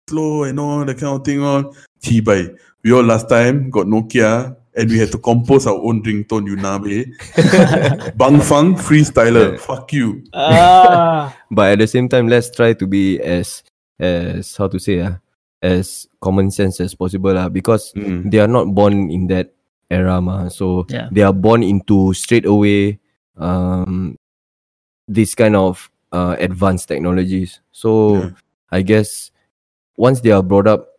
slow 0.10 0.44
and 0.44 0.60
all 0.60 0.84
that 0.84 0.98
kind 0.98 1.16
of 1.20 1.24
thing 1.24 1.40
on 1.42 1.72
Chibai. 2.04 2.56
We 2.84 2.92
all 2.92 3.04
last 3.04 3.30
time 3.30 3.70
got 3.70 3.88
Nokia 3.88 4.56
and 4.76 4.90
we 4.90 5.00
had 5.00 5.12
to 5.12 5.18
compose 5.18 5.66
our 5.68 5.76
own 5.80 6.04
ringtone 6.04 6.48
Yunabe. 6.50 7.08
Bomfunk 8.18 8.80
freestyler. 8.80 9.52
Yeah. 9.54 9.58
Fuck 9.58 9.94
you. 9.94 10.24
Ah. 10.34 11.36
But 11.52 11.74
at 11.74 11.80
the 11.80 11.88
same 11.88 12.10
time, 12.10 12.28
let's 12.28 12.50
try 12.52 12.74
to 12.74 12.86
be 12.88 13.22
as 13.22 13.64
as 14.00 14.56
how 14.58 14.68
to 14.68 14.80
say 14.80 15.00
ah, 15.02 15.16
as 15.62 16.08
common 16.20 16.52
sense 16.52 16.82
as 16.82 16.94
possible 16.96 17.38
ah, 17.38 17.48
because 17.48 17.94
Mm. 17.96 18.32
they 18.32 18.40
are 18.40 18.52
not 18.52 18.68
born 18.76 19.08
in 19.12 19.28
that 19.28 19.54
era 19.90 20.20
ma. 20.20 20.50
So 20.50 20.84
Yeah. 20.90 21.08
they 21.12 21.22
are 21.24 21.34
born 21.34 21.64
into 21.64 22.12
straight 22.14 22.46
away 22.46 23.00
um 23.38 24.18
this 25.08 25.36
kind 25.36 25.56
of 25.56 25.90
uh, 26.12 26.36
advanced 26.40 26.88
technologies. 26.92 27.62
So 27.72 28.18
Yeah. 28.18 28.30
I 28.72 28.82
guess 28.82 29.32
once 29.96 30.20
they 30.22 30.32
are 30.36 30.44
brought 30.44 30.68
up 30.68 30.93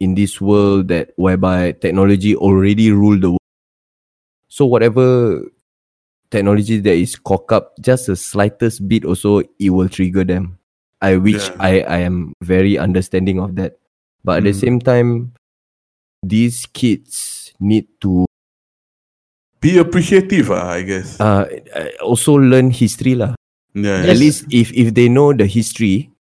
in 0.00 0.14
this 0.14 0.40
world 0.40 0.88
that 0.88 1.12
whereby 1.16 1.72
technology 1.72 2.34
already 2.36 2.90
rule 2.90 3.18
the 3.18 3.30
world. 3.30 3.40
So 4.48 4.66
whatever 4.66 5.40
technology 6.30 6.78
that 6.80 6.94
is 6.94 7.16
cock 7.16 7.52
up, 7.52 7.74
just 7.80 8.06
the 8.06 8.16
slightest 8.16 8.86
bit 8.88 9.04
also 9.04 9.42
it 9.58 9.70
will 9.70 9.88
trigger 9.88 10.24
them. 10.24 10.58
I 11.02 11.16
which 11.16 11.36
Yeah. 11.36 11.56
I, 11.60 11.72
I 11.82 11.98
am 12.06 12.32
very 12.42 12.78
understanding 12.78 13.38
of 13.38 13.56
that. 13.56 13.78
But 14.24 14.38
at 14.38 14.44
the 14.44 14.56
Mm. 14.56 14.60
same 14.60 14.78
time, 14.80 15.10
these 16.22 16.64
kids 16.66 17.52
need 17.60 17.86
to 18.00 18.24
Be 19.60 19.78
appreciative, 19.80 20.50
ah, 20.52 20.76
I 20.76 20.82
guess. 20.84 21.16
uh 21.20 21.48
also 22.04 22.36
learn 22.36 22.68
history 22.70 23.14
lah. 23.16 23.32
yeah, 23.72 24.04
At 24.04 24.16
Yes. 24.16 24.20
least 24.20 24.40
if 24.52 24.68
if 24.76 24.92
they 24.92 25.08
know 25.08 25.32
the 25.32 25.46
history, 25.48 26.12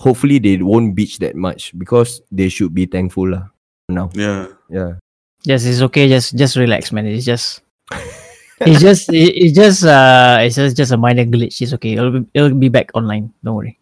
hopefully 0.00 0.40
they 0.40 0.56
won't 0.56 0.96
bitch 0.96 1.20
that 1.20 1.36
much 1.36 1.76
because 1.76 2.24
they 2.32 2.48
should 2.48 2.72
be 2.72 2.88
thankful 2.88 3.28
lah. 3.28 3.52
Now, 3.92 4.08
yeah. 4.16 4.48
yeah. 4.72 4.96
Yes, 5.44 5.68
it's 5.68 5.84
okay. 5.92 6.08
Just 6.08 6.36
just 6.36 6.56
relax, 6.56 6.88
man. 6.92 7.04
It's 7.04 7.28
just 7.28 7.60
it's 8.64 8.80
just 8.80 9.12
it, 9.12 9.36
it's 9.36 9.52
just 9.52 9.84
uh 9.84 10.40
it's 10.40 10.56
just, 10.56 10.76
just 10.76 10.92
a 10.92 10.96
minor 10.96 11.24
glitch. 11.28 11.60
It's 11.60 11.76
okay. 11.76 12.00
It'll 12.00 12.20
be, 12.20 12.26
it'll 12.32 12.56
be 12.56 12.68
back 12.72 12.90
online. 12.96 13.32
Don't 13.44 13.56
worry. 13.56 13.76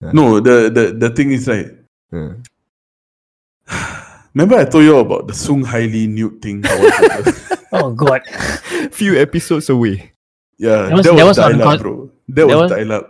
No, 0.00 0.40
the, 0.40 0.70
the 0.70 0.84
the 0.96 1.10
thing 1.10 1.32
is 1.34 1.46
like 1.50 1.76
Yeah. 2.10 2.38
remember 4.34 4.56
I 4.56 4.64
told 4.64 4.84
you 4.84 4.98
about 4.98 5.26
the 5.28 5.34
Sung 5.34 5.64
Hailey 5.64 6.06
nude 6.06 6.40
thing? 6.42 6.62
How? 7.70 7.90
Oh 7.90 7.90
god. 7.92 8.22
Few 8.90 9.14
episodes 9.18 9.68
away. 9.70 10.12
yeah, 10.58 10.90
That 10.90 10.92
was- 10.94 11.06
that 11.06 11.16
that 11.16 11.26
was, 11.26 11.38
was 11.38 11.46
on 11.46 11.58
dial 11.58 11.62
up, 11.62 11.66
con- 11.68 11.82
bro. 11.82 11.94
That, 12.28 12.34
that 12.34 12.46
was, 12.46 12.56
was- 12.56 12.70
dial 12.70 12.92
up. 12.92 13.06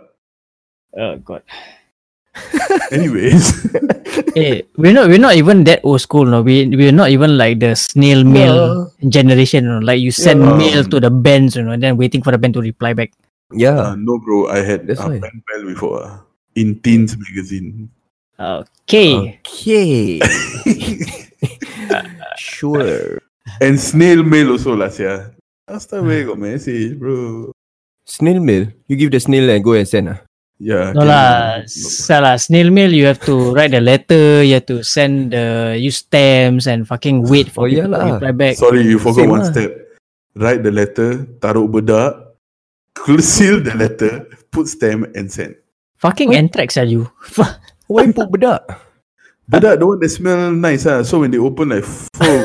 Oh 0.97 1.15
god. 1.17 1.43
Anyways, 2.95 3.43
Hey, 4.35 4.63
we're 4.79 4.93
not 4.95 5.07
we're 5.11 5.19
not 5.19 5.35
even 5.35 5.63
that 5.67 5.83
old 5.83 5.99
school. 5.99 6.23
No, 6.25 6.41
we 6.41 6.63
we're 6.67 6.95
not 6.95 7.09
even 7.11 7.37
like 7.37 7.59
the 7.59 7.75
snail 7.75 8.23
mail 8.23 8.87
generation. 9.09 9.65
You 9.67 9.71
know? 9.79 9.83
Like 9.83 9.99
you 9.99 10.11
send 10.11 10.39
Yeah. 10.39 10.55
mail 10.57 10.83
to 10.87 10.99
the 10.99 11.11
bands, 11.11 11.55
you 11.59 11.63
know, 11.63 11.71
and 11.75 11.83
then 11.83 11.97
waiting 11.97 12.23
for 12.23 12.31
the 12.31 12.37
band 12.39 12.53
to 12.55 12.61
reply 12.63 12.93
back. 12.93 13.11
Yeah. 13.51 13.91
uh, 13.91 13.95
no, 13.99 14.17
bro. 14.19 14.47
I 14.47 14.63
had 14.63 14.87
That's 14.87 15.01
a 15.03 15.07
why. 15.11 15.19
pen 15.19 15.43
pal 15.43 15.61
before 15.67 16.03
uh, 16.03 16.17
in 16.55 16.79
Teens 16.79 17.17
magazine. 17.19 17.89
Okay. 18.39 19.37
Okay. 19.43 20.19
sure. 22.37 23.19
And 23.59 23.75
snail 23.79 24.23
mail 24.23 24.51
also 24.55 24.75
last 24.75 24.99
year. 24.99 25.35
Last 25.67 25.89
time 25.91 26.07
we 26.07 26.23
got 26.23 26.39
message, 26.39 26.97
bro. 26.97 27.51
Snail 28.05 28.39
mail. 28.39 28.67
You 28.87 28.95
give 28.95 29.11
the 29.11 29.19
snail 29.19 29.49
and 29.49 29.63
go 29.63 29.73
and 29.73 29.87
send 29.87 30.09
ah. 30.09 30.19
Yeah. 30.61 30.93
No 30.93 31.01
lah, 31.09 31.65
salah. 31.65 32.37
Snail 32.37 32.69
mail, 32.69 32.93
you 32.93 33.09
have 33.09 33.17
to 33.25 33.49
write 33.57 33.73
the 33.73 33.81
letter, 33.81 34.45
you 34.45 34.61
have 34.61 34.69
to 34.69 34.85
send 34.85 35.33
the 35.33 35.73
use 35.73 36.05
stamps 36.05 36.69
and 36.69 36.85
fucking 36.85 37.25
wait 37.25 37.49
for 37.49 37.65
Oh, 37.65 37.69
people 37.69 37.89
yeah 37.89 37.89
to 37.89 37.97
lah. 37.97 38.13
reply 38.21 38.31
back. 38.37 38.53
Sorry, 38.61 38.85
you 38.85 39.01
forgot 39.01 39.25
Same 39.25 39.33
one 39.33 39.41
lah. 39.41 39.49
step. 39.49 39.71
Write 40.37 40.61
the 40.61 40.69
letter, 40.69 41.25
taruh 41.41 41.65
bedak, 41.65 42.13
seal 43.25 43.57
the 43.65 43.73
letter, 43.73 44.29
put 44.53 44.69
stamp 44.69 45.09
and 45.17 45.33
send. 45.33 45.57
Fucking 45.97 46.37
anthrax 46.37 46.77
are 46.77 46.85
you? 46.85 47.09
Why 47.89 48.13
put 48.13 48.29
bedak? 48.29 48.61
Bedak 49.49 49.81
the 49.81 49.85
one 49.89 49.97
that 49.97 50.13
smell 50.13 50.53
nice 50.53 50.85
ah. 50.85 51.01
So 51.01 51.25
when 51.25 51.33
they 51.33 51.41
open 51.41 51.73
like 51.73 51.83
full. 51.89 52.41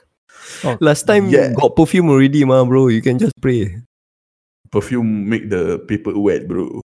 Last 0.80 1.04
time 1.04 1.28
Yeah. 1.28 1.52
got 1.52 1.76
perfume 1.76 2.08
already 2.08 2.40
ma 2.48 2.64
bro. 2.64 2.88
You 2.88 3.04
can 3.04 3.20
just 3.20 3.36
spray. 3.36 3.84
perfume 4.72 5.28
make 5.28 5.46
the 5.52 5.78
paper 5.86 6.10
wet, 6.18 6.48
bro. 6.48 6.80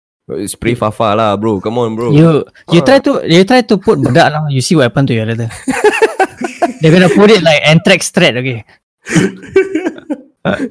Spray 0.45 0.77
fafa 0.77 1.17
lah 1.17 1.33
bro. 1.35 1.57
Come 1.57 1.81
on 1.81 1.97
bro. 1.97 2.13
You 2.13 2.45
you 2.69 2.81
Ah. 2.81 2.85
try 2.85 2.97
to 3.01 3.25
you 3.25 3.41
try 3.43 3.65
to 3.65 3.75
put 3.81 3.97
bedak 3.97 4.29
lah. 4.29 4.45
You 4.53 4.61
see 4.61 4.77
what 4.77 4.85
happened 4.89 5.09
to 5.09 5.15
your 5.17 5.25
letter. 5.25 5.49
They're 6.79 6.93
gonna 6.93 7.09
put 7.09 7.33
it 7.33 7.41
like 7.41 7.59
anthrax 7.65 8.13
thread. 8.13 8.37
Okay. 8.37 8.61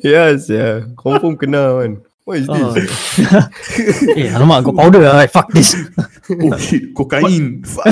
yes, 0.01 0.49
yeah. 0.49 0.87
Confirm 0.97 1.37
kena 1.37 1.75
man. 1.83 1.93
What 2.25 2.39
is 2.39 2.49
Oh. 2.49 2.77
this? 2.77 2.93
eh, 4.21 4.29
alamak, 4.37 4.61
got 4.69 4.77
powder. 4.77 5.01
lah. 5.01 5.25
Like, 5.25 5.33
fuck 5.33 5.49
this. 5.51 5.73
oh 6.45 6.57
shit, 6.61 6.93
cocaine. 6.93 7.65
Fuck. 7.65 7.89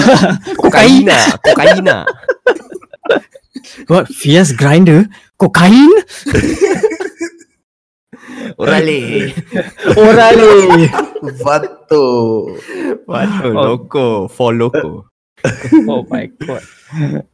Kokaina. 0.61 1.17
Kokaina. 1.41 1.97
What 3.89 4.07
fierce 4.13 4.53
grinder? 4.53 5.09
Cocaine? 5.41 5.89
Orale. 8.59 9.33
Orale. 9.99 10.89
Vato. 11.43 12.05
Waduh, 13.07 13.53
loco. 13.55 14.29
For 14.29 14.55
loco. 14.55 15.07
oh 15.89 16.07
my 16.11 16.27
god. 16.43 16.63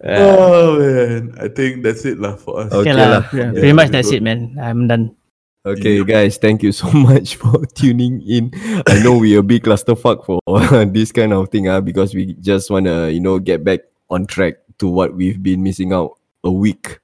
Oh 0.04 0.78
man, 0.80 1.32
I 1.40 1.48
think 1.48 1.82
that's 1.84 2.04
it 2.04 2.18
lah 2.18 2.36
for 2.36 2.60
us. 2.66 2.72
Okay, 2.72 2.90
Okay 2.90 2.94
lah. 2.96 3.08
lah. 3.20 3.22
Yeah, 3.32 3.52
Yeah, 3.52 3.60
pretty 3.60 3.76
much 3.76 3.90
that's 3.92 4.10
it, 4.12 4.22
man. 4.22 4.56
I'm 4.60 4.88
done. 4.88 5.14
Okay, 5.62 6.02
guys, 6.02 6.38
thank 6.42 6.62
you 6.66 6.72
so 6.74 6.90
much 7.06 7.36
for 7.38 7.62
tuning 7.78 8.18
in. 8.26 8.50
I 8.90 8.98
know 8.98 9.14
we 9.16 9.38
a 9.38 9.42
big 9.46 9.62
clusterfuck 9.62 10.26
for 10.26 10.42
this 10.90 11.12
kind 11.14 11.30
of 11.32 11.48
thing, 11.54 11.68
uh, 11.70 11.80
because 11.80 12.14
we 12.18 12.34
just 12.42 12.66
wanna, 12.70 13.08
you 13.14 13.20
know, 13.22 13.38
get 13.38 13.62
back 13.62 13.86
on 14.10 14.26
track 14.26 14.58
to 14.82 14.88
what 14.90 15.14
we've 15.14 15.38
been 15.40 15.62
missing 15.62 15.92
out 15.94 16.18
a 16.42 16.50
week, 16.50 16.98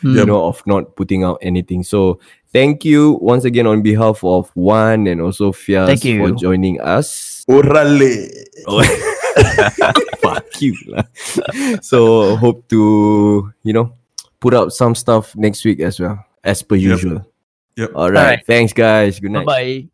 Hmm. 0.00 0.14
you 0.14 0.24
know, 0.28 0.46
of 0.46 0.62
not 0.68 0.94
putting 0.94 1.24
out 1.26 1.42
anything. 1.42 1.82
So 1.82 2.20
thank 2.54 2.86
you 2.86 3.18
once 3.20 3.42
again 3.44 3.66
on 3.66 3.82
behalf 3.82 4.22
of 4.22 4.48
Juan 4.54 5.10
and 5.10 5.20
also 5.20 5.50
Fias 5.50 5.86
Thank 5.90 6.04
you. 6.06 6.22
for 6.22 6.30
joining 6.38 6.80
us. 6.80 7.44
Orale. 7.50 8.30
Oh, 8.70 8.80
fuck 10.22 10.46
you 10.62 10.72
lah. 10.88 11.02
So 11.82 12.36
hope 12.38 12.64
to, 12.70 13.50
you 13.66 13.72
know, 13.74 13.92
put 14.40 14.54
out 14.54 14.72
some 14.72 14.94
stuff 14.94 15.34
next 15.36 15.64
week 15.66 15.80
as 15.82 15.98
well, 16.00 16.22
as 16.46 16.62
per 16.62 16.76
Yep. 16.78 16.90
usual. 16.96 17.26
Yep. 17.76 17.90
All 17.98 18.08
right. 18.10 18.38
Alright. 18.38 18.46
Thanks, 18.46 18.72
guys. 18.72 19.18
Good 19.18 19.32
night. 19.34 19.44
Bye 19.44 19.82
bye. 19.84 19.93